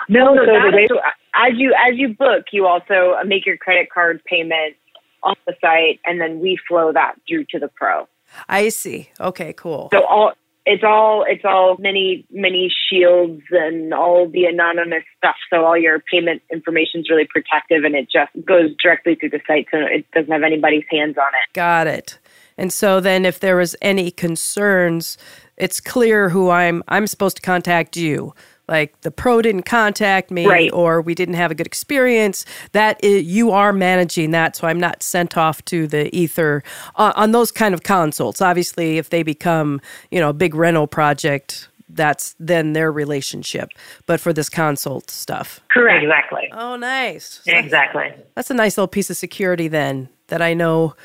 No, 0.09 0.35
so, 0.35 0.45
So 0.45 0.71
the 0.71 0.75
way, 0.75 0.87
as 1.35 1.53
you 1.55 1.73
as 1.87 1.97
you 1.97 2.09
book, 2.09 2.45
you 2.51 2.65
also 2.65 3.15
make 3.25 3.45
your 3.45 3.57
credit 3.57 3.89
card 3.93 4.23
payment 4.25 4.75
on 5.23 5.35
the 5.45 5.53
site, 5.59 5.99
and 6.05 6.21
then 6.21 6.39
we 6.39 6.57
flow 6.67 6.93
that 6.93 7.15
through 7.27 7.45
to 7.51 7.59
the 7.59 7.67
pro. 7.67 8.07
I 8.47 8.69
see. 8.69 9.09
Okay, 9.19 9.53
cool. 9.53 9.89
So 9.91 10.05
all 10.05 10.33
it's 10.65 10.83
all 10.83 11.25
it's 11.27 11.43
all 11.45 11.77
many 11.77 12.25
many 12.31 12.71
shields 12.89 13.43
and 13.51 13.93
all 13.93 14.27
the 14.27 14.45
anonymous 14.45 15.03
stuff. 15.17 15.35
So 15.49 15.65
all 15.65 15.77
your 15.77 15.99
payment 15.99 16.41
information 16.51 17.01
is 17.01 17.09
really 17.09 17.27
protective, 17.29 17.83
and 17.83 17.95
it 17.95 18.09
just 18.11 18.31
goes 18.45 18.71
directly 18.81 19.15
through 19.15 19.29
the 19.29 19.41
site, 19.45 19.67
so 19.71 19.77
it 19.79 20.09
doesn't 20.11 20.31
have 20.31 20.43
anybody's 20.43 20.85
hands 20.89 21.17
on 21.17 21.27
it. 21.27 21.53
Got 21.53 21.87
it. 21.87 22.17
And 22.57 22.71
so 22.71 22.99
then 22.99 23.25
if 23.25 23.39
there 23.39 23.55
was 23.57 23.75
any 23.81 24.11
concerns, 24.11 25.17
it's 25.57 25.79
clear 25.79 26.29
who 26.29 26.49
I'm 26.49 26.83
I'm 26.87 27.07
supposed 27.07 27.35
to 27.37 27.41
contact 27.41 27.97
you. 27.97 28.33
Like 28.67 28.99
the 29.01 29.11
pro 29.11 29.41
didn't 29.43 29.63
contact 29.63 30.31
me 30.31 30.47
Right. 30.47 30.71
or 30.73 30.99
we 30.99 31.13
didn't 31.13 31.35
have 31.35 31.51
a 31.51 31.55
good 31.55 31.67
experience. 31.67 32.45
That 32.71 33.01
is, 33.03 33.23
you 33.23 33.51
are 33.51 33.71
managing 33.71 34.31
that 34.31 34.55
so 34.55 34.67
I'm 34.67 34.79
not 34.79 35.03
sent 35.03 35.37
off 35.37 35.63
to 35.65 35.85
the 35.85 36.13
ether 36.15 36.63
uh, 36.95 37.13
on 37.15 37.31
those 37.31 37.51
kind 37.51 37.73
of 37.75 37.83
consults. 37.83 38.41
Obviously, 38.41 38.97
if 38.97 39.09
they 39.11 39.21
become, 39.21 39.81
you 40.09 40.19
know, 40.19 40.29
a 40.29 40.33
big 40.33 40.55
rental 40.55 40.87
project, 40.87 41.67
that's 41.89 42.35
then 42.39 42.73
their 42.73 42.91
relationship. 42.91 43.69
But 44.07 44.19
for 44.19 44.33
this 44.33 44.49
consult 44.49 45.11
stuff. 45.11 45.59
correct. 45.69 46.03
Exactly. 46.03 46.49
Oh, 46.51 46.75
nice. 46.75 47.41
Exactly. 47.45 48.13
That's 48.33 48.49
a 48.49 48.55
nice 48.55 48.77
little 48.77 48.87
piece 48.87 49.11
of 49.11 49.17
security 49.17 49.67
then 49.67 50.09
that 50.29 50.41
I 50.41 50.55
know 50.55 50.95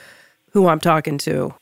who 0.51 0.69
I'm 0.69 0.81
talking 0.81 1.19
to. 1.19 1.55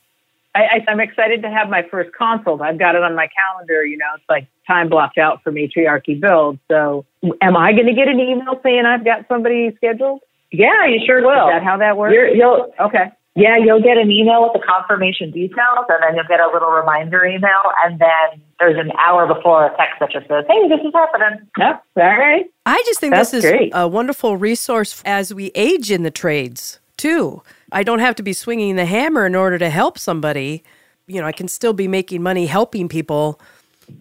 I, 0.55 0.61
I, 0.61 0.91
I'm 0.91 0.99
excited 0.99 1.41
to 1.43 1.49
have 1.49 1.69
my 1.69 1.83
first 1.91 2.11
consult. 2.17 2.61
I've 2.61 2.79
got 2.79 2.95
it 2.95 3.03
on 3.03 3.15
my 3.15 3.27
calendar. 3.27 3.85
You 3.85 3.97
know, 3.97 4.07
it's 4.15 4.23
like 4.27 4.47
time 4.67 4.89
blocked 4.89 5.17
out 5.17 5.43
for 5.43 5.51
Matriarch 5.51 6.19
Build. 6.19 6.59
So, 6.69 7.05
am 7.41 7.55
I 7.55 7.71
going 7.71 7.85
to 7.85 7.93
get 7.93 8.07
an 8.07 8.19
email 8.19 8.59
saying 8.63 8.85
I've 8.85 9.05
got 9.05 9.27
somebody 9.27 9.73
scheduled? 9.77 10.21
Yeah, 10.51 10.87
you 10.87 10.99
sure 11.05 11.21
will. 11.21 11.47
Is 11.47 11.53
that 11.53 11.63
how 11.63 11.77
that 11.77 11.97
works? 11.97 12.13
You're, 12.13 12.27
you'll, 12.29 12.73
okay. 12.79 13.11
yeah, 13.35 13.57
you'll 13.57 13.83
get 13.83 13.97
an 13.97 14.09
email 14.09 14.41
with 14.41 14.53
the 14.53 14.67
confirmation 14.67 15.29
details, 15.29 15.85
and 15.87 16.01
then 16.01 16.15
you'll 16.15 16.27
get 16.27 16.39
a 16.39 16.49
little 16.51 16.71
reminder 16.71 17.23
email, 17.23 17.61
and 17.85 17.99
then 17.99 18.41
there's 18.59 18.79
an 18.79 18.91
hour 18.97 19.31
before 19.31 19.67
a 19.67 19.77
text 19.77 19.99
that 19.99 20.11
just 20.11 20.27
says, 20.27 20.45
"Hey, 20.49 20.67
this 20.67 20.79
is 20.79 20.91
happening." 20.93 21.47
Yeah. 21.59 21.77
All 21.95 22.03
right. 22.17 22.45
I 22.65 22.81
just 22.87 22.99
think 22.99 23.13
That's 23.13 23.29
this 23.29 23.43
is 23.43 23.51
great. 23.51 23.71
a 23.75 23.87
wonderful 23.87 24.37
resource 24.37 25.03
as 25.05 25.31
we 25.31 25.51
age 25.53 25.91
in 25.91 26.01
the 26.01 26.11
trades, 26.11 26.79
too. 26.97 27.43
I 27.71 27.83
don't 27.83 27.99
have 27.99 28.15
to 28.15 28.23
be 28.23 28.33
swinging 28.33 28.75
the 28.75 28.85
hammer 28.85 29.25
in 29.25 29.35
order 29.35 29.57
to 29.57 29.69
help 29.69 29.97
somebody. 29.97 30.63
You 31.07 31.21
know, 31.21 31.27
I 31.27 31.31
can 31.31 31.47
still 31.47 31.73
be 31.73 31.87
making 31.87 32.21
money 32.21 32.45
helping 32.45 32.87
people 32.87 33.39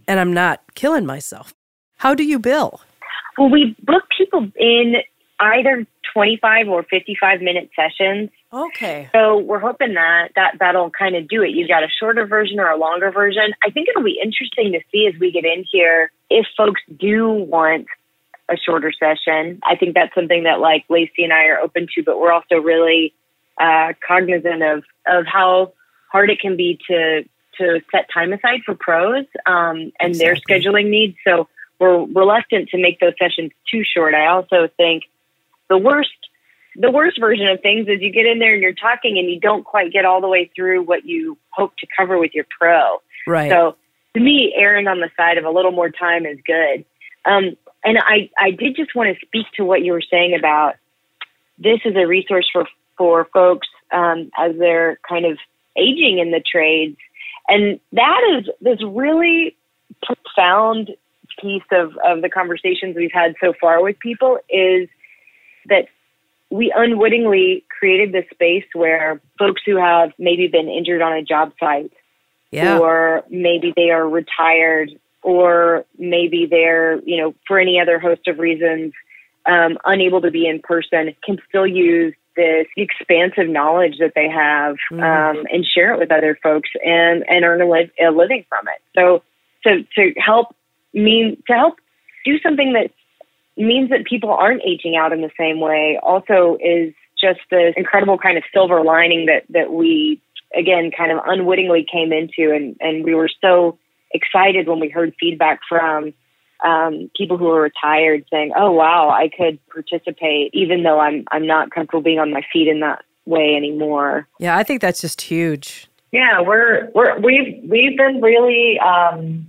and 0.07 0.21
I'm 0.21 0.33
not 0.33 0.75
killing 0.75 1.07
myself. 1.07 1.55
How 1.97 2.15
do 2.15 2.25
you 2.25 2.39
bill? 2.39 2.81
Well, 3.37 3.51
we 3.51 3.77
book 3.83 4.05
people 4.17 4.51
in 4.57 4.97
either 5.41 5.87
25 6.13 6.69
or 6.69 6.83
55 6.85 7.41
minute 7.41 7.71
sessions. 7.77 8.31
Okay. 8.53 9.09
So 9.13 9.39
we're 9.39 9.59
hoping 9.59 9.95
that, 9.95 10.31
that 10.37 10.55
that'll 10.59 10.91
kind 10.91 11.15
of 11.17 11.29
do 11.29 11.43
it. 11.43 11.51
You've 11.51 11.69
got 11.69 11.83
a 11.83 11.89
shorter 11.89 12.27
version 12.27 12.59
or 12.59 12.71
a 12.71 12.77
longer 12.77 13.11
version. 13.11 13.53
I 13.65 13.71
think 13.71 13.89
it'll 13.89 14.03
be 14.03 14.19
interesting 14.23 14.73
to 14.73 14.81
see 14.91 15.07
as 15.07 15.19
we 15.21 15.31
get 15.31 15.45
in 15.45 15.65
here 15.71 16.11
if 16.31 16.47
folks 16.57 16.81
do 16.99 17.29
want 17.29 17.87
a 18.49 18.57
shorter 18.57 18.93
session. 18.93 19.61
I 19.63 19.77
think 19.77 19.95
that's 19.95 20.15
something 20.15 20.45
that 20.45 20.61
like 20.61 20.85
Lacey 20.89 21.25
and 21.25 21.33
I 21.33 21.45
are 21.45 21.59
open 21.59 21.87
to, 21.95 22.03
but 22.03 22.19
we're 22.19 22.33
also 22.33 22.57
really 22.57 23.13
uh, 23.61 23.93
cognizant 24.07 24.63
of, 24.63 24.85
of 25.07 25.27
how 25.27 25.73
hard 26.11 26.31
it 26.31 26.41
can 26.41 26.57
be 26.57 26.79
to 26.89 27.25
to 27.59 27.81
set 27.91 28.07
time 28.15 28.33
aside 28.33 28.61
for 28.65 28.75
pros 28.75 29.25
um, 29.47 29.91
and 29.99 30.15
their 30.15 30.37
scheduling 30.37 30.91
needs. 30.91 31.17
So 31.27 31.49
we're 31.81 32.05
reluctant 32.05 32.69
to 32.69 32.79
make 32.79 33.01
those 33.01 33.15
sessions 33.19 33.51
too 33.69 33.83
short. 33.83 34.15
I 34.15 34.27
also 34.27 34.69
think 34.77 35.05
the 35.69 35.77
worst 35.77 36.11
the 36.77 36.91
worst 36.91 37.19
version 37.19 37.49
of 37.49 37.61
things 37.61 37.89
is 37.89 38.01
you 38.01 38.13
get 38.13 38.27
in 38.27 38.39
there 38.39 38.55
and 38.55 38.63
you're 38.63 38.73
talking 38.73 39.19
and 39.19 39.29
you 39.29 39.41
don't 39.41 39.65
quite 39.65 39.93
get 39.93 40.05
all 40.05 40.21
the 40.21 40.29
way 40.29 40.51
through 40.55 40.83
what 40.83 41.05
you 41.05 41.37
hope 41.51 41.77
to 41.79 41.87
cover 41.97 42.17
with 42.19 42.33
your 42.35 42.47
pro. 42.57 42.99
Right. 43.27 43.51
So 43.51 43.77
to 44.15 44.21
me, 44.21 44.55
erring 44.57 44.87
on 44.87 45.01
the 45.01 45.11
side 45.17 45.39
of 45.39 45.45
a 45.45 45.51
little 45.51 45.73
more 45.73 45.91
time 45.91 46.25
is 46.25 46.39
good. 46.47 46.85
Um, 47.25 47.57
and 47.85 47.99
I, 47.99 48.31
I 48.39 48.53
did 48.53 48.77
just 48.77 48.95
want 48.95 49.09
to 49.17 49.27
speak 49.27 49.47
to 49.57 49.65
what 49.65 49.83
you 49.83 49.93
were 49.93 50.03
saying 50.09 50.37
about 50.39 50.75
this 51.59 51.81
is 51.85 51.97
a 51.97 52.07
resource 52.07 52.49
for 52.53 52.67
for 52.99 53.27
folks 53.33 53.69
um, 53.93 54.31
as 54.37 54.57
they're 54.59 54.99
kind 55.09 55.25
of 55.25 55.39
aging 55.77 56.19
in 56.19 56.31
the 56.31 56.41
trades, 56.41 56.99
and 57.49 57.81
that 57.93 58.21
is 58.37 58.51
this 58.61 58.79
really 58.85 59.57
profound 60.03 60.91
piece 61.41 61.63
of 61.73 61.97
of 62.05 62.21
the 62.21 62.29
conversations 62.29 62.97
we've 62.97 63.13
had 63.13 63.35
so 63.41 63.55
far 63.61 63.83
with 63.83 63.99
people 64.01 64.39
is 64.51 64.89
that 65.67 65.87
we 66.51 66.73
unwittingly 66.75 67.65
created 67.79 68.13
this 68.13 68.25
space 68.33 68.65
where 68.75 69.21
folks 69.39 69.63
who 69.65 69.77
have 69.77 70.11
maybe 70.19 70.49
been 70.49 70.69
injured 70.69 71.01
on 71.01 71.13
a 71.13 71.23
job 71.23 71.53
site 71.61 71.93
yeah. 72.51 72.79
or 72.79 73.25
maybe 73.31 73.73
they 73.77 73.91
are 73.91 74.09
retired, 74.09 74.91
or 75.23 75.85
maybe 75.99 76.47
they're, 76.47 77.01
you 77.03 77.17
know, 77.17 77.35
for 77.47 77.59
any 77.59 77.81
other 77.81 77.99
host 77.99 78.27
of 78.27 78.39
reasons, 78.39 78.93
um, 79.47 79.79
unable 79.85 80.21
to 80.21 80.31
be 80.31 80.47
in 80.47 80.61
person, 80.61 81.15
can 81.25 81.39
still 81.49 81.67
use 81.67 82.15
this 82.39 82.67
expansive 82.77 83.49
knowledge 83.49 83.97
that 83.99 84.13
they 84.15 84.29
have 84.29 84.77
um, 84.93 85.45
and 85.53 85.67
share 85.67 85.93
it 85.93 85.99
with 85.99 86.13
other 86.13 86.39
folks 86.41 86.71
and 86.85 87.25
and 87.29 87.45
earn 87.45 87.61
a, 87.61 87.69
li- 87.69 87.91
a 88.01 88.11
living 88.11 88.45
from 88.49 88.67
it. 88.69 88.81
So 88.97 89.23
to 89.65 89.83
to 89.97 90.19
help 90.21 90.55
mean 90.95 91.43
to 91.49 91.53
help 91.53 91.75
do 92.25 92.39
something 92.39 92.73
that 92.75 92.91
means 93.57 93.91
that 93.91 94.05
people 94.07 94.31
aren't 94.31 94.63
aging 94.65 94.97
out 94.97 95.13
in 95.13 95.21
the 95.21 95.31
same 95.39 95.61
way 95.61 95.99
also 96.03 96.57
is 96.61 96.95
just 97.21 97.41
this 97.51 97.75
incredible 97.77 98.17
kind 98.17 98.39
of 98.39 98.45
silver 98.55 98.83
lining 98.85 99.27
that 99.27 99.43
that 99.51 99.73
we 99.73 100.23
again 100.57 100.93
kind 100.97 101.11
of 101.11 101.19
unwittingly 101.27 101.85
came 101.91 102.13
into 102.13 102.55
and 102.55 102.77
and 102.81 103.05
we 103.05 103.15
were 103.15 103.31
so 103.41 103.77
excited 104.13 104.69
when 104.69 104.81
we 104.81 104.89
heard 104.89 105.13
feedback 105.19 105.61
from 105.69 106.15
um, 106.65 107.11
people 107.17 107.39
who 107.39 107.49
are 107.51 107.61
retired 107.61 108.25
saying, 108.31 108.53
"Oh 108.57 108.73
wow, 108.73 109.11
I 109.11 109.29
could 109.29 109.59
participate 109.69 110.51
even 110.53 110.83
though 110.83 111.01
I'm 111.01 111.25
I'm 111.31 111.47
not 111.47 111.71
comfortable 111.71 112.03
being 112.03 112.19
on 112.19 112.33
my 112.33 112.43
feet 112.53 112.69
in 112.69 112.81
that 112.81 113.05
way 113.27 113.55
anymore." 113.57 114.27
Yeah, 114.39 114.57
I 114.57 114.63
think 114.63 114.81
that's 114.81 115.01
just 115.01 115.21
huge. 115.21 115.89
Yeah, 116.13 116.41
we're 116.41 116.91
we're 116.95 117.19
we've 117.21 117.63
we've 117.69 117.97
been 117.97 118.21
really 118.21 118.79
um, 118.81 119.47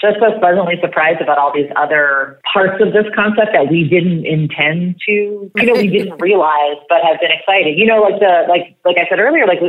just 0.00 0.16
so 0.18 0.38
pleasantly 0.38 0.74
surprised 0.80 1.20
about 1.20 1.38
all 1.38 1.52
these 1.54 1.70
other 1.76 2.40
parts 2.52 2.82
of 2.82 2.92
this 2.92 3.04
concept 3.14 3.52
that 3.52 3.68
we 3.70 3.84
didn't 3.84 4.24
intend 4.24 4.96
to, 5.06 5.50
you 5.54 5.66
know, 5.66 5.74
we 5.74 5.88
didn't 5.96 6.16
realize, 6.20 6.76
but 6.88 6.98
have 7.04 7.20
been 7.20 7.30
excited. 7.30 7.78
You 7.78 7.86
know, 7.86 8.00
like 8.00 8.18
the 8.18 8.46
like 8.48 8.76
like 8.84 8.96
I 8.96 9.08
said 9.08 9.20
earlier, 9.20 9.46
like 9.46 9.60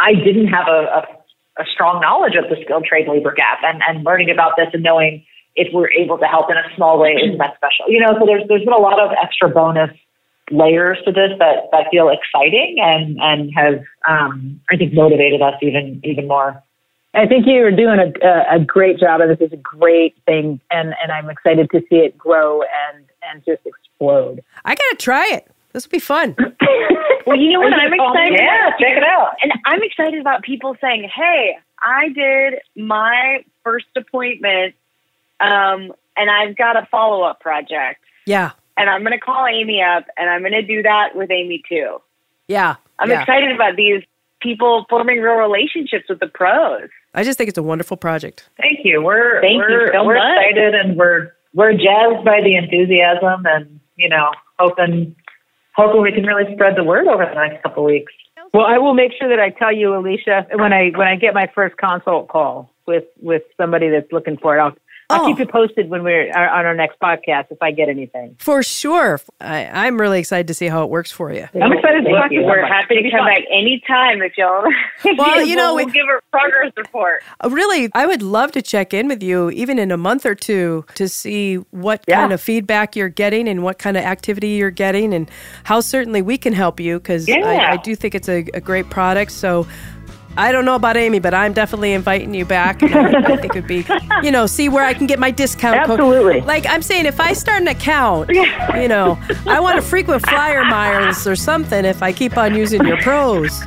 I 0.00 0.14
didn't 0.14 0.48
have 0.48 0.68
a, 0.68 1.02
a, 1.02 1.62
a 1.62 1.64
strong 1.72 2.00
knowledge 2.00 2.34
of 2.36 2.48
the 2.48 2.56
skilled 2.64 2.84
trade 2.84 3.08
labor 3.08 3.34
gap, 3.34 3.58
and 3.62 3.82
and 3.86 4.04
learning 4.04 4.30
about 4.30 4.52
this 4.56 4.68
and 4.72 4.82
knowing 4.82 5.24
if 5.56 5.72
we're 5.72 5.90
able 5.90 6.18
to 6.18 6.26
help 6.26 6.50
in 6.50 6.56
a 6.56 6.74
small 6.76 6.98
way 6.98 7.10
isn't 7.12 7.38
that 7.38 7.56
special. 7.56 7.86
You 7.88 8.00
know, 8.00 8.16
so 8.18 8.26
there's 8.26 8.42
there's 8.48 8.64
been 8.64 8.72
a 8.72 8.78
lot 8.80 9.00
of 9.00 9.10
extra 9.22 9.48
bonus 9.48 9.90
layers 10.50 10.98
to 11.04 11.12
this 11.12 11.30
that, 11.38 11.68
that 11.72 11.86
feel 11.90 12.10
exciting 12.10 12.76
and, 12.80 13.16
and 13.20 13.50
have, 13.54 13.80
um, 14.08 14.60
I 14.70 14.76
think, 14.76 14.92
motivated 14.92 15.40
us 15.40 15.54
even 15.62 16.00
even 16.04 16.28
more. 16.28 16.62
I 17.14 17.26
think 17.26 17.46
you 17.46 17.62
are 17.64 17.70
doing 17.70 17.98
a, 18.00 18.26
a, 18.26 18.56
a 18.56 18.58
great 18.64 18.98
job, 18.98 19.20
and 19.20 19.30
this 19.30 19.40
is 19.46 19.52
a 19.52 19.56
great 19.58 20.14
thing, 20.24 20.60
and, 20.70 20.94
and 21.02 21.12
I'm 21.12 21.28
excited 21.28 21.68
to 21.72 21.80
see 21.90 21.96
it 21.96 22.16
grow 22.16 22.62
and, 22.62 23.04
and 23.22 23.44
just 23.44 23.60
explode. 23.66 24.42
I 24.64 24.74
got 24.74 24.90
to 24.92 24.96
try 24.96 25.28
it. 25.32 25.46
This 25.74 25.86
will 25.86 25.90
be 25.90 25.98
fun. 25.98 26.36
Well, 27.24 27.36
you 27.38 27.52
know 27.52 27.60
what 27.60 27.72
I'm 27.72 27.92
excited 27.92 28.36
Yeah, 28.36 28.66
about? 28.68 28.78
check 28.80 28.96
it 28.96 29.04
out. 29.04 29.36
And 29.44 29.52
I'm 29.66 29.80
excited 29.84 30.20
about 30.20 30.42
people 30.42 30.76
saying, 30.80 31.08
"Hey, 31.14 31.56
I 31.80 32.08
did 32.08 32.54
my 32.76 33.44
first 33.62 33.86
appointment, 33.96 34.74
um, 35.42 35.92
and 36.16 36.30
I've 36.30 36.56
got 36.56 36.76
a 36.76 36.86
follow 36.90 37.22
up 37.22 37.40
project, 37.40 38.00
Yeah. 38.26 38.52
and 38.76 38.88
I'm 38.88 39.02
going 39.02 39.12
to 39.12 39.18
call 39.18 39.46
Amy 39.46 39.82
up, 39.82 40.06
and 40.16 40.30
I'm 40.30 40.40
going 40.40 40.52
to 40.52 40.62
do 40.62 40.82
that 40.82 41.14
with 41.14 41.30
Amy 41.30 41.62
too." 41.68 42.00
Yeah. 42.48 42.76
I'm 42.98 43.10
yeah. 43.10 43.20
excited 43.20 43.52
about 43.52 43.76
these 43.76 44.02
people 44.40 44.84
forming 44.88 45.20
real 45.20 45.34
relationships 45.34 46.04
with 46.08 46.20
the 46.20 46.26
pros. 46.26 46.88
I 47.14 47.24
just 47.24 47.38
think 47.38 47.48
it's 47.48 47.58
a 47.58 47.62
wonderful 47.62 47.96
project. 47.96 48.48
Thank 48.56 48.80
you. 48.84 49.02
We're 49.02 49.40
Thank 49.40 49.54
you 49.54 49.58
we're, 49.58 49.92
so 49.92 50.04
we're 50.04 50.14
much. 50.14 50.38
excited 50.40 50.74
and 50.74 50.96
we're 50.96 51.32
we're 51.54 51.72
jazzed 51.72 52.24
by 52.24 52.40
the 52.42 52.56
enthusiasm 52.56 53.46
and 53.46 53.80
you 53.96 54.08
know 54.08 54.30
hoping 54.58 55.14
hoping 55.76 56.02
we 56.02 56.12
can 56.12 56.24
really 56.24 56.52
spread 56.54 56.76
the 56.76 56.84
word 56.84 57.06
over 57.06 57.24
the 57.24 57.34
next 57.34 57.62
couple 57.62 57.84
of 57.84 57.90
weeks. 57.90 58.12
Well, 58.52 58.66
I 58.66 58.78
will 58.78 58.94
make 58.94 59.12
sure 59.18 59.28
that 59.28 59.40
I 59.40 59.50
tell 59.50 59.72
you, 59.72 59.96
Alicia, 59.96 60.46
when 60.54 60.72
I 60.72 60.90
when 60.90 61.08
I 61.08 61.16
get 61.16 61.34
my 61.34 61.50
first 61.54 61.76
consult 61.76 62.28
call 62.28 62.70
with 62.86 63.04
with 63.20 63.42
somebody 63.56 63.88
that's 63.88 64.10
looking 64.12 64.36
for 64.36 64.56
it. 64.56 64.60
I'll 64.60 64.76
I'll 65.10 65.22
Oh. 65.24 65.26
keep 65.28 65.38
you 65.40 65.46
posted 65.46 65.90
when 65.90 66.02
we're 66.04 66.28
on 66.30 66.64
our 66.66 66.74
next 66.74 66.98
podcast 67.00 67.46
if 67.50 67.58
I 67.62 67.70
get 67.70 67.88
anything. 67.88 68.36
For 68.38 68.62
sure. 68.62 69.20
I, 69.40 69.66
I'm 69.66 70.00
really 70.00 70.20
excited 70.20 70.46
to 70.48 70.54
see 70.54 70.68
how 70.68 70.84
it 70.84 70.90
works 70.90 71.10
for 71.12 71.32
you. 71.32 71.46
I'm 71.60 71.72
excited 71.72 72.04
to 72.04 72.10
talk 72.10 72.28
to 72.28 72.34
you. 72.34 72.40
you. 72.40 72.46
We're 72.46 72.66
happy 72.66 73.02
to 73.02 73.10
come 73.10 73.26
back 73.26 73.40
anytime 73.50 74.22
if 74.22 74.36
y'all. 74.38 74.64
Well, 75.18 75.44
you 75.44 75.56
know, 75.56 75.74
we'll, 75.74 75.76
we- 75.76 75.84
we'll 75.86 75.92
give 75.94 76.06
a 76.06 76.20
progress 76.30 76.72
report. 76.76 77.22
Uh, 77.44 77.50
Really, 77.50 77.90
I 77.94 78.06
would 78.06 78.22
love 78.22 78.52
to 78.52 78.62
check 78.62 78.94
in 78.94 79.08
with 79.08 79.22
you 79.22 79.50
even 79.50 79.78
in 79.78 79.90
a 79.90 79.96
month 79.96 80.24
or 80.24 80.34
two 80.34 80.84
to 80.94 81.08
see 81.08 81.56
what 81.72 82.02
Yeah. 82.08 82.16
kind 82.20 82.32
of 82.32 82.40
feedback 82.40 82.96
you're 82.96 83.08
getting 83.08 83.48
and 83.48 83.62
what 83.62 83.78
kind 83.78 83.96
of 83.96 84.04
activity 84.04 84.48
you're 84.50 84.70
getting 84.70 85.12
and 85.12 85.30
how 85.64 85.80
certainly 85.80 86.22
we 86.22 86.38
can 86.38 86.52
help 86.54 86.80
you 86.80 86.98
because 86.98 87.28
Yeah. 87.28 87.44
I, 87.46 87.72
I 87.72 87.76
do 87.76 87.94
think 87.94 88.14
it's 88.14 88.28
a, 88.28 88.46
a 88.54 88.60
great 88.60 88.88
product. 88.90 89.32
So 89.32 89.66
I 90.36 90.50
don't 90.52 90.64
know 90.64 90.74
about 90.74 90.96
Amy, 90.96 91.18
but 91.18 91.34
I'm 91.34 91.52
definitely 91.52 91.92
inviting 91.92 92.32
you 92.34 92.44
back. 92.44 92.82
I, 92.82 93.32
I 93.32 93.36
think 93.36 93.56
it'd 93.56 93.66
be, 93.66 93.84
you 94.22 94.30
know, 94.30 94.46
see 94.46 94.68
where 94.68 94.84
I 94.84 94.94
can 94.94 95.06
get 95.06 95.18
my 95.18 95.30
discount 95.30 95.86
code. 95.86 96.00
Absolutely. 96.00 96.40
Like 96.40 96.66
I'm 96.66 96.82
saying, 96.82 97.06
if 97.06 97.20
I 97.20 97.32
start 97.32 97.60
an 97.60 97.68
account, 97.68 98.30
you 98.30 98.88
know, 98.88 99.18
I 99.46 99.60
want 99.60 99.78
a 99.78 99.82
frequent 99.82 100.26
flyer 100.26 100.64
miles 100.64 101.26
or 101.26 101.36
something 101.36 101.84
if 101.84 102.02
I 102.02 102.12
keep 102.12 102.36
on 102.36 102.54
using 102.54 102.84
your 102.86 102.96
pros. 103.02 103.62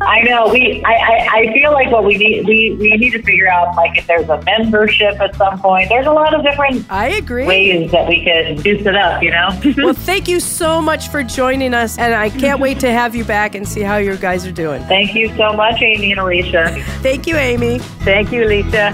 I 0.00 0.22
know. 0.22 0.48
We 0.50 0.82
I, 0.84 0.92
I, 0.92 1.28
I 1.32 1.52
feel 1.52 1.72
like 1.72 1.90
what 1.90 2.04
we 2.04 2.16
need 2.16 2.46
we, 2.46 2.76
we 2.80 2.96
need 2.96 3.10
to 3.10 3.22
figure 3.22 3.48
out 3.48 3.76
like 3.76 3.98
if 3.98 4.06
there's 4.06 4.28
a 4.28 4.42
membership 4.42 5.20
at 5.20 5.34
some 5.36 5.58
point. 5.60 5.88
There's 5.88 6.06
a 6.06 6.12
lot 6.12 6.34
of 6.34 6.42
different 6.42 6.86
I 6.90 7.08
agree. 7.08 7.46
ways 7.46 7.90
that 7.92 8.08
we 8.08 8.24
can 8.24 8.62
juice 8.62 8.86
it 8.86 8.96
up, 8.96 9.22
you 9.22 9.30
know? 9.30 9.50
Well, 9.76 9.94
thank 9.94 10.28
you 10.28 10.40
so 10.40 10.80
much 10.80 11.08
for 11.08 11.22
joining 11.22 11.74
us, 11.74 11.98
and 11.98 12.14
I 12.14 12.30
can't 12.30 12.60
wait 12.60 12.80
to 12.80 12.90
have 12.90 13.14
you 13.14 13.24
back 13.24 13.54
and 13.54 13.68
see 13.68 13.82
how 13.82 13.98
your 13.98 14.16
guys 14.16 14.46
are 14.46 14.52
doing. 14.52 14.69
Thank 14.78 15.14
you 15.14 15.28
so 15.36 15.52
much, 15.52 15.82
Amy 15.82 16.12
and 16.12 16.20
Alicia. 16.20 16.82
Thank 17.02 17.26
you, 17.26 17.36
Amy. 17.36 17.78
Thank 17.78 18.32
you, 18.32 18.44
Alicia. 18.44 18.92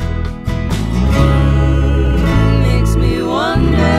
Makes 2.62 2.96
me 2.96 3.22
wonder. 3.22 3.96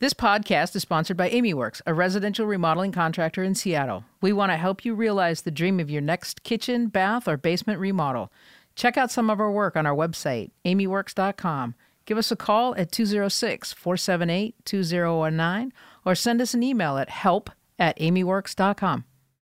This 0.00 0.14
podcast 0.14 0.74
is 0.74 0.80
sponsored 0.80 1.18
by 1.18 1.28
AmyWorks, 1.28 1.82
a 1.84 1.92
residential 1.92 2.46
remodeling 2.46 2.90
contractor 2.90 3.44
in 3.44 3.54
Seattle. 3.54 4.04
We 4.22 4.32
want 4.32 4.50
to 4.50 4.56
help 4.56 4.82
you 4.82 4.94
realize 4.94 5.42
the 5.42 5.50
dream 5.50 5.78
of 5.78 5.90
your 5.90 6.00
next 6.00 6.42
kitchen, 6.42 6.86
bath, 6.86 7.28
or 7.28 7.36
basement 7.36 7.78
remodel. 7.80 8.32
Check 8.74 8.96
out 8.96 9.10
some 9.10 9.28
of 9.28 9.40
our 9.40 9.50
work 9.50 9.76
on 9.76 9.84
our 9.84 9.94
website, 9.94 10.52
amyworks.com. 10.64 11.74
Give 12.10 12.18
us 12.18 12.32
a 12.32 12.36
call 12.36 12.74
at 12.74 12.90
206 12.90 13.72
478 13.72 14.56
2019 14.64 15.72
or 16.04 16.16
send 16.16 16.42
us 16.42 16.54
an 16.54 16.62
email 16.64 16.98
at 16.98 17.08
help 17.08 17.50
at 17.78 17.96
amyworks.com. 18.00 19.04